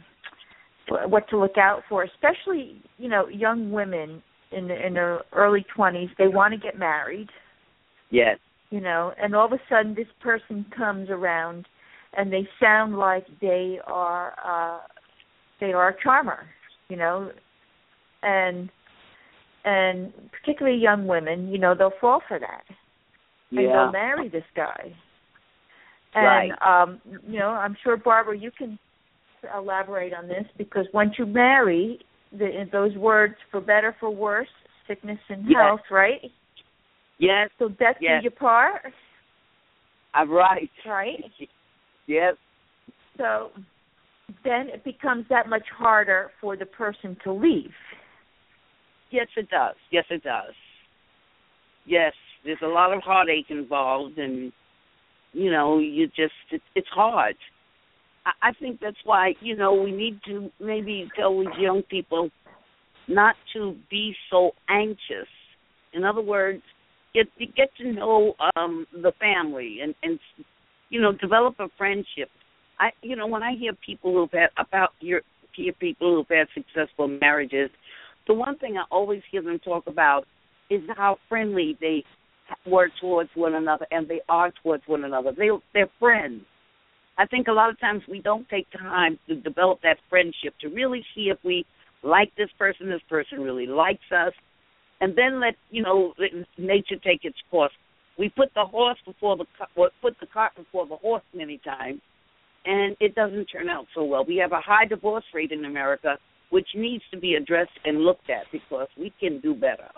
what 1.08 1.28
to 1.30 1.38
look 1.38 1.58
out 1.58 1.84
for, 1.90 2.04
especially 2.04 2.82
you 2.98 3.10
know 3.10 3.28
young 3.28 3.72
women 3.72 4.22
in 4.52 4.68
the, 4.68 4.86
in 4.86 4.94
their 4.94 5.22
early 5.34 5.66
twenties. 5.76 6.10
They 6.18 6.28
want 6.28 6.54
to 6.54 6.60
get 6.60 6.78
married, 6.78 7.30
Yes. 8.10 8.40
you 8.70 8.80
know, 8.80 9.14
and 9.22 9.36
all 9.36 9.46
of 9.46 9.54
a 9.54 9.62
sudden 9.70 9.94
this 9.96 10.08
person 10.22 10.66
comes 10.76 11.10
around, 11.10 11.68
and 12.18 12.32
they 12.32 12.48
sound 12.60 12.98
like 12.98 13.26
they 13.42 13.80
are 13.86 14.34
uh, 14.44 14.80
they 15.60 15.74
are 15.74 15.90
a 15.90 16.04
charmer, 16.04 16.46
you 16.90 16.98
know, 16.98 17.32
and 18.24 18.70
and 19.64 20.14
particularly 20.32 20.78
young 20.78 21.08
women, 21.08 21.48
you 21.50 21.58
know, 21.58 21.74
they'll 21.76 21.92
fall 22.00 22.22
for 22.28 22.40
that 22.40 22.64
and 23.52 23.74
they'll 23.74 23.92
marry 23.92 24.30
this 24.30 24.44
guy. 24.56 24.94
And 26.14 26.54
um, 26.62 27.02
you 27.28 27.40
know, 27.40 27.50
I'm 27.50 27.76
sure 27.84 27.98
Barbara, 27.98 28.38
you 28.38 28.52
can 28.58 28.78
elaborate 29.56 30.14
on 30.14 30.28
this 30.28 30.46
because 30.58 30.86
once 30.94 31.16
you 31.18 31.26
marry, 31.26 32.00
the, 32.32 32.68
those 32.72 32.96
words 32.96 33.36
for 33.52 33.62
better, 33.62 33.96
for 34.00 34.10
worse, 34.10 34.48
sickness 34.88 35.20
and 35.30 35.46
Yes. 35.46 35.56
health, 35.62 35.82
right? 35.92 36.22
Yes. 37.20 37.50
So 37.60 37.70
death 37.70 37.98
Yes. 38.00 38.22
do 38.22 38.26
you 38.26 38.32
part, 38.32 38.82
I'm 40.14 40.32
right. 40.32 40.70
right? 40.86 41.24
Yes. 42.08 42.36
So 43.18 43.50
then 44.46 44.70
it 44.70 44.84
becomes 44.84 45.26
that 45.30 45.50
much 45.50 45.66
harder 45.76 46.32
for 46.40 46.56
the 46.56 46.66
person 46.66 47.18
to 47.24 47.34
leave. 47.34 47.74
Yes, 49.12 49.28
it 49.36 49.50
does. 49.50 49.76
Yes, 49.92 50.06
it 50.10 50.24
does. 50.24 50.54
Yes, 51.86 52.14
there's 52.44 52.60
a 52.64 52.68
lot 52.68 52.94
of 52.94 53.02
heartache 53.02 53.50
involved, 53.50 54.18
and 54.18 54.52
you 55.34 55.52
know, 55.52 55.80
you 55.80 56.08
just 56.08 56.34
it, 56.52 56.62
it's 56.76 56.88
hard. 56.94 57.36
I, 58.26 58.50
I 58.50 58.52
think 58.54 58.80
that's 58.80 58.98
why 59.04 59.34
you 59.42 59.56
know 59.56 59.74
we 59.74 59.92
need 59.92 60.20
to 60.28 60.50
maybe 60.60 61.10
tell 61.16 61.38
these 61.40 61.50
young 61.60 61.84
people 61.84 62.30
not 63.08 63.36
to 63.54 63.76
be 63.90 64.16
so 64.32 64.52
anxious. 64.70 65.30
In 65.94 66.04
other 66.04 66.22
words, 66.22 66.62
get 67.14 67.28
get 67.56 67.70
to 67.78 67.92
know 67.92 68.34
um 68.56 68.86
the 68.92 69.12
family 69.20 69.80
and 69.84 69.96
and 70.04 70.20
you 70.90 71.02
know 71.02 71.12
develop 71.14 71.56
a 71.60 71.68
friendship. 71.78 72.30
I 72.80 72.92
you 73.02 73.16
know 73.16 73.28
when 73.28 73.44
I 73.44 73.56
hear 73.56 73.74
people 73.86 74.14
who've 74.14 74.32
had 74.32 74.50
about 74.58 74.90
your 75.00 75.22
hear 75.54 75.74
people 75.74 76.16
who've 76.16 76.38
had 76.38 76.48
successful 76.54 77.08
marriages 77.08 77.70
the 78.28 78.34
one 78.34 78.58
thing 78.58 78.78
I 78.78 78.84
always 78.92 79.22
hear 79.32 79.42
them 79.42 79.60
talk 79.60 79.88
about 79.88 80.26
is 80.70 80.82
how 80.96 81.18
friendly 81.30 81.78
they 81.80 82.04
were 82.66 82.90
towards 83.00 83.30
one 83.36 83.56
another, 83.56 83.86
and 83.92 84.08
they 84.08 84.22
are 84.30 84.52
towards 84.64 84.84
one 84.88 85.04
another. 85.04 85.32
They 85.36 85.50
they're 85.74 85.90
friends. 86.00 86.42
I 87.18 87.26
think 87.26 87.48
a 87.48 87.52
lot 87.52 87.70
of 87.70 87.80
times 87.80 88.02
we 88.10 88.20
don't 88.20 88.48
take 88.50 88.68
time 88.72 89.18
to 89.28 89.36
develop 89.36 89.80
that 89.84 89.98
friendship 90.10 90.54
to 90.62 90.68
really 90.68 91.04
see 91.16 91.30
if 91.32 91.38
we 91.44 91.66
like 92.04 92.32
this 92.36 92.50
person, 92.58 92.90
this 92.90 93.02
person 93.10 93.40
really 93.40 93.66
likes 93.68 94.12
us, 94.12 94.34
and 95.00 95.16
then 95.16 95.40
let 95.40 95.56
you 95.70 95.82
know 95.82 96.14
nature 96.58 96.98
take 97.04 97.24
its 97.24 97.38
course. 97.50 97.72
We 98.18 98.30
put 98.30 98.54
the 98.54 98.66
horse 98.66 98.98
before 99.06 99.38
the 99.38 99.46
put 99.76 100.20
the 100.20 100.28
cart 100.28 100.54
before 100.56 100.88
the 100.88 100.98
horse 100.98 101.24
many 101.34 101.60
times, 101.60 102.02
and 102.66 102.96
it 103.00 103.16
doesn't 103.16 103.46
turn 103.46 103.70
out 103.70 103.86
so 103.94 104.04
well. 104.04 104.26
We 104.26 104.38
have 104.38 104.52
a 104.52 104.62
high 104.62 104.86
divorce 104.86 105.26
rate 105.34 105.52
in 105.52 105.66
America 105.66 106.18
which 106.50 106.68
needs 106.76 107.04
to 107.12 107.20
be 107.20 107.36
addressed 107.36 107.78
and 107.86 108.02
looked 108.02 108.30
at 108.30 108.46
because 108.52 108.88
we 108.98 109.12
can 109.20 109.40
do 109.42 109.54
better. 109.54 109.90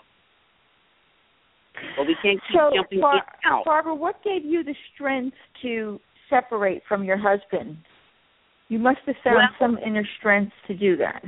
But 1.96 2.06
we 2.06 2.16
can't 2.22 2.40
keep 2.48 2.58
so, 2.58 2.70
jumping 2.74 3.00
Bar- 3.00 3.24
out. 3.46 3.64
Barbara, 3.64 3.94
what 3.94 4.22
gave 4.24 4.44
you 4.44 4.64
the 4.64 4.74
strength 4.94 5.36
to 5.62 6.00
separate 6.28 6.82
from 6.88 7.04
your 7.04 7.16
husband? 7.16 7.76
You 8.68 8.78
must 8.78 8.98
have 9.06 9.16
found 9.22 9.36
Well- 9.36 9.54
some 9.58 9.78
inner 9.78 10.04
strength 10.18 10.52
to 10.66 10.74
do 10.74 10.96
that. 10.96 11.22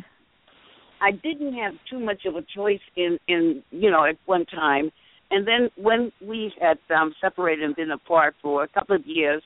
I 1.01 1.13
didn't 1.13 1.55
have 1.55 1.75
too 1.89 1.99
much 1.99 2.27
of 2.27 2.37
a 2.37 2.43
choice 2.43 2.81
in 2.97 3.19
in 3.27 3.63
you 3.71 3.91
know 3.91 4.05
at 4.05 4.17
one 4.27 4.45
time, 4.47 4.93
and 5.31 5.47
then 5.47 5.71
when 5.77 6.13
we 6.21 6.53
had 6.61 6.79
um 6.91 7.15
separated 7.21 7.65
and 7.65 7.75
been 7.75 7.93
apart 7.93 8.35
for 8.43 8.65
a 8.65 8.69
couple 8.69 8.97
of 8.97 9.07
years, 9.07 9.43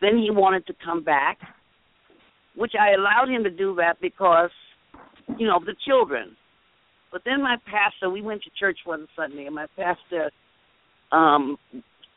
then 0.00 0.18
he 0.18 0.30
wanted 0.30 0.66
to 0.66 0.74
come 0.84 1.02
back, 1.02 1.38
which 2.54 2.72
I 2.78 2.92
allowed 2.92 3.28
him 3.28 3.44
to 3.44 3.50
do 3.50 3.74
that 3.76 4.00
because 4.00 4.50
you 5.38 5.46
know 5.46 5.60
the 5.64 5.74
children. 5.86 6.36
But 7.12 7.22
then 7.24 7.42
my 7.42 7.56
pastor, 7.66 8.10
we 8.10 8.22
went 8.22 8.42
to 8.42 8.50
church 8.58 8.78
one 8.84 9.06
Sunday, 9.16 9.46
and 9.46 9.54
my 9.54 9.66
pastor 9.76 10.30
um 11.12 11.56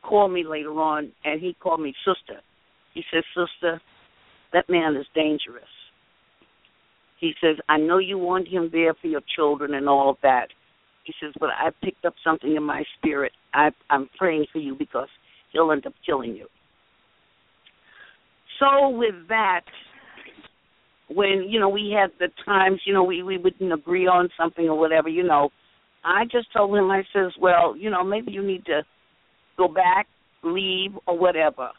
called 0.03 0.31
me 0.31 0.43
later 0.43 0.71
on, 0.71 1.11
and 1.23 1.41
he 1.41 1.55
called 1.61 1.81
me 1.81 1.93
sister. 2.05 2.41
He 2.93 3.03
said, 3.11 3.23
"Sister, 3.35 3.81
that 4.53 4.69
man 4.69 4.95
is 4.95 5.05
dangerous." 5.13 5.63
He 7.19 7.33
says, 7.41 7.57
I 7.67 7.77
know 7.77 7.97
you 7.97 8.17
want 8.17 8.47
him 8.47 8.69
there 8.71 8.93
for 8.93 9.07
your 9.07 9.21
children 9.35 9.73
and 9.73 9.89
all 9.89 10.09
of 10.09 10.17
that. 10.23 10.47
He 11.03 11.13
says, 11.21 11.33
but 11.39 11.49
I 11.49 11.69
picked 11.83 12.05
up 12.05 12.13
something 12.23 12.55
in 12.55 12.63
my 12.63 12.83
spirit. 12.97 13.33
I, 13.53 13.71
I'm 13.89 14.09
praying 14.17 14.45
for 14.53 14.59
you 14.59 14.75
because 14.75 15.09
he'll 15.51 15.71
end 15.71 15.85
up 15.85 15.93
killing 16.05 16.35
you. 16.35 16.47
So 18.59 18.89
with 18.89 19.15
that, 19.29 19.61
when 21.09 21.45
you 21.47 21.59
know 21.59 21.69
we 21.69 21.95
had 21.97 22.11
the 22.19 22.27
times, 22.45 22.81
you 22.85 22.93
know 22.93 23.03
we 23.03 23.23
we 23.23 23.37
wouldn't 23.37 23.73
agree 23.73 24.07
on 24.07 24.29
something 24.37 24.67
or 24.67 24.77
whatever, 24.77 25.09
you 25.09 25.23
know, 25.23 25.49
I 26.03 26.25
just 26.25 26.51
told 26.53 26.77
him 26.77 26.91
I 26.91 27.03
says, 27.13 27.31
well, 27.39 27.75
you 27.75 27.89
know, 27.89 28.03
maybe 28.03 28.31
you 28.31 28.45
need 28.45 28.65
to 28.65 28.81
go 29.57 29.67
back, 29.67 30.07
leave, 30.43 30.91
or 31.07 31.17
whatever. 31.17 31.69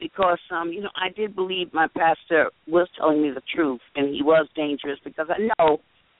Because 0.00 0.40
um 0.50 0.70
you 0.72 0.82
know 0.82 0.90
I 0.96 1.10
did 1.14 1.36
believe 1.36 1.72
my 1.72 1.86
pastor 1.96 2.50
was 2.66 2.88
telling 2.98 3.22
me 3.22 3.30
the 3.30 3.42
truth 3.54 3.80
and 3.94 4.14
he 4.14 4.22
was 4.22 4.48
dangerous 4.56 4.98
because 5.04 5.28
I 5.30 5.38
know 5.58 5.78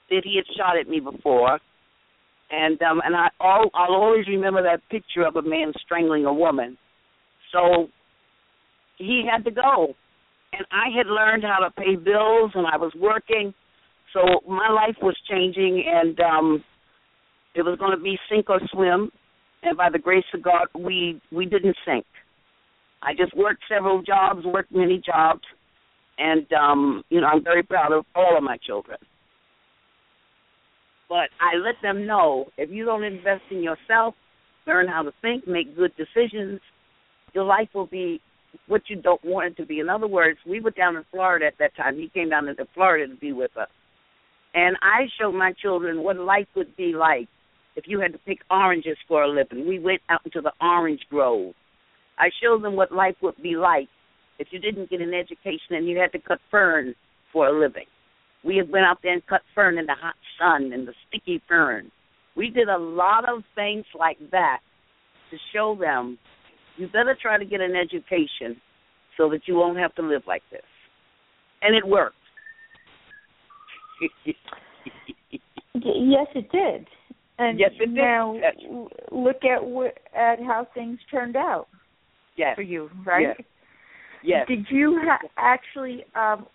that 0.09 0.21
he 0.23 0.37
had 0.37 0.55
shot 0.55 0.77
at 0.79 0.87
me 0.87 0.99
before. 0.99 1.59
And 2.51 2.81
um 2.81 3.01
and 3.03 3.15
I 3.15 3.27
all 3.39 3.69
I'll 3.73 3.95
always 3.95 4.27
remember 4.27 4.63
that 4.63 4.81
picture 4.89 5.25
of 5.27 5.35
a 5.35 5.41
man 5.41 5.73
strangling 5.83 6.25
a 6.25 6.33
woman. 6.33 6.77
So 7.51 7.89
he 8.97 9.23
had 9.29 9.43
to 9.45 9.51
go. 9.51 9.95
And 10.53 10.65
I 10.71 10.95
had 10.95 11.07
learned 11.07 11.43
how 11.43 11.59
to 11.59 11.71
pay 11.71 11.95
bills 11.95 12.51
and 12.55 12.65
I 12.65 12.77
was 12.77 12.93
working. 12.97 13.53
So 14.13 14.21
my 14.47 14.69
life 14.69 14.95
was 15.01 15.15
changing 15.29 15.83
and 15.87 16.19
um 16.19 16.63
it 17.55 17.61
was 17.61 17.77
going 17.79 17.97
to 17.97 18.03
be 18.03 18.17
sink 18.29 18.49
or 18.49 18.59
swim. 18.71 19.11
And 19.63 19.77
by 19.77 19.89
the 19.89 19.99
grace 19.99 20.25
of 20.33 20.43
God 20.43 20.67
we 20.73 21.21
we 21.31 21.45
didn't 21.45 21.75
sink. 21.85 22.05
I 23.01 23.13
just 23.13 23.35
worked 23.37 23.61
several 23.69 24.01
jobs, 24.01 24.45
worked 24.45 24.71
many 24.71 25.01
jobs, 25.05 25.43
and 26.17 26.51
um, 26.53 27.03
you 27.09 27.21
know 27.21 27.27
I'm 27.27 27.43
very 27.43 27.61
proud 27.63 27.91
of 27.91 28.05
all 28.15 28.35
of 28.35 28.43
my 28.43 28.57
children. 28.57 28.97
But 31.07 31.29
I 31.39 31.55
let 31.57 31.75
them 31.83 32.07
know 32.07 32.47
if 32.57 32.71
you 32.71 32.83
don't 32.83 33.03
invest 33.03 33.43
in 33.51 33.61
yourself, 33.61 34.15
learn 34.65 34.87
how 34.87 35.03
to 35.03 35.11
think, 35.21 35.47
make 35.47 35.75
good 35.75 35.91
decisions, 35.97 36.59
your 37.33 37.43
life 37.43 37.69
will 37.75 37.85
be 37.85 38.21
what 38.67 38.83
you 38.87 38.95
don't 38.95 39.23
want 39.23 39.47
it 39.47 39.57
to 39.61 39.65
be. 39.65 39.79
In 39.79 39.89
other 39.89 40.07
words, 40.07 40.39
we 40.47 40.59
were 40.59 40.71
down 40.71 40.95
in 40.95 41.05
Florida 41.11 41.45
at 41.45 41.57
that 41.59 41.75
time. 41.75 41.97
He 41.97 42.09
came 42.09 42.29
down 42.29 42.47
into 42.47 42.65
Florida 42.73 43.11
to 43.11 43.19
be 43.19 43.33
with 43.33 43.55
us, 43.57 43.69
and 44.53 44.77
I 44.81 45.05
showed 45.19 45.33
my 45.33 45.53
children 45.61 46.03
what 46.03 46.17
life 46.17 46.47
would 46.55 46.75
be 46.75 46.93
like 46.93 47.27
if 47.75 47.85
you 47.87 47.99
had 47.99 48.13
to 48.13 48.19
pick 48.19 48.39
oranges 48.49 48.97
for 49.07 49.23
a 49.23 49.27
living. 49.29 49.67
We 49.67 49.79
went 49.79 50.01
out 50.09 50.21
into 50.25 50.41
the 50.41 50.53
orange 50.61 51.01
grove. 51.09 51.53
I 52.17 52.29
showed 52.41 52.63
them 52.63 52.75
what 52.75 52.91
life 52.91 53.15
would 53.21 53.41
be 53.41 53.55
like 53.55 53.89
if 54.39 54.47
you 54.51 54.59
didn't 54.59 54.89
get 54.89 55.01
an 55.01 55.13
education 55.13 55.71
and 55.71 55.87
you 55.87 55.97
had 55.97 56.11
to 56.13 56.19
cut 56.19 56.39
fern 56.49 56.95
for 57.33 57.47
a 57.47 57.59
living. 57.59 57.85
We 58.43 58.57
had 58.57 58.69
went 58.69 58.85
out 58.85 58.99
there 59.03 59.13
and 59.13 59.25
cut 59.25 59.41
fern 59.53 59.77
in 59.77 59.85
the 59.85 59.95
hot 59.99 60.15
sun 60.39 60.71
and 60.71 60.87
the 60.87 60.93
sticky 61.07 61.41
fern. 61.47 61.91
We 62.35 62.49
did 62.49 62.69
a 62.69 62.77
lot 62.77 63.27
of 63.27 63.43
things 63.55 63.85
like 63.97 64.17
that 64.31 64.59
to 65.31 65.37
show 65.53 65.75
them 65.79 66.17
you 66.77 66.87
better 66.87 67.17
try 67.19 67.37
to 67.37 67.45
get 67.45 67.61
an 67.61 67.75
education 67.75 68.59
so 69.17 69.29
that 69.29 69.41
you 69.47 69.55
won't 69.55 69.77
have 69.77 69.95
to 69.95 70.01
live 70.01 70.23
like 70.27 70.43
this. 70.51 70.61
And 71.61 71.75
it 71.75 71.85
worked. 71.85 72.15
Yes, 75.83 76.27
it 76.33 76.49
did. 76.51 76.87
And 77.37 77.59
Yes, 77.59 77.71
it 77.79 77.87
did. 77.87 77.95
now 77.95 78.39
w- 78.63 78.89
look 79.11 79.43
at 79.43 79.59
wh- 79.61 80.17
at 80.17 80.39
how 80.39 80.65
things 80.73 80.97
turned 81.11 81.35
out 81.35 81.67
yes. 82.37 82.55
for 82.55 82.61
you, 82.61 82.89
right? 83.05 83.35
Yes. 83.37 83.47
Yes. 84.23 84.47
Did 84.47 84.65
you 84.69 84.99
ha- 85.03 85.27
actually 85.37 86.05
um 86.15 86.47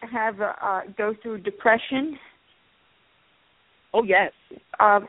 have 0.00 0.40
uh 0.40 0.82
go 0.96 1.12
through 1.22 1.38
depression? 1.38 2.16
Oh 3.92 4.04
yes. 4.04 4.30
Um 4.78 5.08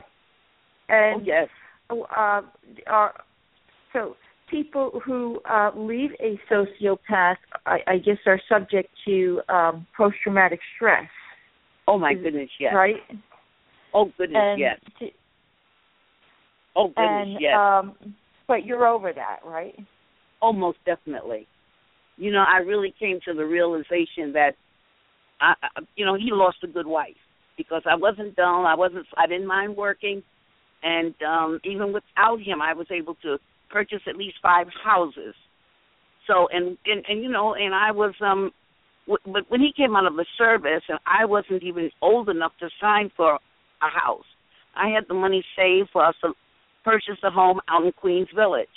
and 0.88 1.26
yes. 1.26 1.48
uh, 1.90 2.42
are 2.88 3.14
so 3.92 4.16
people 4.50 5.00
who 5.04 5.40
uh, 5.48 5.70
leave 5.76 6.10
a 6.20 6.38
sociopath, 6.52 7.36
I, 7.66 7.78
I 7.86 7.98
guess, 7.98 8.18
are 8.26 8.40
subject 8.48 8.88
to 9.06 9.40
um, 9.48 9.86
post-traumatic 9.96 10.60
stress. 10.76 11.08
Oh 11.86 11.98
my 11.98 12.14
goodness, 12.14 12.50
yes. 12.58 12.72
Right? 12.74 12.96
Oh 13.94 14.12
goodness, 14.16 14.42
and 14.42 14.60
yes. 14.60 14.78
Oh 16.76 16.88
goodness, 16.88 17.28
and 17.28 17.40
yes. 17.40 17.56
um 17.56 18.14
but 18.46 18.64
you're 18.64 18.86
over 18.86 19.12
that, 19.12 19.38
right? 19.44 19.74
Oh, 20.42 20.52
most 20.52 20.78
definitely. 20.84 21.46
You 22.16 22.32
know, 22.32 22.44
I 22.46 22.58
really 22.58 22.92
came 22.98 23.20
to 23.26 23.34
the 23.34 23.44
realization 23.44 24.32
that, 24.32 24.52
I, 25.40 25.54
I, 25.62 25.80
you 25.96 26.04
know, 26.04 26.14
he 26.14 26.30
lost 26.32 26.58
a 26.64 26.66
good 26.66 26.86
wife 26.86 27.16
because 27.56 27.82
I 27.90 27.94
wasn't 27.94 28.36
dull. 28.36 28.66
I 28.66 28.74
wasn't. 28.74 29.06
I 29.16 29.26
didn't 29.26 29.46
mind 29.46 29.76
working, 29.76 30.22
and 30.82 31.14
um 31.26 31.60
even 31.64 31.92
without 31.92 32.40
him, 32.40 32.60
I 32.62 32.72
was 32.74 32.86
able 32.90 33.16
to 33.22 33.38
purchase 33.70 34.00
at 34.08 34.16
least 34.16 34.36
five 34.42 34.66
houses. 34.84 35.34
So, 36.26 36.48
and 36.52 36.76
and 36.86 37.04
and 37.08 37.22
you 37.22 37.30
know, 37.30 37.54
and 37.54 37.74
I 37.74 37.90
was 37.90 38.14
um, 38.20 38.52
but 39.06 39.48
when 39.48 39.60
he 39.60 39.72
came 39.76 39.96
out 39.96 40.06
of 40.06 40.16
the 40.16 40.26
service, 40.38 40.82
and 40.88 40.98
I 41.06 41.24
wasn't 41.24 41.62
even 41.62 41.90
old 42.02 42.28
enough 42.28 42.52
to 42.60 42.68
sign 42.80 43.10
for 43.16 43.34
a 43.34 43.88
house. 43.88 44.24
I 44.76 44.88
had 44.88 45.04
the 45.08 45.14
money 45.14 45.44
saved 45.56 45.90
for 45.92 46.04
us 46.04 46.14
to 46.22 46.32
purchase 46.84 47.18
a 47.24 47.30
home 47.30 47.60
out 47.68 47.84
in 47.84 47.92
Queens 47.92 48.28
Village. 48.34 48.68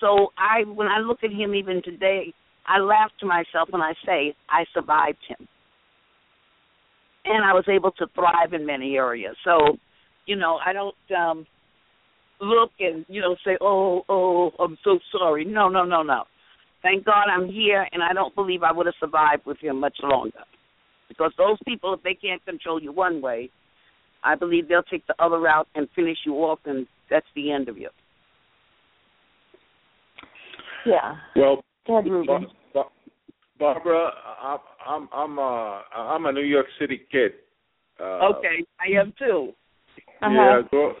So 0.00 0.28
I, 0.36 0.64
when 0.68 0.88
I 0.88 0.98
look 0.98 1.24
at 1.24 1.30
him 1.30 1.54
even 1.54 1.80
today, 1.82 2.34
I 2.66 2.78
laugh 2.78 3.10
to 3.20 3.26
myself 3.26 3.68
when 3.70 3.80
I 3.80 3.94
say 4.04 4.34
I 4.48 4.64
survived 4.74 5.18
him, 5.26 5.48
and 7.24 7.44
I 7.44 7.52
was 7.52 7.64
able 7.68 7.92
to 7.92 8.06
thrive 8.14 8.52
in 8.52 8.66
many 8.66 8.96
areas. 8.96 9.36
So, 9.44 9.78
you 10.26 10.36
know, 10.36 10.58
I 10.64 10.72
don't 10.72 10.94
um 11.16 11.46
look 12.42 12.72
and 12.80 13.04
you 13.08 13.20
know 13.20 13.36
say, 13.44 13.56
"Oh, 13.60 14.04
oh, 14.08 14.52
I'm 14.58 14.76
so 14.84 14.98
sorry." 15.10 15.44
No, 15.44 15.68
no, 15.68 15.84
no, 15.84 16.02
no. 16.02 16.24
Thank 16.82 17.04
God 17.04 17.26
I'm 17.30 17.48
here, 17.48 17.86
and 17.92 18.02
I 18.02 18.12
don't 18.12 18.34
believe 18.34 18.62
I 18.62 18.72
would 18.72 18.86
have 18.86 18.94
survived 18.98 19.46
with 19.46 19.58
him 19.58 19.78
much 19.78 19.96
longer. 20.02 20.42
Because 21.08 21.32
those 21.38 21.58
people, 21.66 21.94
if 21.94 22.02
they 22.02 22.14
can't 22.14 22.44
control 22.44 22.82
you 22.82 22.92
one 22.92 23.20
way, 23.20 23.50
I 24.24 24.34
believe 24.34 24.68
they'll 24.68 24.82
take 24.82 25.06
the 25.06 25.14
other 25.18 25.38
route 25.38 25.68
and 25.74 25.88
finish 25.94 26.18
you 26.26 26.34
off, 26.36 26.58
and 26.64 26.86
that's 27.08 27.26
the 27.36 27.52
end 27.52 27.68
of 27.68 27.78
you. 27.78 27.90
Yeah. 30.84 31.16
Well, 31.36 31.62
Go 31.86 31.98
ahead, 31.98 32.10
Ruben. 32.10 32.46
Ba- 32.74 32.82
Ba- 32.82 32.88
Barbara, 33.58 34.10
I'm 34.42 34.58
I'm 34.84 35.08
I'm 35.12 35.38
uh 35.38 35.80
I'm 35.94 36.26
a 36.26 36.32
New 36.32 36.42
York 36.42 36.66
City 36.80 37.02
kid. 37.10 37.32
Uh, 38.00 38.30
okay, 38.30 38.64
I 38.80 39.00
am 39.00 39.12
too. 39.18 39.52
Uh-huh. 40.22 40.30
Yeah, 40.32 40.62
I 40.80 40.92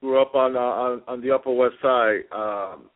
grew, 0.00 0.20
up 0.20 0.34
on 0.34 0.56
uh, 0.56 0.60
on 0.60 1.02
on 1.08 1.20
the 1.20 1.30
Upper 1.30 1.52
West 1.52 1.74
Side. 1.82 2.20
Um, 2.32 2.90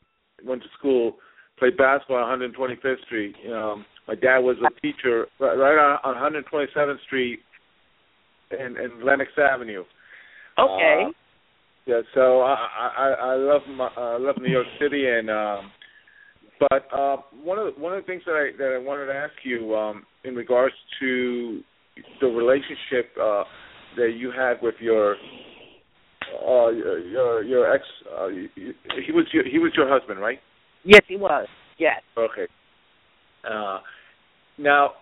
went 0.45 0.63
to 0.63 0.69
school, 0.79 1.17
played 1.59 1.77
basketball 1.77 2.17
on 2.17 2.41
125th 2.41 3.05
Street. 3.07 3.35
Um, 3.53 3.85
my 4.09 4.15
dad 4.15 4.39
was 4.39 4.57
a 4.59 4.81
teacher 4.81 5.27
right, 5.39 5.55
right 5.55 5.99
on, 6.05 6.17
on 6.17 6.33
127th 6.33 7.01
Street 7.07 7.39
in, 8.51 8.77
in 8.77 9.05
Lenox 9.05 9.31
Avenue. 9.39 9.85
Okay. 10.59 11.05
Uh, 11.07 11.11
yeah, 11.87 12.01
so 12.15 12.43
I 12.43 12.57
I 12.97 13.09
I 13.21 13.35
love 13.35 13.63
my 13.69 13.89
I 13.97 14.17
love 14.19 14.37
New 14.41 14.53
York 14.53 14.67
City 14.81 15.09
and 15.09 15.29
um 15.29 15.73
but 16.61 16.87
uh 16.97 17.17
one 17.43 17.59
of 17.59 17.75
the, 17.75 17.81
one 17.81 17.93
of 17.93 18.03
the 18.03 18.07
things 18.07 18.23
that 18.25 18.35
I 18.35 18.57
that 18.57 18.73
I 18.75 18.79
wanted 18.79 19.07
to 19.07 19.15
ask 19.15 19.33
you 19.43 19.75
um 19.75 20.05
in 20.25 20.37
regards 20.37 20.75
to 21.01 21.61
the 22.21 22.29
relationship 22.29 23.11
uh 23.21 23.43
that 23.97 24.13
you 24.17 24.31
had 24.31 24.63
with 24.63 24.77
your 24.79 25.17
uh 26.35 26.69
your 26.71 27.43
your 27.43 27.75
ex 27.75 27.85
uh, 28.19 28.29
he 28.29 29.13
was 29.13 29.27
your, 29.33 29.45
he 29.49 29.59
was 29.59 29.73
your 29.77 29.89
husband, 29.89 30.21
right? 30.21 30.39
yes, 30.85 31.03
he 31.09 31.17
was. 31.17 31.47
Yes. 31.79 32.01
Okay. 32.17 32.47
Uh 33.49 33.79
now 34.59 34.93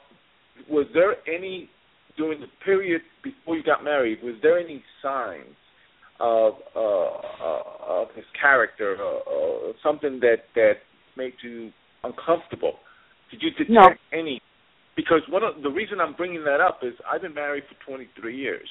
was 0.68 0.86
there 0.94 1.16
any 1.32 1.68
during 2.16 2.40
the 2.40 2.46
period 2.64 3.00
before 3.22 3.56
you 3.56 3.62
got 3.62 3.82
married, 3.82 4.18
was 4.22 4.34
there 4.42 4.58
any 4.58 4.82
signs 5.02 5.56
of 6.18 6.54
uh, 6.76 6.78
uh, 6.78 7.62
of 7.88 8.08
his 8.14 8.24
character, 8.38 8.96
uh, 9.00 9.70
uh, 9.70 9.72
something 9.82 10.20
that 10.20 10.44
that 10.54 10.74
made 11.16 11.32
you 11.42 11.70
uncomfortable? 12.04 12.74
Did 13.30 13.42
you 13.42 13.50
detect 13.52 13.70
No. 13.70 13.88
any? 14.12 14.40
Because 14.96 15.22
one 15.30 15.42
of 15.42 15.62
the 15.62 15.70
reason 15.70 16.00
I'm 16.00 16.14
bringing 16.14 16.44
that 16.44 16.60
up 16.60 16.80
is 16.82 16.92
I've 17.10 17.22
been 17.22 17.32
married 17.34 17.64
for 17.68 17.90
23 17.90 18.36
years, 18.36 18.68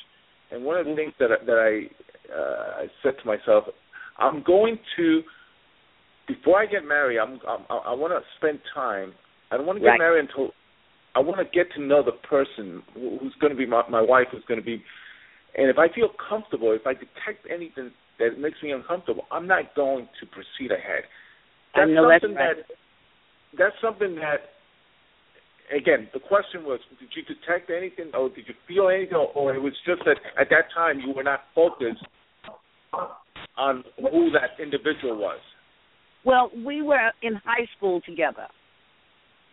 and 0.52 0.64
one 0.64 0.78
of 0.78 0.86
the 0.86 0.94
things 0.96 1.14
that 1.20 1.30
that 1.46 1.58
I 1.58 1.90
uh, 2.34 2.84
I 2.84 2.88
said 3.04 3.14
to 3.22 3.28
myself, 3.28 3.66
I'm 4.18 4.44
going 4.44 4.78
to 4.98 5.22
before 6.30 6.62
I 6.62 6.68
get 6.68 6.86
married, 6.86 7.18
I'm, 7.18 7.40
I'm 7.48 7.66
I 7.70 7.94
want 7.94 8.14
to 8.14 8.22
spend 8.38 8.60
time. 8.74 9.14
I 9.52 9.58
don't 9.58 9.66
want 9.66 9.78
to 9.78 9.82
get 9.82 9.98
Right. 9.98 10.00
married 10.00 10.30
until 10.30 10.54
I 11.16 11.20
want 11.20 11.40
to 11.42 11.46
get 11.46 11.74
to 11.74 11.82
know 11.82 12.04
the 12.04 12.14
person 12.30 12.84
who's 12.94 13.34
going 13.42 13.52
to 13.52 13.58
be 13.58 13.66
my, 13.66 13.82
my 13.90 14.02
wife, 14.02 14.28
who's 14.32 14.46
going 14.48 14.60
to 14.60 14.66
be, 14.66 14.84
and 15.58 15.68
if 15.70 15.80
I 15.80 15.90
feel 15.90 16.10
comfortable, 16.30 16.72
if 16.72 16.86
I 16.86 16.94
detect 16.94 17.50
anything 17.52 17.90
that 18.20 18.38
makes 18.38 18.62
me 18.62 18.72
uncomfortable, 18.72 19.26
I'm 19.32 19.48
not 19.48 19.74
going 19.76 20.08
to 20.22 20.26
proceed 20.28 20.72
ahead. 20.72 21.10
That's 21.74 21.90
know 21.90 22.08
that's 22.08 22.22
something 22.22 22.38
right. 22.38 22.58
that 22.58 23.58
that's 23.58 23.76
something 23.82 24.16
that. 24.16 24.54
Again, 25.70 26.10
the 26.14 26.20
question 26.20 26.66
was: 26.66 26.80
Did 27.00 27.10
you 27.14 27.22
detect 27.24 27.70
anything, 27.70 28.10
or 28.14 28.30
did 28.30 28.46
you 28.48 28.56
feel 28.68 28.90
anything, 28.90 29.18
or 29.18 29.54
it 29.54 29.62
was 29.62 29.74
just 29.86 30.02
that 30.06 30.18
at 30.40 30.50
that 30.50 30.66
time 30.74 31.00
you 31.00 31.14
were 31.14 31.24
not 31.24 31.42
focused 31.54 32.06
on 33.58 33.84
who 33.98 34.32
that 34.32 34.62
individual 34.62 35.18
was? 35.18 35.40
Well, 36.26 36.52
we 36.66 36.82
were 36.82 37.12
in 37.22 37.36
high 37.36 37.68
school 37.78 38.02
together, 38.02 38.48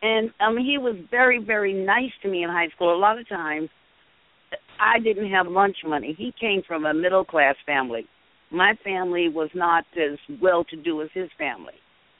and 0.02 0.30
um, 0.40 0.56
he 0.56 0.78
was 0.78 0.96
very, 1.10 1.42
very 1.42 1.72
nice 1.72 2.12
to 2.22 2.28
me 2.28 2.42
in 2.42 2.50
high 2.50 2.68
school. 2.74 2.94
A 2.94 2.98
lot 2.98 3.18
of 3.18 3.28
times, 3.28 3.68
I 4.80 4.98
didn't 4.98 5.30
have 5.30 5.46
lunch 5.46 5.76
money. 5.86 6.14
He 6.16 6.32
came 6.40 6.62
from 6.66 6.84
a 6.86 6.94
middle 6.94 7.24
class 7.24 7.54
family. 7.64 8.06
My 8.50 8.74
family 8.84 9.28
was 9.28 9.50
not 9.54 9.84
as 9.96 10.18
well 10.40 10.64
to 10.64 10.76
do 10.76 11.02
as 11.02 11.08
his 11.14 11.28
family, 11.38 11.74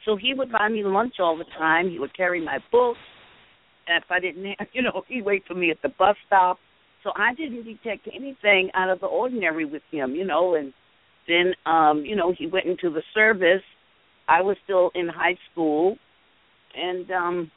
so 0.05 0.17
he 0.17 0.33
would 0.35 0.51
buy 0.51 0.69
me 0.69 0.85
lunch 0.85 1.15
all 1.19 1.37
the 1.37 1.45
time. 1.59 1.91
He 1.91 1.99
would 1.99 2.17
carry 2.17 2.43
my 2.43 2.59
books. 2.71 2.99
And 3.89 4.03
if 4.03 4.11
I 4.11 4.21
didn't 4.21 4.45
have, 4.59 4.69
you 4.73 4.83
know, 4.83 5.03
he'd 5.09 5.25
wait 5.25 5.45
for 5.47 5.55
me 5.55 5.71
at 5.71 5.83
the 5.83 5.89
bus 5.89 6.17
stop. 6.27 6.59
So 7.03 7.13
I 7.15 7.35
didn't 7.35 7.65
detect 7.65 8.09
anything 8.13 8.71
out 8.75 8.91
of 8.91 9.01
the 9.01 9.07
ordinary 9.07 9.65
with 9.65 9.83
him, 9.93 10.15
you 10.15 10.25
know. 10.25 10.55
And 10.55 10.73
then, 11.29 11.55
um, 11.67 12.05
you 12.05 12.17
know, 12.17 12.33
he 12.37 12.47
went 12.47 12.67
into 12.67 12.91
the 12.91 13.03
service. 13.15 13.63
I 14.29 14.43
was 14.43 14.57
still 14.65 14.91
in 14.95 15.09
high 15.09 15.37
school, 15.51 15.97
and 16.75 17.11
um, 17.11 17.51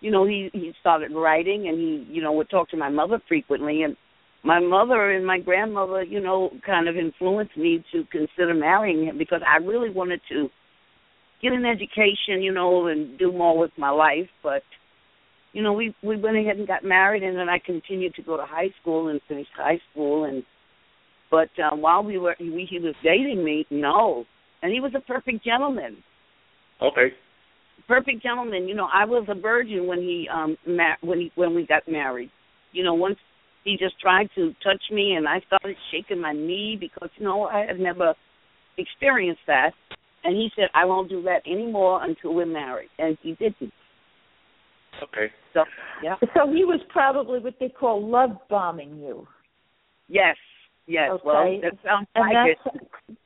you 0.00 0.10
know, 0.10 0.26
he 0.26 0.50
he 0.52 0.72
started 0.80 1.12
writing, 1.12 1.68
and 1.68 1.78
he, 1.78 2.14
you 2.14 2.22
know, 2.22 2.32
would 2.32 2.50
talk 2.50 2.70
to 2.70 2.76
my 2.76 2.88
mother 2.88 3.20
frequently, 3.28 3.82
and 3.82 3.96
my 4.42 4.60
mother 4.60 5.10
and 5.10 5.26
my 5.26 5.38
grandmother, 5.38 6.02
you 6.02 6.20
know, 6.20 6.50
kind 6.64 6.88
of 6.88 6.96
influenced 6.96 7.56
me 7.56 7.84
to 7.92 8.04
consider 8.10 8.54
marrying 8.54 9.06
him 9.06 9.18
because 9.18 9.40
I 9.46 9.56
really 9.56 9.90
wanted 9.90 10.20
to 10.30 10.48
get 11.42 11.52
an 11.52 11.64
education, 11.64 12.42
you 12.42 12.52
know, 12.52 12.86
and 12.86 13.18
do 13.18 13.32
more 13.32 13.58
with 13.58 13.72
my 13.76 13.90
life, 13.90 14.28
but 14.42 14.62
you 15.52 15.62
know, 15.62 15.72
we 15.72 15.94
we 16.02 16.16
went 16.16 16.36
ahead 16.36 16.56
and 16.58 16.66
got 16.66 16.84
married, 16.84 17.22
and 17.22 17.38
then 17.38 17.48
I 17.48 17.58
continued 17.58 18.14
to 18.16 18.22
go 18.22 18.36
to 18.36 18.44
high 18.44 18.70
school 18.80 19.08
and 19.08 19.20
finished 19.28 19.50
high 19.56 19.80
school, 19.90 20.24
and 20.24 20.42
but 21.34 21.50
uh, 21.60 21.74
while 21.74 22.04
we 22.04 22.16
were 22.16 22.36
he, 22.38 22.64
he 22.70 22.78
was 22.78 22.94
dating 23.02 23.42
me, 23.42 23.66
no, 23.68 24.24
and 24.62 24.72
he 24.72 24.78
was 24.78 24.92
a 24.96 25.00
perfect 25.00 25.44
gentleman, 25.44 25.96
Okay. 26.80 27.08
perfect 27.88 28.22
gentleman. 28.22 28.68
You 28.68 28.76
know, 28.76 28.86
I 28.92 29.04
was 29.04 29.26
a 29.28 29.34
virgin 29.34 29.88
when 29.88 29.98
he 29.98 30.28
um 30.32 30.56
ma- 30.64 31.00
when 31.00 31.18
he 31.18 31.32
when 31.34 31.52
we 31.52 31.66
got 31.66 31.88
married. 31.88 32.30
You 32.70 32.84
know, 32.84 32.94
once 32.94 33.16
he 33.64 33.76
just 33.76 33.98
tried 33.98 34.28
to 34.36 34.54
touch 34.62 34.80
me, 34.92 35.14
and 35.14 35.26
I 35.26 35.40
started 35.48 35.76
shaking 35.90 36.20
my 36.20 36.32
knee 36.32 36.76
because 36.78 37.10
you 37.16 37.24
know 37.24 37.46
I 37.46 37.66
had 37.66 37.80
never 37.80 38.14
experienced 38.78 39.42
that, 39.48 39.72
and 40.22 40.36
he 40.36 40.50
said 40.54 40.66
I 40.72 40.84
won't 40.84 41.08
do 41.08 41.20
that 41.22 41.42
anymore 41.50 42.04
until 42.04 42.32
we're 42.32 42.46
married, 42.46 42.90
and 43.00 43.18
he 43.22 43.32
didn't. 43.32 43.72
Okay. 45.02 45.32
So 45.52 45.64
yeah. 46.04 46.14
So 46.36 46.46
he 46.52 46.64
was 46.64 46.78
probably 46.90 47.40
what 47.40 47.54
they 47.58 47.70
call 47.70 48.08
love 48.08 48.30
bombing 48.48 48.98
you. 48.98 49.26
Yes. 50.06 50.36
Yes. 50.86 51.10
Okay. 51.10 51.22
Well, 51.24 51.60
that 51.62 51.78
sounds 51.84 52.06
and 52.14 52.22
like 52.22 52.58
that's 52.64 52.76
it. 52.76 53.18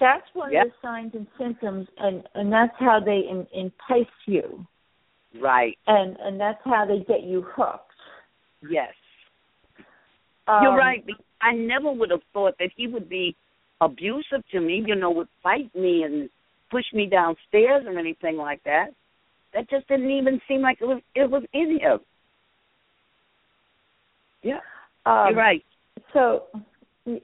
that's 0.00 0.34
one 0.34 0.52
Yep. 0.52 0.66
of 0.66 0.72
the 0.72 0.76
signs 0.80 1.14
and 1.14 1.26
symptoms, 1.36 1.88
and 1.98 2.26
and 2.34 2.52
that's 2.52 2.74
how 2.78 3.00
they 3.00 3.20
in, 3.28 3.46
entice 3.52 4.06
you, 4.26 4.66
Right. 5.40 5.76
and 5.86 6.16
and 6.18 6.40
that's 6.40 6.60
how 6.64 6.86
they 6.86 7.00
get 7.00 7.22
you 7.22 7.42
hooked. 7.42 7.92
Yes. 8.68 8.94
Um, 10.46 10.62
You're 10.62 10.76
right. 10.76 11.04
I 11.42 11.52
never 11.52 11.92
would 11.92 12.10
have 12.10 12.22
thought 12.32 12.56
that 12.58 12.70
he 12.74 12.86
would 12.86 13.08
be 13.08 13.36
abusive 13.80 14.42
to 14.50 14.60
me. 14.60 14.82
You 14.84 14.94
know, 14.94 15.10
would 15.10 15.28
fight 15.42 15.72
me 15.74 16.04
and 16.04 16.30
push 16.70 16.84
me 16.92 17.06
downstairs 17.06 17.84
or 17.86 17.98
anything 17.98 18.36
like 18.36 18.62
that. 18.64 18.88
That 19.52 19.68
just 19.68 19.86
didn't 19.88 20.10
even 20.10 20.40
seem 20.48 20.62
like 20.62 20.78
it 20.80 20.86
was. 20.86 21.02
It 21.14 21.30
was 21.30 21.42
in 21.52 21.78
him. 21.78 22.00
Yeah. 24.42 24.60
Um, 25.04 25.28
You're 25.28 25.36
right. 25.36 25.64
So 26.12 26.44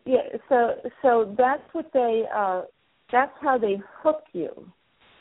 yeah, 0.04 0.38
so 0.48 0.74
so 1.02 1.34
that's 1.36 1.62
what 1.72 1.90
they 1.92 2.24
uh 2.34 2.62
that's 3.12 3.32
how 3.40 3.58
they 3.58 3.80
hook 4.02 4.22
you. 4.32 4.50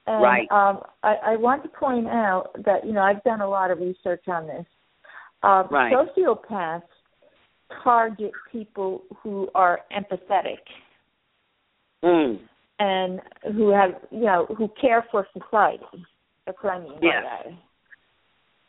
And 0.07 0.23
Right. 0.23 0.51
um 0.51 0.81
I, 1.03 1.15
I 1.25 1.35
want 1.37 1.63
to 1.63 1.69
point 1.69 2.07
out 2.07 2.51
that, 2.65 2.85
you 2.85 2.93
know, 2.93 3.01
I've 3.01 3.23
done 3.23 3.41
a 3.41 3.47
lot 3.47 3.71
of 3.71 3.79
research 3.79 4.23
on 4.27 4.47
this. 4.47 4.65
Um 5.43 5.67
Right. 5.69 5.93
sociopaths 5.93 6.83
target 7.83 8.31
people 8.51 9.03
who 9.21 9.49
are 9.55 9.81
empathetic 9.91 10.59
Mm. 12.03 12.39
and 12.79 13.21
who 13.55 13.69
have 13.69 13.91
you 14.11 14.25
know 14.25 14.45
who 14.57 14.67
care 14.79 15.05
for 15.09 15.25
society. 15.33 16.05
That's 16.45 16.57
what 16.61 16.73
I 16.73 16.79
mean 16.79 16.99
by 16.99 17.21
that. 17.23 17.45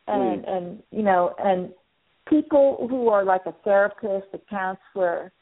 And 0.06 0.44
and 0.44 0.82
you 0.90 1.02
know 1.02 1.34
and 1.38 1.72
people 2.28 2.86
who 2.88 3.08
are 3.08 3.24
like 3.24 3.46
a 3.46 3.52
therapist, 3.64 4.28
a 4.32 4.38
counselor, 4.48 5.32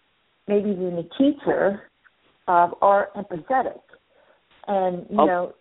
maybe 0.49 0.71
even 0.71 0.99
a 0.99 1.09
teacher, 1.19 1.91
uh, 2.49 2.71
are 2.81 3.11
empathetic, 3.17 3.81
and 4.67 5.07
you 5.11 5.21
Oh. 5.21 5.27
know, 5.27 5.55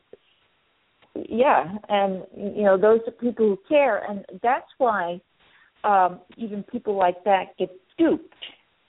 yeah, 1.15 1.77
and 1.89 2.25
you 2.35 2.63
know 2.63 2.77
those 2.77 3.01
are 3.07 3.11
people 3.11 3.47
who 3.47 3.57
care, 3.67 3.99
and 4.09 4.25
that's 4.41 4.69
why 4.77 5.21
um, 5.83 6.21
even 6.37 6.63
people 6.63 6.95
like 6.95 7.23
that 7.23 7.55
get 7.57 7.69
duped 7.97 8.33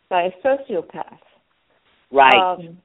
by 0.08 0.22
a 0.24 0.32
sociopath. 0.42 1.18
Right. 2.10 2.34
Um, 2.34 2.78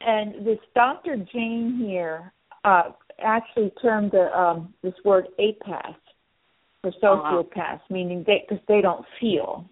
and 0.00 0.46
this 0.46 0.58
Dr. 0.74 1.16
Jane 1.16 1.78
here 1.78 2.32
uh, 2.64 2.92
actually 3.22 3.72
termed 3.82 4.12
the, 4.12 4.36
um, 4.38 4.72
this 4.82 4.94
word 5.04 5.26
apath 5.38 5.96
for 6.82 6.92
Uh-huh. 7.02 7.78
meaning 7.90 8.22
they 8.26 8.44
because 8.46 8.62
they 8.68 8.80
don't 8.80 9.04
feel. 9.20 9.64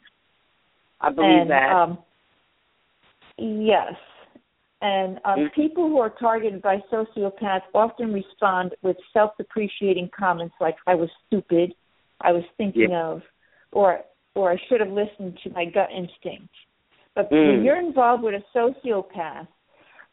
I 1.03 1.11
believe 1.11 1.42
and, 1.42 1.50
that. 1.50 1.72
Um, 1.72 1.98
yes, 3.36 3.94
and 4.80 5.18
um, 5.24 5.40
Mm. 5.40 5.53
people 5.55 5.88
who 5.88 5.98
are 5.98 6.11
targeted 6.11 6.62
by 6.62 6.78
sociopaths 6.90 7.62
often 7.74 8.12
respond 8.12 8.74
with 8.82 8.96
self-depreciating 9.12 10.11
comments 10.16 10.55
like 10.61 10.76
"I 10.86 10.94
was 10.94 11.11
stupid," 11.26 11.74
"I 12.20 12.32
was 12.32 12.44
thinking 12.57 12.94
of," 12.94 13.22
or 13.72 14.05
"or 14.34 14.53
I 14.53 14.57
should 14.68 14.80
have 14.80 14.90
listened 14.90 15.38
to 15.42 15.50
my 15.50 15.64
gut 15.64 15.90
instinct." 15.90 16.55
But 17.14 17.30
when 17.30 17.61
Mm. 17.61 17.64
you're 17.64 17.80
involved 17.80 18.22
with 18.22 18.34
a 18.34 18.44
sociopath, 18.57 19.48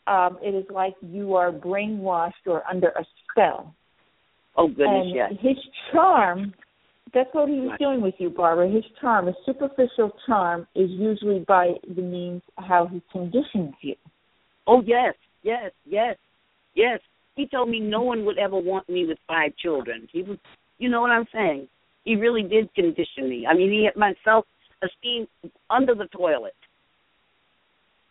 um, 0.07 0.37
it 0.41 0.53
is 0.53 0.69
like 0.69 0.95
you 1.01 1.35
are 1.35 1.51
brainwashed 1.51 2.45
or 2.47 2.63
under 2.67 2.89
a 2.89 3.05
spell. 3.31 3.73
oh 4.55 4.67
goodness, 4.67 5.05
and 5.05 5.11
yes. 5.11 5.33
his 5.39 5.57
charm, 5.91 6.53
that's 7.13 7.33
what 7.33 7.49
he 7.49 7.59
was 7.59 7.69
Right. 7.71 7.79
doing 7.79 8.01
with 8.01 8.15
you, 8.19 8.29
Barbara. 8.29 8.67
His 8.69 8.85
charm, 8.99 9.27
his 9.27 9.35
superficial 9.45 10.11
charm, 10.25 10.67
is 10.75 10.89
usually 10.91 11.39
by 11.39 11.73
the 11.87 12.01
means 12.01 12.41
how 12.57 12.85
he 12.87 13.01
conditions 13.11 13.73
you. 13.81 13.95
Oh 14.67 14.81
yes, 14.81 15.15
yes, 15.43 15.71
yes, 15.85 16.17
yes. 16.75 16.99
He 17.35 17.47
told 17.47 17.69
me 17.69 17.79
no 17.79 18.01
one 18.01 18.25
would 18.25 18.37
ever 18.37 18.57
want 18.57 18.87
me 18.89 19.05
with 19.05 19.17
five 19.27 19.55
children. 19.57 20.07
He 20.11 20.23
was, 20.23 20.37
you 20.77 20.89
know 20.89 21.01
what 21.01 21.11
I'm 21.11 21.27
saying? 21.33 21.67
He 22.03 22.15
really 22.15 22.43
did 22.43 22.73
condition 22.73 23.29
me. 23.29 23.45
I 23.47 23.53
mean, 23.53 23.71
he 23.71 23.85
had 23.85 23.95
my 23.95 24.13
self 24.23 24.45
esteem 24.81 25.27
under 25.69 25.95
the 25.95 26.07
toilet, 26.07 26.55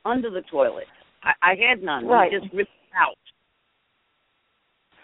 under 0.05 0.31
the 0.31 0.43
toilet. 0.43 0.87
I, 1.23 1.33
I 1.43 1.55
had 1.55 1.83
none. 1.83 2.07
Right. 2.07 2.33
He 2.33 2.39
just 2.39 2.53
ripped 2.55 2.71
it 2.71 2.97
out. 2.97 3.17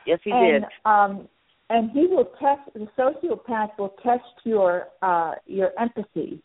Yes, 0.07 0.21
he 0.23 0.31
and 0.31 0.63
did. 0.63 0.65
um 0.85 1.29
and 1.71 1.91
he 1.93 2.07
will 2.07 2.27
test 2.41 2.61
the 2.75 2.87
sociopath 2.99 3.71
will 3.79 3.95
test 4.03 4.23
your 4.45 4.89
uh 5.03 5.33
your 5.47 5.71
empathy 5.79 6.43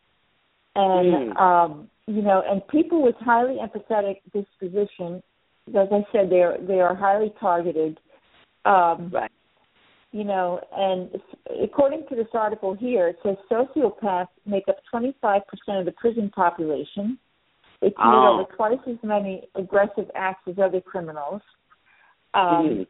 and 0.76 1.34
Mm. 1.36 1.38
um 1.40 1.90
you 2.08 2.22
know 2.22 2.44
and 2.48 2.66
people 2.68 3.02
with 3.02 3.16
highly 3.20 3.58
empathetic 3.58 4.18
disposition 4.34 5.22
as 5.70 5.88
i 5.92 6.06
said 6.12 6.30
they 6.30 6.42
are 6.42 6.58
they 6.62 6.80
are 6.80 6.96
highly 6.96 7.34
targeted 7.40 8.00
um 8.66 9.10
Right. 9.12 9.32
you 10.12 10.24
know 10.24 10.60
and 10.76 11.10
according 11.64 12.06
to 12.10 12.16
this 12.16 12.28
article 12.34 12.74
here 12.74 13.08
it 13.08 13.18
says 13.24 13.36
sociopaths 13.52 14.28
make 14.46 14.68
up 14.70 14.78
25% 14.94 15.42
of 15.80 15.86
the 15.86 15.92
prison 15.94 16.30
population 16.34 17.18
they 17.82 17.92
commit 17.92 18.20
Oh. 18.20 18.40
over 18.40 18.44
twice 18.56 18.80
as 18.88 18.98
many 19.04 19.48
aggressive 19.56 20.10
acts 20.16 20.48
as 20.48 20.60
other 20.60 20.82
criminals 20.82 21.42
um 22.36 22.42
Mm. 22.42 22.88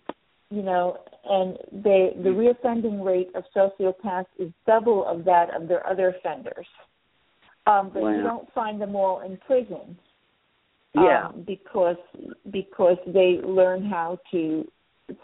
You 0.49 0.63
know, 0.63 0.97
and 1.25 1.57
they 1.71 2.11
the 2.23 2.29
reoffending 2.29 3.05
rate 3.05 3.29
of 3.35 3.43
sociopaths 3.55 4.25
is 4.37 4.51
double 4.65 5.05
of 5.05 5.23
that 5.25 5.53
of 5.55 5.67
their 5.67 5.85
other 5.87 6.09
offenders. 6.09 6.67
Um, 7.67 7.91
but 7.93 8.01
Wow. 8.03 8.15
you 8.15 8.23
don't 8.23 8.51
find 8.53 8.81
them 8.81 8.95
all 8.95 9.21
in 9.21 9.37
prison. 9.45 9.97
Yeah. 10.95 11.27
Um, 11.27 11.43
because 11.45 11.97
because 12.51 12.97
they 13.05 13.39
learn 13.43 13.85
how 13.85 14.17
to 14.31 14.67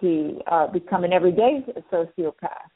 to 0.01 0.41
uh, 0.47 0.67
become 0.67 1.03
an 1.03 1.13
everyday 1.13 1.65
sociopath. 1.91 2.69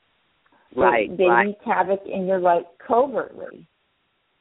They- 0.75 0.81
right. 0.81 1.17
They, 1.17 1.25
right. 1.25 1.47
wreak 1.47 1.57
havoc 1.65 2.01
in 2.05 2.25
your 2.27 2.39
life 2.39 2.65
covertly, 2.85 3.65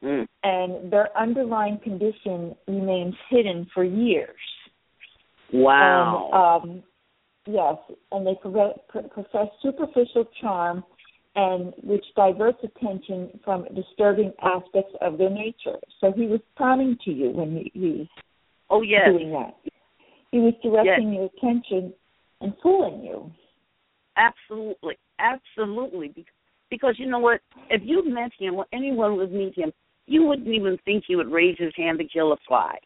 Mm. 0.03 0.29
and 0.45 0.93
their 0.93 1.09
underlying 1.19 1.79
condition 1.79 2.55
remains 2.69 3.15
hidden 3.29 3.67
for 3.75 3.83
years. 3.85 4.37
Wow. 5.53 6.63
And, 6.63 6.71
um, 6.73 6.83
yes, 7.49 7.77
and 8.13 8.27
they 8.27 8.35
profess 8.41 9.49
superficial 9.63 10.25
charm, 10.41 10.85
and 11.35 11.73
which 11.83 12.05
diverts 12.17 12.59
attention 12.63 13.31
from 13.45 13.67
disturbing 13.75 14.33
aspects 14.43 14.95
of 15.01 15.19
their 15.19 15.31
nature. 15.31 15.79
So 16.01 16.13
he 16.13 16.27
was 16.27 16.41
conning 16.57 16.97
to 17.05 17.11
you 17.11 17.31
when 17.31 17.57
he, 17.57 17.71
he 17.75 17.91
was 17.91 18.07
oh 18.71 18.83
yes. 18.83 19.09
doing 19.09 19.31
that. 19.33 19.55
He 20.31 20.39
was 20.39 20.55
directing 20.63 21.13
your 21.13 21.31
attention 21.37 21.95
and 22.41 22.53
fooling 22.63 23.03
you. 23.03 23.31
Absolutely, 24.17 24.99
absolutely. 25.19 26.09
Be- 26.09 26.27
Because 26.71 26.97
you 26.99 27.07
know 27.07 27.19
what? 27.19 27.41
If 27.71 27.83
you 27.85 28.09
met 28.09 28.31
him 28.39 28.57
or 28.57 28.67
anyone 28.73 29.17
would 29.17 29.33
meet 29.33 29.57
him, 29.57 29.73
you 30.07 30.25
wouldn't 30.25 30.49
even 30.49 30.79
think 30.85 31.05
he 31.07 31.17
would 31.17 31.31
raise 31.31 31.57
his 31.59 31.73
hand 31.77 31.99
to 31.99 32.05
kill 32.05 32.33
a 32.33 32.37
fly. 32.47 32.77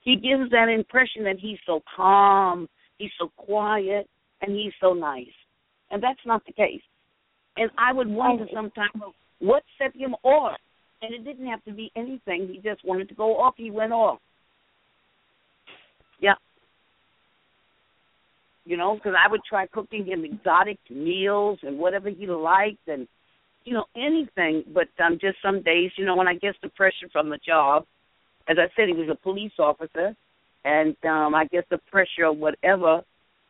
He 0.00 0.14
gives 0.14 0.50
that 0.50 0.68
impression 0.68 1.24
that 1.24 1.36
he's 1.40 1.58
so 1.66 1.82
calm, 1.94 2.68
he's 2.98 3.10
so 3.18 3.30
quiet, 3.36 4.08
and 4.42 4.52
he's 4.52 4.72
so 4.80 4.92
nice. 4.92 5.26
And 5.90 6.02
that's 6.02 6.20
not 6.26 6.44
the 6.46 6.52
case. 6.52 6.82
And 7.56 7.70
I 7.78 7.92
would 7.92 8.08
wonder 8.08 8.46
sometimes 8.52 9.02
what 9.38 9.62
set 9.78 9.94
him 9.94 10.14
off. 10.22 10.58
And 11.02 11.14
it 11.14 11.24
didn't 11.24 11.46
have 11.46 11.62
to 11.64 11.72
be 11.72 11.92
anything. 11.94 12.48
He 12.48 12.60
just 12.62 12.84
wanted 12.84 13.08
to 13.10 13.14
go 13.14 13.36
off. 13.36 13.54
He 13.56 13.70
went 13.70 13.92
off. 13.92 14.18
Yeah 16.20 16.34
you 18.66 18.76
know, 18.76 18.96
because 18.96 19.14
I 19.16 19.30
would 19.30 19.42
try 19.48 19.66
cooking 19.68 20.04
him 20.04 20.24
exotic 20.24 20.78
meals 20.90 21.58
and 21.62 21.78
whatever 21.78 22.10
he 22.10 22.26
liked, 22.26 22.88
and 22.88 23.06
you 23.64 23.72
know 23.72 23.84
anything. 23.96 24.64
But 24.74 24.88
um, 25.02 25.18
just 25.20 25.38
some 25.40 25.62
days, 25.62 25.92
you 25.96 26.04
know, 26.04 26.16
when 26.16 26.28
I 26.28 26.34
guess 26.34 26.54
the 26.62 26.68
pressure 26.70 27.08
from 27.12 27.30
the 27.30 27.38
job, 27.46 27.84
as 28.48 28.56
I 28.58 28.66
said, 28.76 28.88
he 28.88 28.94
was 28.94 29.08
a 29.08 29.14
police 29.14 29.52
officer, 29.58 30.14
and 30.66 30.96
um, 31.04 31.34
I 31.34 31.46
guess 31.46 31.62
the 31.70 31.78
pressure 31.90 32.24
or 32.24 32.32
whatever 32.32 33.02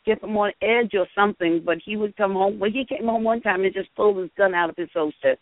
kept 0.04 0.22
him 0.22 0.36
on 0.36 0.52
edge 0.62 0.92
or 0.94 1.06
something. 1.14 1.62
But 1.64 1.78
he 1.84 1.96
would 1.96 2.16
come 2.16 2.34
home. 2.34 2.58
Well, 2.58 2.70
he 2.70 2.84
came 2.84 3.06
home 3.06 3.24
one 3.24 3.40
time 3.40 3.64
and 3.64 3.74
just 3.74 3.94
pulled 3.96 4.18
his 4.18 4.30
gun 4.36 4.54
out 4.54 4.70
of 4.70 4.76
his 4.76 4.90
holster 4.92 5.36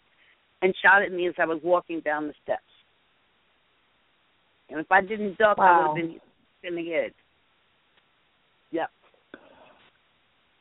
and 0.63 0.75
shot 0.83 1.03
at 1.03 1.13
me 1.13 1.27
as 1.29 1.35
I 1.39 1.47
was 1.47 1.61
walking 1.65 2.01
down 2.01 2.29
the 2.29 2.35
steps. 2.43 2.63
And 4.71 4.81
if 4.81 4.91
I 4.91 5.03
didn't 5.03 5.37
duck, 5.37 5.59
I 5.59 5.81
would 5.81 5.87
have 5.87 5.97
been 5.97 6.21
in 6.63 6.77
the 6.77 6.91
head. 6.91 7.13
Yep. 8.71 8.91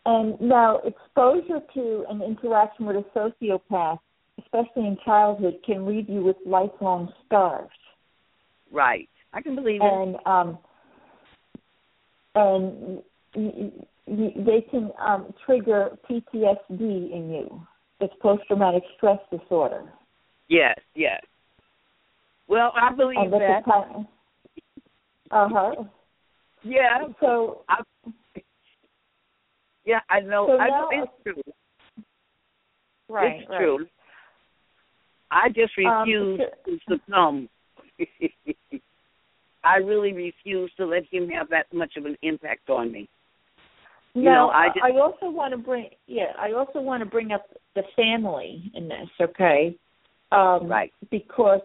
And 0.06 0.42
now, 0.42 0.80
exposure 0.80 1.62
to 1.76 2.06
and 2.10 2.22
interaction 2.22 2.86
with 2.86 2.98
a 2.98 3.06
sociopath, 3.18 4.00
especially 4.40 4.88
in 4.88 4.98
childhood, 5.06 5.60
can 5.66 5.86
leave 5.86 6.10
you 6.10 6.22
with 6.24 6.36
lifelong 6.46 7.14
scars. 7.26 7.70
Right. 8.72 9.08
I 9.32 9.42
can 9.42 9.56
believe 9.56 9.82
it. 9.82 9.86
and 9.86 10.18
um 10.26 10.58
and 12.36 13.02
y- 13.36 13.72
y- 14.08 14.34
they 14.38 14.62
can 14.70 14.92
um 15.00 15.34
trigger 15.46 15.98
PTSD 16.10 16.80
in 17.12 17.32
you. 17.34 17.68
It's 18.00 18.14
post 18.22 18.44
traumatic 18.48 18.84
stress 18.98 19.20
disorder. 19.32 19.84
Yes, 20.50 20.78
yes. 20.96 21.22
Well, 22.48 22.74
I 22.76 22.94
believe 22.94 23.18
And 23.20 23.34
that. 23.34 23.64
kind 23.66 24.06
uh 25.32 25.48
huh. 25.52 25.84
Yeah. 26.64 27.06
So 27.20 27.64
I, 27.70 27.82
yeah, 29.86 30.00
I 30.10 30.20
know. 30.22 30.48
So 30.48 30.58
I 30.60 30.68
now- 30.70 30.82
know 30.82 31.04
it's 31.04 31.12
true. 31.24 31.54
right, 33.10 33.40
it's 33.42 33.50
right. 33.50 33.60
true. 33.60 33.88
I 35.32 35.50
just 35.50 35.74
Um, 35.80 36.00
refuse 36.00 36.40
so- 36.40 36.72
to 36.72 36.80
succumb. 36.90 37.50
I 39.64 39.78
really 39.78 40.14
refuse 40.14 40.72
to 40.78 40.86
let 40.86 41.04
him 41.12 41.30
have 41.30 41.50
that 41.50 41.72
much 41.74 41.96
of 41.98 42.06
an 42.06 42.18
impact 42.22 42.70
on 42.70 42.92
me. 42.92 43.08
You 44.14 44.24
now, 44.24 44.48
know, 44.48 44.50
I 44.50 44.68
just- 44.68 44.84
I 44.84 45.00
also 45.00 45.30
want 45.30 45.52
to 45.52 45.58
bring 45.58 45.90
yeah, 46.08 46.34
I 46.38 46.52
also 46.52 46.82
want 46.82 47.02
to 47.02 47.10
bring 47.10 47.32
up 47.32 47.46
the 47.74 47.84
family 47.96 48.72
in 48.76 48.88
this, 48.88 49.10
okay? 49.20 49.76
Um 50.32 50.68
Right. 50.68 50.94
because 51.10 51.62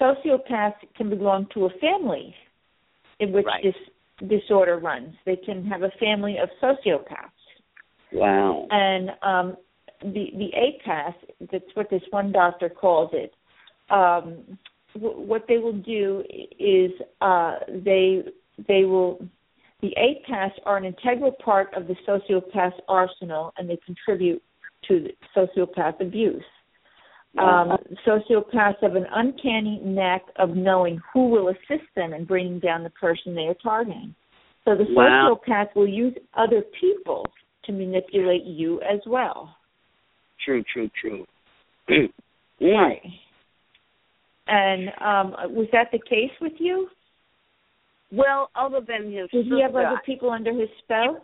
sociopaths 0.00 0.94
can 0.94 1.08
belong 1.10 1.46
to 1.54 1.66
a 1.66 1.70
family 1.78 2.34
in 3.20 3.32
which 3.32 3.46
Right. 3.46 3.62
this 3.62 3.76
disorder 4.28 4.78
runs. 4.78 5.16
They 5.24 5.36
can 5.36 5.64
have 5.66 5.82
a 5.82 5.90
family 5.92 6.38
of 6.38 6.50
sociopaths. 6.60 7.30
Wow. 8.12 8.66
And 8.70 9.16
um 9.22 9.56
the 10.00 10.30
the 10.34 10.52
APAS, 10.56 11.14
that's 11.50 11.76
what 11.76 11.88
this 11.90 12.02
one 12.10 12.32
doctor 12.32 12.68
calls 12.68 13.12
it. 13.12 13.34
Um, 13.90 14.58
w- 14.94 15.20
what 15.20 15.46
they 15.48 15.58
will 15.58 15.72
do 15.72 16.22
is 16.58 16.90
uh, 17.20 17.56
they 17.84 18.22
they 18.68 18.84
will 18.84 19.18
the 19.80 19.94
APAS 19.98 20.52
are 20.64 20.76
an 20.76 20.84
integral 20.84 21.32
part 21.44 21.74
of 21.74 21.88
the 21.88 21.96
sociopath 22.06 22.74
arsenal, 22.88 23.52
and 23.56 23.68
they 23.68 23.78
contribute 23.84 24.42
to 24.88 25.00
the 25.04 25.10
sociopath 25.36 26.00
abuse. 26.00 26.44
Um, 27.38 27.78
sociopaths 28.06 28.76
have 28.82 28.94
an 28.94 29.06
uncanny 29.10 29.80
knack 29.82 30.22
of 30.36 30.50
knowing 30.50 31.00
who 31.12 31.30
will 31.30 31.48
assist 31.48 31.88
them 31.96 32.12
in 32.12 32.26
bringing 32.26 32.60
down 32.60 32.82
the 32.82 32.90
person 32.90 33.34
they 33.34 33.46
are 33.46 33.54
targeting. 33.54 34.14
So 34.64 34.76
the 34.76 34.84
Wow. 34.90 35.38
sociopath 35.46 35.74
will 35.74 35.88
use 35.88 36.14
other 36.34 36.62
people 36.78 37.26
to 37.64 37.72
manipulate 37.72 38.44
you 38.44 38.80
as 38.82 39.00
well. 39.06 39.56
True, 40.44 40.62
true, 40.72 40.90
true. 41.00 41.26
Right. 42.60 43.02
And 44.46 44.88
um, 45.00 45.54
was 45.54 45.68
that 45.72 45.88
the 45.92 45.98
case 45.98 46.32
with 46.40 46.54
you? 46.58 46.88
Well, 48.10 48.50
other 48.54 48.80
than 48.86 49.12
his 49.12 49.30
Did 49.30 49.46
he 49.46 49.62
have 49.62 49.74
other 49.74 50.00
people 50.04 50.30
under 50.30 50.52
his 50.52 50.68
spell? 50.82 51.22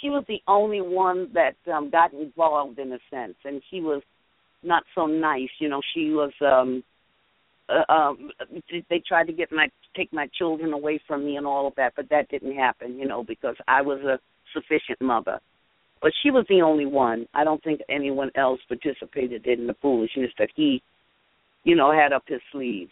she 0.00 0.10
was 0.10 0.24
the 0.28 0.40
only 0.46 0.80
one 0.80 1.28
that 1.34 1.56
um 1.72 1.90
got 1.90 2.12
involved 2.12 2.78
in 2.78 2.92
a 2.92 2.98
sense 3.10 3.34
and 3.44 3.62
she 3.70 3.80
was 3.80 4.02
not 4.62 4.82
so 4.94 5.06
nice 5.06 5.48
you 5.58 5.68
know 5.68 5.80
she 5.94 6.10
was 6.10 6.32
um 6.42 6.82
uh, 7.68 7.92
um 7.92 8.30
they 8.90 9.02
tried 9.06 9.26
to 9.26 9.32
get 9.32 9.50
my 9.50 9.68
take 9.96 10.12
my 10.12 10.28
children 10.38 10.72
away 10.72 11.00
from 11.06 11.24
me 11.24 11.36
and 11.36 11.46
all 11.46 11.66
of 11.66 11.74
that 11.76 11.92
but 11.96 12.08
that 12.10 12.28
didn't 12.28 12.54
happen 12.54 12.98
you 12.98 13.06
know 13.06 13.24
because 13.24 13.56
i 13.68 13.80
was 13.82 14.00
a 14.02 14.18
sufficient 14.52 15.00
mother 15.00 15.40
but 16.02 16.12
she 16.22 16.30
was 16.30 16.44
the 16.48 16.62
only 16.62 16.86
one 16.86 17.26
i 17.34 17.44
don't 17.44 17.62
think 17.64 17.80
anyone 17.88 18.30
else 18.34 18.60
participated 18.68 19.46
in 19.46 19.66
the 19.66 19.74
foolishness 19.80 20.30
that 20.38 20.50
he 20.54 20.82
you 21.66 21.74
know 21.74 21.92
had 21.92 22.12
up 22.12 22.24
his 22.26 22.40
sleeves 22.52 22.90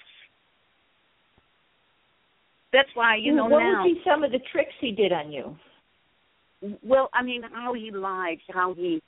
that's 2.73 2.91
why 2.95 3.17
you 3.17 3.35
know 3.35 3.47
what 3.47 3.61
now 3.61 3.85
would 3.85 3.95
be 3.95 4.01
some 4.05 4.25
of 4.25 4.33
the 4.33 4.41
tricks 4.53 4.75
he 4.81 4.91
did 4.91 5.13
on 5.13 5.33
you? 5.33 5.57
well, 6.83 7.09
I 7.13 7.23
mean, 7.23 7.43
how 7.53 7.75
he 7.75 7.91
lied, 7.91 8.39
how 8.53 8.75
he 8.75 9.03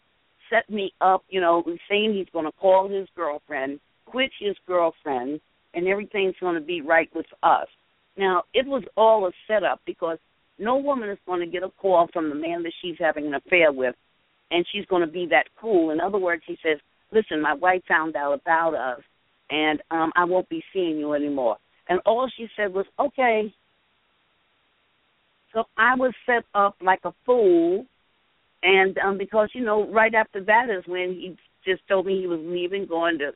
set 0.51 0.69
me 0.71 0.93
up, 1.01 1.25
you 1.29 1.41
know, 1.41 1.65
saying 1.89 2.15
he's 2.15 2.33
going 2.33 2.45
to 2.45 2.53
call 2.53 2.89
his 2.89 3.09
girlfriend, 3.17 3.81
quit 4.07 4.31
his 4.39 4.57
girlfriend, 4.67 5.41
and 5.75 5.87
everything's 5.87 6.35
going 6.41 6.55
to 6.55 6.61
be 6.61 6.81
right 6.81 7.09
with 7.15 7.27
us. 7.43 7.67
Now, 8.17 8.45
it 8.55 8.67
was 8.67 8.85
all 8.97 9.27
a 9.27 9.33
setup 9.47 9.81
because 9.87 10.19
no 10.59 10.77
woman 10.77 11.11
is 11.11 11.19
going 11.27 11.41
to 11.41 11.47
get 11.47 11.63
a 11.63 11.71
call 11.81 12.09
from 12.13 12.29
the 12.29 12.35
man 12.35 12.63
that 12.63 12.73
she's 12.81 12.97
having 12.99 13.27
an 13.27 13.35
affair 13.35 13.73
with, 13.73 13.95
and 14.51 14.65
she's 14.73 14.87
going 14.87 15.03
to 15.03 15.13
be 15.13 15.27
that 15.31 15.47
cool. 15.61 15.91
In 15.91 16.01
other 16.01 16.19
words, 16.19 16.43
he 16.47 16.57
says, 16.63 16.79
"Listen, 17.13 17.43
my 17.43 17.55
wife 17.55 17.83
found 17.87 18.17
out 18.17 18.33
about 18.33 18.75
us, 18.75 19.01
and 19.51 19.83
um 19.91 20.13
I 20.17 20.25
won't 20.25 20.49
be 20.49 20.63
seeing 20.73 20.99
you 20.99 21.15
anymore." 21.15 21.57
And 21.89 22.01
all 22.07 22.31
she 22.37 22.49
said 22.57 22.73
was, 22.73 22.87
"Okay." 22.99 23.53
So 25.53 25.65
I 25.77 25.95
was 25.95 26.13
set 26.27 26.45
up 26.55 26.77
like 26.83 27.01
a 27.05 27.15
fool, 27.25 27.87
and 28.63 28.99
um 28.99 29.19
because 29.19 29.49
you 29.55 29.65
know, 29.65 29.91
right 29.91 30.15
after 30.15 30.43
that 30.45 30.69
is 30.71 30.85
when 30.87 31.15
he 31.15 31.37
just 31.65 31.87
told 31.89 32.07
me 32.07 32.21
he 32.21 32.27
was 32.27 32.41
leaving, 32.43 32.87
going 32.87 33.19
to 33.19 33.33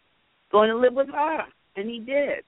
going 0.52 0.68
to 0.70 0.76
live 0.76 0.94
with 0.94 1.08
her, 1.08 1.44
and 1.76 1.88
he 1.88 2.00
did. 2.00 2.44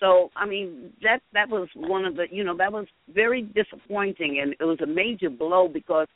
So 0.00 0.30
I 0.36 0.46
mean 0.46 0.92
that 1.02 1.20
that 1.32 1.48
was 1.48 1.68
one 1.74 2.04
of 2.04 2.16
the 2.16 2.26
you 2.30 2.44
know 2.44 2.56
that 2.56 2.72
was 2.72 2.86
very 3.12 3.42
disappointing, 3.42 4.40
and 4.40 4.54
it 4.60 4.64
was 4.64 4.80
a 4.80 4.86
major 4.86 5.30
blow 5.30 5.68
because 5.68 6.08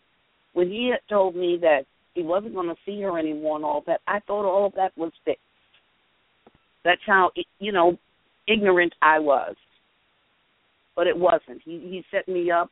when 0.53 0.69
he 0.69 0.91
had 0.91 1.01
told 1.09 1.37
me 1.37 1.59
that 1.63 1.87
he 2.15 2.23
wasn't 2.23 2.55
going 2.55 2.69
to 2.69 2.77
see 2.85 3.01
her 3.03 3.19
anymore 3.19 3.57
and 3.57 3.65
all 3.65 3.83
that, 3.87 4.01
I 4.07 4.21
thought 4.21 4.45
all 4.45 4.67
of 4.67 4.75
that 4.75 4.97
was 4.97 5.13
fixed. 5.25 5.41
That's 6.85 7.01
how 7.07 7.31
you 7.59 7.73
know 7.73 7.99
ignorant 8.49 8.95
I 9.03 9.19
was, 9.19 9.55
but 10.97 11.07
it 11.07 11.17
wasn't. 11.17 11.61
He 11.65 11.79
he 11.79 12.05
set 12.11 12.27
me 12.27 12.51
up, 12.51 12.71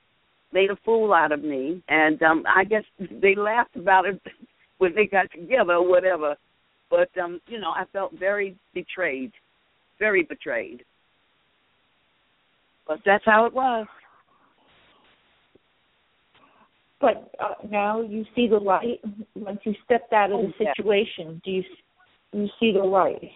made 0.53 0.71
a 0.71 0.79
fool 0.85 1.13
out 1.13 1.33
of 1.33 1.45
me, 1.45 1.83
and 1.89 2.23
um 2.23 2.45
I 2.47 2.65
guess 2.65 2.85
they 2.99 3.35
laughed 3.35 3.77
about 3.77 4.07
it 4.07 4.21
when 4.79 4.95
they 4.95 5.07
got 5.07 5.31
together 5.31 5.75
or 5.75 5.89
whatever. 5.89 6.37
But 6.91 7.11
um 7.23 7.41
you 7.49 7.61
know 7.61 7.71
I 7.71 7.85
felt 7.93 8.13
very 8.19 8.57
betrayed, 8.75 9.33
very 9.99 10.23
betrayed. 10.23 10.85
But 12.87 13.01
that's 13.05 13.25
how 13.27 13.45
it 13.45 13.53
was. 13.53 13.87
But 17.01 17.31
uh, 17.39 17.55
now 17.71 18.01
you 18.01 18.25
see 18.35 18.49
the 18.49 18.59
light. 18.59 19.01
Once 19.37 19.61
you 19.65 19.75
stepped 19.85 20.13
out 20.13 20.33
of 20.33 20.41
Oh, 20.41 20.53
the 20.59 20.67
situation, 20.77 21.41
do 21.45 21.51
you 21.51 21.63
you 22.33 22.49
see 22.61 22.73
the 22.73 22.85
light? 22.85 23.31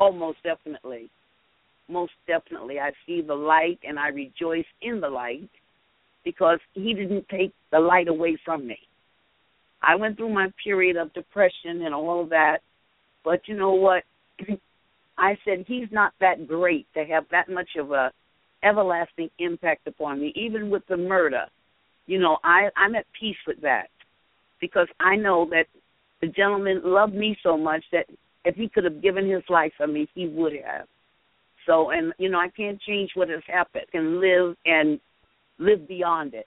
Oh, 0.00 0.12
most 0.12 0.38
definitely. 0.42 1.10
Most 1.88 2.12
definitely. 2.26 2.78
I 2.80 2.92
see 3.06 3.20
the 3.20 3.34
light 3.34 3.78
and 3.86 3.98
I 3.98 4.08
rejoice 4.08 4.64
in 4.82 5.00
the 5.00 5.08
light 5.08 5.50
because 6.24 6.58
he 6.74 6.94
didn't 6.94 7.28
take 7.28 7.52
the 7.72 7.78
light 7.78 8.08
away 8.08 8.38
from 8.44 8.66
me. 8.66 8.78
I 9.82 9.94
went 9.96 10.16
through 10.16 10.32
my 10.32 10.48
period 10.62 10.96
of 10.96 11.12
depression 11.12 11.82
and 11.84 11.94
all 11.94 12.22
of 12.22 12.30
that, 12.30 12.58
but 13.24 13.40
you 13.46 13.56
know 13.56 13.72
what? 13.72 14.02
I 15.18 15.36
said 15.44 15.64
he's 15.66 15.88
not 15.90 16.12
that 16.20 16.46
great 16.46 16.86
to 16.94 17.04
have 17.04 17.24
that 17.30 17.48
much 17.48 17.70
of 17.78 17.92
a 17.92 18.10
everlasting 18.62 19.30
impact 19.38 19.86
upon 19.86 20.20
me, 20.20 20.32
even 20.34 20.70
with 20.70 20.82
the 20.88 20.96
murder. 20.96 21.46
You 22.06 22.18
know, 22.18 22.38
I 22.44 22.68
I'm 22.76 22.94
at 22.94 23.06
peace 23.18 23.36
with 23.46 23.60
that 23.62 23.88
because 24.60 24.88
I 25.00 25.16
know 25.16 25.46
that 25.50 25.66
the 26.20 26.28
gentleman 26.28 26.80
loved 26.84 27.14
me 27.14 27.36
so 27.42 27.56
much 27.56 27.84
that 27.92 28.06
if 28.44 28.54
he 28.54 28.68
could 28.68 28.84
have 28.84 29.02
given 29.02 29.28
his 29.28 29.42
life 29.48 29.72
for 29.76 29.86
me, 29.86 30.08
he 30.14 30.28
would 30.28 30.52
have. 30.52 30.86
So, 31.66 31.90
and 31.90 32.12
you 32.18 32.28
know, 32.28 32.38
I 32.38 32.48
can't 32.48 32.80
change 32.80 33.10
what 33.14 33.28
has 33.28 33.42
happened 33.46 33.86
and 33.92 34.20
live 34.20 34.56
and 34.64 35.00
live 35.58 35.88
beyond 35.88 36.34
it. 36.34 36.46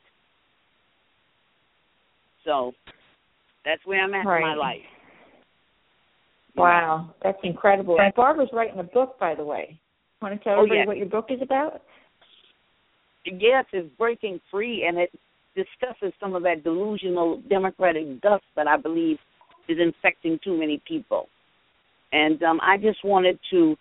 So, 2.46 2.72
that's 3.66 3.86
where 3.86 4.02
I'm 4.02 4.14
at 4.14 4.22
in 4.22 4.42
my 4.42 4.56
life. 4.56 4.78
Wow, 6.56 7.14
that's 7.22 7.38
incredible. 7.44 7.98
And 8.00 8.14
Barbara's 8.16 8.50
writing 8.54 8.80
a 8.80 8.84
book, 8.84 9.20
by 9.20 9.36
the 9.36 9.44
way. 9.44 9.80
Want 10.22 10.38
to 10.38 10.44
tell 10.44 10.54
Oh, 10.54 10.64
everybody 10.64 10.88
what 10.88 10.98
your 10.98 11.06
book 11.06 11.28
is 11.30 11.42
about? 11.42 11.82
Yes, 13.26 13.66
it's 13.72 13.90
breaking 13.98 14.40
free, 14.50 14.86
and 14.88 14.98
it 14.98 15.12
discusses 15.60 16.14
some 16.20 16.36
of 16.36 16.44
that 16.44 16.64
delusional 16.64 17.42
democratic 17.50 18.22
dust 18.22 18.44
that 18.56 18.68
I 18.68 18.78
believe 18.78 19.18
is 19.68 19.78
infecting 19.80 20.40
too 20.44 20.58
many 20.58 20.82
people. 20.88 21.28
And 22.12 22.42
um, 22.44 22.60
I 22.62 22.78
just 22.78 23.04
wanted 23.04 23.40
to 23.52 23.76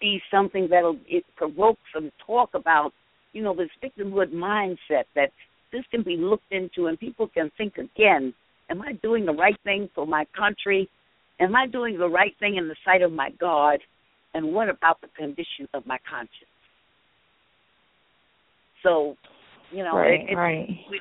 be 0.00 0.20
something 0.30 0.68
that'll 0.70 0.98
it 1.08 1.24
provoke 1.36 1.78
some 1.92 2.10
talk 2.26 2.50
about, 2.54 2.92
you 3.32 3.42
know, 3.42 3.54
this 3.54 3.68
victimhood 3.82 4.32
mindset 4.32 5.04
that 5.14 5.30
this 5.72 5.82
can 5.90 6.02
be 6.02 6.16
looked 6.16 6.50
into, 6.50 6.86
and 6.86 6.98
people 6.98 7.28
can 7.28 7.50
think 7.58 7.76
again: 7.76 8.32
Am 8.70 8.80
I 8.80 8.92
doing 9.02 9.26
the 9.26 9.32
right 9.32 9.58
thing 9.64 9.88
for 9.94 10.06
my 10.06 10.24
country? 10.36 10.88
Am 11.40 11.54
I 11.54 11.66
doing 11.66 11.98
the 11.98 12.08
right 12.08 12.34
thing 12.38 12.56
in 12.56 12.68
the 12.68 12.76
sight 12.84 13.02
of 13.02 13.12
my 13.12 13.30
God? 13.40 13.80
And 14.34 14.52
what 14.52 14.68
about 14.68 15.00
the 15.00 15.08
condition 15.16 15.68
of 15.74 15.86
my 15.86 15.98
conscience? 16.08 16.54
So, 18.82 19.16
you 19.70 19.84
know, 19.84 19.96
right, 19.96 20.28
it, 20.28 20.34
right. 20.34 20.68
we 20.90 21.00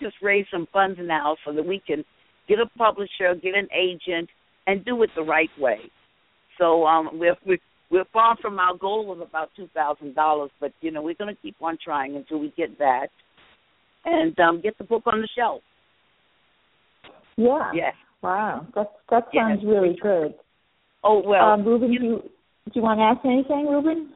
just 0.00 0.16
raise 0.22 0.46
some 0.50 0.66
funds 0.72 0.98
now 1.02 1.36
so 1.44 1.52
that 1.52 1.64
we 1.64 1.82
can 1.86 2.04
get 2.48 2.58
a 2.58 2.66
publisher, 2.78 3.34
get 3.42 3.54
an 3.54 3.68
agent, 3.74 4.28
and 4.66 4.84
do 4.84 5.02
it 5.02 5.10
the 5.16 5.22
right 5.22 5.50
way. 5.58 5.78
So 6.58 6.86
um, 6.86 7.10
we're 7.14 7.36
we're 7.46 7.58
we're 7.90 8.04
far 8.12 8.36
from 8.40 8.58
our 8.58 8.76
goal 8.76 9.10
of 9.12 9.20
about 9.20 9.50
two 9.56 9.68
thousand 9.74 10.14
dollars, 10.14 10.50
but 10.60 10.72
you 10.80 10.90
know 10.90 11.02
we're 11.02 11.14
going 11.14 11.34
to 11.34 11.40
keep 11.40 11.56
on 11.60 11.78
trying 11.82 12.16
until 12.16 12.38
we 12.38 12.52
get 12.56 12.78
that, 12.78 13.08
and 14.04 14.38
um, 14.40 14.60
get 14.60 14.76
the 14.78 14.84
book 14.84 15.02
on 15.06 15.20
the 15.20 15.28
shelf. 15.36 15.62
Yeah. 17.36 17.70
Yes. 17.74 17.94
Wow, 18.22 18.66
that 18.74 18.92
that 19.10 19.28
Yes. 19.32 19.42
sounds 19.48 19.64
really 19.64 19.96
good. 20.02 20.34
Oh 21.02 21.22
well. 21.24 21.52
um, 21.52 21.64
Ruben, 21.64 21.90
you 21.92 22.00
do 22.00 22.72
you 22.74 22.82
want 22.82 22.98
to 22.98 23.04
ask 23.04 23.24
anything, 23.24 23.66
Ruben? 23.66 24.12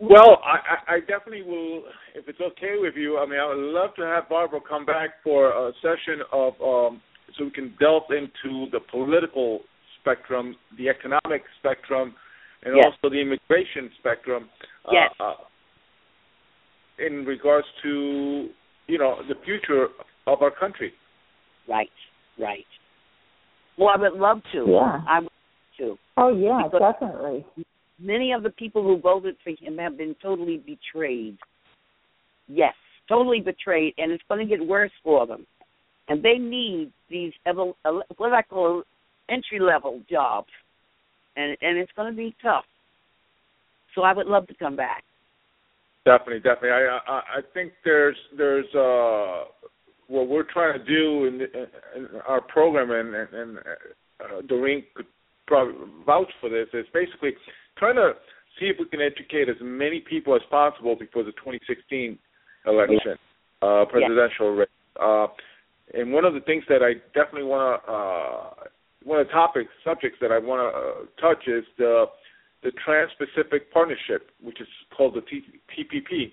Well, 0.00 0.38
I, 0.44 0.92
I 0.92 0.94
I 0.96 1.00
definitely 1.00 1.42
will, 1.42 1.82
if 2.14 2.28
it's 2.28 2.40
okay 2.40 2.74
with 2.78 2.94
you. 2.96 3.18
I 3.18 3.26
mean, 3.26 3.40
I 3.40 3.46
would 3.48 3.58
love 3.58 3.90
to 3.96 4.02
have 4.02 4.28
Barbara 4.28 4.60
come 4.68 4.86
back 4.86 5.10
for 5.24 5.50
a 5.50 5.72
session 5.82 6.20
of, 6.32 6.52
um, 6.62 7.00
so 7.36 7.44
we 7.44 7.50
can 7.50 7.74
delve 7.80 8.04
into 8.10 8.70
the 8.70 8.78
political 8.90 9.60
spectrum, 10.00 10.54
the 10.76 10.88
economic 10.88 11.42
spectrum, 11.58 12.14
and 12.62 12.76
Yes. 12.76 12.86
also 12.86 13.10
the 13.12 13.20
immigration 13.20 13.90
spectrum. 13.98 14.48
uh, 14.84 14.90
Yes. 14.92 15.10
Uh, 15.20 15.34
in 16.98 17.24
regards 17.24 17.66
to, 17.82 18.48
you 18.86 18.98
know, 18.98 19.22
the 19.28 19.34
future 19.44 19.88
of 20.26 20.42
our 20.42 20.50
country. 20.50 20.92
right. 21.68 21.90
Right. 22.38 22.66
Well, 23.76 23.88
I 23.88 23.96
would 23.96 24.12
love 24.14 24.42
to. 24.52 24.64
Yeah. 24.68 25.00
I 25.08 25.18
would 25.18 25.24
love 25.24 25.76
to. 25.78 25.98
Oh 26.16 26.28
yeah, 26.28 26.62
Because- 26.70 26.94
definitely. 26.94 27.44
Many 28.00 28.32
of 28.32 28.42
the 28.42 28.50
people 28.50 28.82
who 28.82 29.00
voted 29.00 29.36
for 29.42 29.50
him 29.50 29.78
have 29.78 29.96
been 29.96 30.14
totally 30.22 30.58
betrayed. 30.58 31.38
Yes, 32.46 32.74
totally 33.08 33.40
betrayed, 33.40 33.94
and 33.98 34.12
it's 34.12 34.22
going 34.28 34.46
to 34.46 34.56
get 34.56 34.66
worse 34.66 34.92
for 35.02 35.26
them. 35.26 35.46
and 36.08 36.22
they 36.22 36.38
need 36.38 36.92
these 37.10 37.32
what 37.44 38.32
I 38.32 38.42
call 38.42 38.82
entry 39.28 39.60
level 39.60 40.00
jobs, 40.10 40.48
and 41.36 41.56
and 41.60 41.78
it's 41.78 41.92
going 41.96 42.10
to 42.12 42.16
be 42.16 42.34
tough. 42.42 42.64
So 43.94 44.02
I 44.02 44.12
would 44.12 44.26
love 44.26 44.46
to 44.48 44.54
come 44.54 44.76
back. 44.76 45.04
Definitely, 46.04 46.40
definitely. 46.40 46.70
I 46.70 46.98
I, 47.06 47.20
I 47.38 47.40
think 47.54 47.72
there's 47.84 48.16
there's 48.36 48.66
uh 48.74 49.44
what 50.08 50.28
we're 50.28 50.50
trying 50.50 50.78
to 50.78 50.84
do 50.84 51.26
in, 51.26 51.40
in 51.96 52.08
our 52.26 52.40
program, 52.40 52.90
and 52.90 53.14
and, 53.14 53.34
and 53.34 53.58
uh, 53.58 54.40
Doreen 54.48 54.84
could 54.94 55.06
probably 55.46 55.74
vouch 56.06 56.30
for 56.40 56.48
this. 56.48 56.68
Is 56.72 56.86
basically 56.94 57.32
trying 57.78 57.96
to 57.96 58.12
see 58.58 58.66
if 58.66 58.76
we 58.78 58.86
can 58.86 59.00
educate 59.00 59.48
as 59.48 59.56
many 59.60 60.00
people 60.00 60.34
as 60.34 60.42
possible 60.50 60.96
before 60.96 61.22
the 61.22 61.32
2016 61.32 62.18
election, 62.66 62.98
yeah. 63.06 63.68
uh, 63.68 63.84
presidential 63.86 64.54
yeah. 64.54 64.60
race. 64.60 64.68
Uh, 65.00 65.26
and 65.94 66.12
one 66.12 66.24
of 66.24 66.34
the 66.34 66.40
things 66.40 66.64
that 66.68 66.82
I 66.82 66.94
definitely 67.14 67.44
want 67.44 67.82
to, 67.82 67.92
uh, 67.92 68.68
one 69.04 69.20
of 69.20 69.26
the 69.26 69.32
topics, 69.32 69.70
subjects 69.84 70.18
that 70.20 70.32
I 70.32 70.38
want 70.38 70.60
to 70.60 70.68
uh, 70.78 71.28
touch 71.28 71.44
is 71.46 71.64
the 71.78 72.06
the 72.64 72.72
Trans-Pacific 72.84 73.72
Partnership, 73.72 74.30
which 74.42 74.60
is 74.60 74.66
called 74.96 75.14
the 75.14 75.20
T- 75.20 75.44
TPP, 75.70 76.32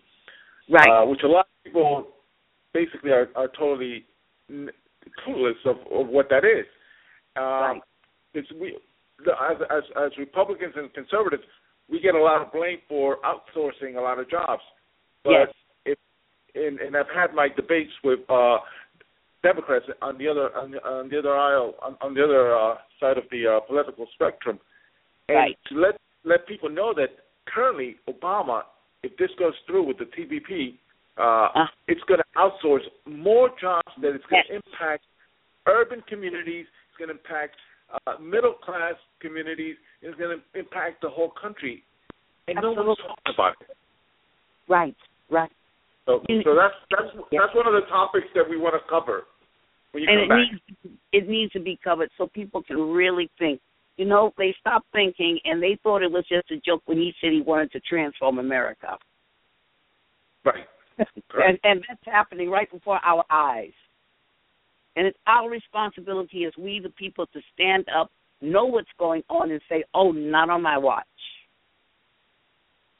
right? 0.71 1.03
Uh, 1.03 1.05
which 1.05 1.21
a 1.23 1.27
lot 1.27 1.45
of 1.45 1.63
people 1.63 2.07
basically 2.73 3.11
are, 3.11 3.29
are 3.35 3.47
totally 3.47 4.05
clueless 4.49 5.53
of, 5.65 5.77
of 5.91 6.07
what 6.07 6.29
that 6.29 6.43
is. 6.43 6.65
Um, 7.35 7.43
right. 7.43 7.81
It's 8.33 8.47
we 8.59 8.77
as, 9.21 9.57
as 9.69 9.83
as 10.05 10.11
Republicans 10.17 10.73
and 10.75 10.93
conservatives, 10.93 11.43
we 11.89 11.99
get 11.99 12.15
a 12.15 12.21
lot 12.21 12.41
of 12.41 12.51
blame 12.51 12.79
for 12.87 13.17
outsourcing 13.23 13.97
a 13.97 14.01
lot 14.01 14.19
of 14.19 14.29
jobs. 14.29 14.61
But 15.23 15.31
yes. 15.31 15.47
if 15.85 15.97
and, 16.55 16.79
and 16.79 16.95
I've 16.95 17.13
had 17.13 17.33
my 17.33 17.47
debates 17.49 17.91
with 18.03 18.19
uh 18.29 18.57
Democrats 19.43 19.85
on 20.01 20.17
the 20.17 20.27
other 20.27 20.55
on 20.57 20.71
the, 20.71 20.77
on 20.83 21.09
the 21.09 21.19
other 21.19 21.35
aisle 21.35 21.75
on, 21.81 21.95
on 22.01 22.13
the 22.13 22.23
other 22.23 22.57
uh, 22.57 22.75
side 22.99 23.17
of 23.17 23.25
the 23.31 23.45
uh, 23.45 23.59
political 23.61 24.07
spectrum, 24.13 24.59
and 25.29 25.37
right. 25.37 25.57
to 25.69 25.75
let 25.75 25.95
let 26.23 26.47
people 26.47 26.69
know 26.69 26.93
that 26.95 27.09
currently 27.45 27.97
Obama, 28.09 28.63
if 29.03 29.15
this 29.17 29.29
goes 29.37 29.53
through 29.67 29.87
with 29.87 29.97
the 29.99 30.05
TPP, 30.05 30.77
uh, 31.17 31.61
uh. 31.61 31.65
it's 31.87 32.01
going 32.07 32.19
to 32.19 32.25
outsource 32.35 32.85
more 33.05 33.51
jobs 33.61 33.87
that 34.01 34.15
it's 34.15 34.25
going 34.25 34.43
to 34.47 34.53
yes. 34.53 34.61
impact 34.65 35.03
urban 35.67 36.01
communities. 36.09 36.65
It's 36.89 36.97
going 36.97 37.09
to 37.09 37.21
impact 37.21 37.55
uh, 37.93 38.19
middle 38.21 38.53
class 38.53 38.95
communities. 39.21 39.75
is 40.01 40.15
going 40.15 40.37
to 40.37 40.59
impact 40.59 41.01
the 41.01 41.09
whole 41.09 41.31
country, 41.41 41.83
and 42.47 42.57
Absolutely. 42.57 42.83
no 42.83 42.87
one's 42.87 42.99
talking 42.99 43.33
about 43.33 43.53
it. 43.61 43.77
Right, 44.67 44.95
right. 45.29 45.51
So, 46.05 46.21
so 46.27 46.55
that's 46.55 46.75
that's 46.91 47.11
that's 47.31 47.55
one 47.55 47.67
of 47.67 47.73
the 47.73 47.87
topics 47.89 48.27
that 48.35 48.47
we 48.47 48.57
want 48.57 48.75
to 48.75 48.89
cover 48.89 49.23
when 49.91 50.03
you 50.03 50.09
and 50.09 50.19
come 50.19 50.25
it 50.25 50.29
back. 50.29 50.61
needs 50.83 50.97
it 51.13 51.29
needs 51.29 51.51
to 51.53 51.59
be 51.59 51.79
covered 51.83 52.09
so 52.17 52.27
people 52.27 52.61
can 52.61 52.77
really 52.77 53.29
think. 53.39 53.59
You 53.97 54.05
know, 54.05 54.33
they 54.37 54.53
stopped 54.59 54.87
thinking 54.91 55.39
and 55.45 55.63
they 55.63 55.79
thought 55.81 56.03
it 56.03 56.11
was 56.11 56.25
just 56.27 56.51
a 56.51 56.59
joke 56.65 56.81
when 56.85 56.97
he 56.97 57.13
said 57.21 57.31
he 57.31 57.41
wanted 57.41 57.71
to 57.71 57.79
transform 57.79 58.39
America. 58.39 58.97
Right. 60.43 60.65
and 60.99 61.57
and 61.63 61.83
that's 61.87 62.03
happening 62.05 62.49
right 62.49 62.69
before 62.71 62.99
our 63.03 63.23
eyes. 63.29 63.71
And 64.95 65.05
it's 65.07 65.17
our 65.27 65.49
responsibility 65.49 66.45
as 66.45 66.53
we 66.57 66.79
the 66.79 66.89
people 66.89 67.25
to 67.27 67.39
stand 67.53 67.85
up, 67.95 68.11
know 68.41 68.65
what's 68.65 68.87
going 68.97 69.23
on 69.29 69.51
and 69.51 69.61
say, 69.69 69.83
"Oh, 69.93 70.11
not 70.11 70.49
on 70.49 70.61
my 70.61 70.77
watch." 70.77 71.05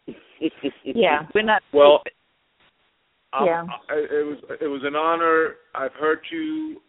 yeah. 0.84 1.28
We're 1.34 1.44
not 1.44 1.62
well, 1.74 2.02
stupid. 2.02 2.14
Um, 3.34 3.46
Yeah. 3.46 3.66
I, 3.90 3.96
it 3.96 4.26
was 4.26 4.38
it 4.62 4.68
was 4.68 4.82
an 4.84 4.96
honor. 4.96 5.56
I've 5.74 5.94
heard 5.94 6.20
you 6.32 6.82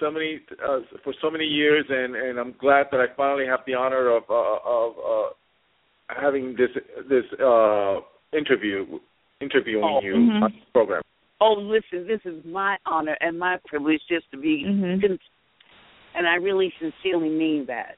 so 0.00 0.10
many 0.10 0.40
uh, 0.66 0.80
for 1.04 1.14
so 1.22 1.30
many 1.30 1.44
years, 1.44 1.84
and 1.88 2.16
and 2.16 2.38
I'm 2.38 2.54
glad 2.58 2.86
that 2.90 3.00
I 3.00 3.06
finally 3.16 3.46
have 3.46 3.60
the 3.66 3.74
honor 3.74 4.08
of 4.16 4.24
uh, 4.28 4.58
of 4.64 4.92
uh, 4.98 6.20
having 6.20 6.56
this 6.56 6.70
this 7.08 7.24
uh, 7.40 8.00
interview 8.36 8.98
interviewing 9.40 9.84
Oh, 9.84 10.00
you 10.02 10.14
mhm. 10.14 10.42
on 10.42 10.52
the 10.52 10.72
program. 10.72 11.02
Oh, 11.40 11.54
listen, 11.54 12.06
this 12.06 12.20
is 12.24 12.44
my 12.44 12.76
honor 12.84 13.16
and 13.20 13.38
my 13.38 13.58
privilege 13.66 14.00
just 14.08 14.30
to 14.30 14.36
be, 14.36 14.64
Mhm. 14.64 15.00
con- 15.00 15.18
and 16.14 16.28
I 16.28 16.34
really 16.34 16.72
sincerely 16.78 17.30
mean 17.30 17.64
that. 17.66 17.96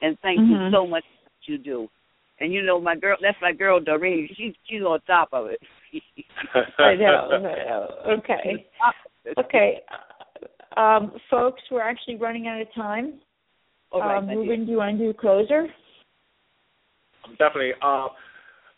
And 0.00 0.18
thank 0.20 0.38
you 0.40 0.56
Mhm. 0.56 0.70
so 0.70 0.86
much 0.86 1.04
for 1.04 1.24
what 1.24 1.48
you 1.48 1.58
do. 1.58 1.90
And 2.38 2.52
you 2.52 2.62
know, 2.62 2.80
my 2.80 2.96
girl, 2.96 3.16
that's 3.20 3.40
my 3.40 3.52
girl 3.52 3.80
Doreen. 3.80 4.28
She, 4.34 4.56
she's 4.64 4.82
on 4.82 5.00
top 5.02 5.32
of 5.32 5.46
it. 5.48 5.60
I 6.78 6.94
know. 6.94 7.30
I 7.30 7.38
know. 7.38 7.88
Okay. 8.18 8.66
Okay. 9.38 9.80
Um, 10.76 11.12
folks, 11.30 11.62
we're 11.70 11.80
actually 11.80 12.16
running 12.16 12.48
out 12.48 12.60
of 12.60 12.72
time. 12.74 13.20
All 13.92 14.00
right, 14.00 14.16
um, 14.16 14.26
my 14.26 14.32
dear. 14.34 14.42
Ruben, 14.42 14.64
do 14.64 14.72
you 14.72 14.78
want 14.78 14.98
to 14.98 15.04
do 15.04 15.10
a 15.10 15.14
closer? 15.14 15.72
Definitely. 17.38 17.74
Uh, 17.80 18.08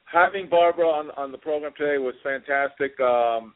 having 0.04 0.48
Barbara 0.50 0.86
on 0.86 1.10
on 1.12 1.32
the 1.32 1.38
program 1.38 1.72
today 1.78 1.96
was 1.96 2.14
fantastic. 2.22 2.98
Um, 3.00 3.54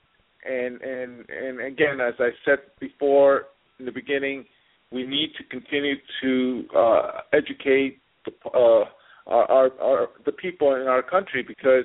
and 0.48 0.80
and 0.80 1.28
and 1.30 1.60
again, 1.60 2.00
as 2.00 2.14
I 2.18 2.30
said 2.44 2.58
before 2.80 3.44
in 3.78 3.84
the 3.84 3.92
beginning, 3.92 4.44
we 4.90 5.06
need 5.06 5.30
to 5.38 5.44
continue 5.44 5.94
to 6.22 6.64
uh, 6.76 7.10
educate 7.32 7.98
the, 8.24 8.32
uh, 8.54 8.84
our, 9.26 9.50
our, 9.50 9.70
our 9.80 10.08
the 10.24 10.32
people 10.32 10.74
in 10.74 10.86
our 10.88 11.02
country 11.02 11.44
because 11.46 11.84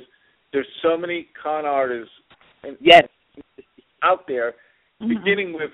there's 0.52 0.68
so 0.82 0.98
many 0.98 1.28
con 1.42 1.66
artists 1.66 2.12
in, 2.64 2.78
Yes. 2.80 3.04
out 4.02 4.28
there, 4.28 4.56
Mhm. 5.02 5.10
beginning 5.10 5.54
with 5.54 5.72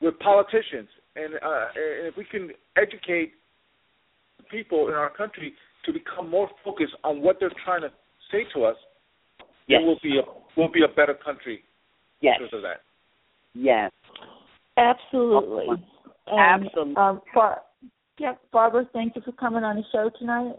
with 0.00 0.18
politicians, 0.18 0.88
and 1.16 1.34
uh, 1.34 1.68
and 1.74 2.06
if 2.06 2.16
we 2.16 2.24
can 2.24 2.52
educate 2.76 3.32
people 4.50 4.88
in 4.88 4.94
our 4.94 5.10
country 5.10 5.54
to 5.84 5.92
become 5.92 6.28
more 6.30 6.48
focused 6.64 6.94
on 7.04 7.20
what 7.20 7.38
they're 7.40 7.58
trying 7.64 7.82
to 7.82 7.92
say 8.30 8.44
to 8.54 8.64
us, 8.64 8.76
Yes. 9.66 9.80
it 9.82 9.84
will 9.84 9.98
be 10.02 10.18
a 10.18 10.24
will 10.56 10.68
be 10.68 10.82
a 10.82 10.88
better 10.88 11.14
country 11.14 11.62
Yes. 12.20 12.36
because 12.40 12.56
of 12.56 12.62
that. 12.62 12.80
Yes. 13.54 13.90
Absolutely. 14.76 15.66
And, 16.26 16.66
Absolutely. 16.66 16.96
Um, 16.96 17.20
Bar- 17.34 17.62
yep, 18.18 18.40
Barbara, 18.52 18.88
thank 18.92 19.16
you 19.16 19.22
for 19.22 19.32
coming 19.32 19.64
on 19.64 19.76
the 19.76 19.84
show 19.92 20.10
tonight. 20.18 20.56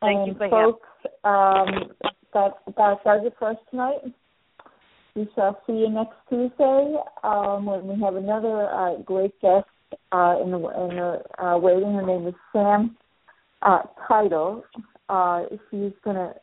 Thank 0.00 0.18
and 0.18 0.26
you 0.28 0.34
for 0.34 0.48
folks, 0.50 0.88
um, 1.24 1.92
that 2.34 2.52
that 2.76 3.04
does 3.04 3.20
it 3.24 3.34
for 3.38 3.50
us 3.50 3.56
tonight. 3.70 4.00
We 5.14 5.28
shall 5.34 5.60
see 5.66 5.74
you 5.74 5.88
next 5.88 6.16
Tuesday 6.28 6.94
um, 7.22 7.66
when 7.66 7.86
we 7.86 8.02
have 8.02 8.16
another 8.16 8.68
uh, 8.68 8.96
great 9.02 9.40
guest 9.40 9.66
uh, 10.12 10.36
in 10.42 10.50
the 10.50 10.58
in 10.58 10.96
the 10.96 11.22
uh, 11.42 11.56
waiting. 11.56 11.94
Her 11.94 12.04
name 12.04 12.26
is 12.26 12.34
Sam 12.52 12.96
uh, 13.62 13.82
Title. 14.06 14.64
Uh, 15.08 15.44
she's 15.70 15.92
going 16.04 16.16
to 16.16 16.34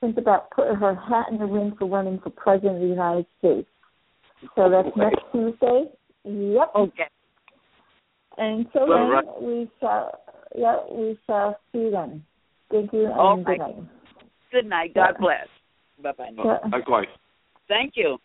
think 0.00 0.16
about 0.16 0.50
putting 0.52 0.76
her 0.76 0.94
hat 0.94 1.26
in 1.30 1.38
the 1.38 1.44
ring 1.44 1.74
for 1.78 1.86
running 1.88 2.20
for 2.22 2.30
president 2.30 2.76
of 2.76 2.82
the 2.82 2.88
United 2.88 3.26
States. 3.38 3.68
So 4.54 4.70
that's 4.70 4.88
next 4.96 5.20
Tuesday. 5.32 5.84
Yep. 6.24 6.72
Okay. 6.74 7.08
And 8.38 8.66
so 8.72 8.80
All 8.80 8.88
then 8.88 9.10
right. 9.10 9.42
we 9.42 9.70
shall, 9.80 10.18
yeah, 10.56 10.78
we 10.90 11.18
shall 11.26 11.58
see 11.72 11.78
you 11.78 11.90
then. 11.90 12.24
Thank 12.70 12.92
you 12.92 13.06
and 13.06 13.12
All 13.14 13.36
good 13.36 13.58
night. 13.58 13.74
Good 14.52 14.66
night. 14.66 14.94
God 14.94 15.16
Yeah. 15.20 15.20
bless. 15.20 15.48
Bye 16.02 16.12
bye. 16.32 16.68
Likewise. 16.70 17.08
Thank 17.68 17.92
you. 17.96 18.18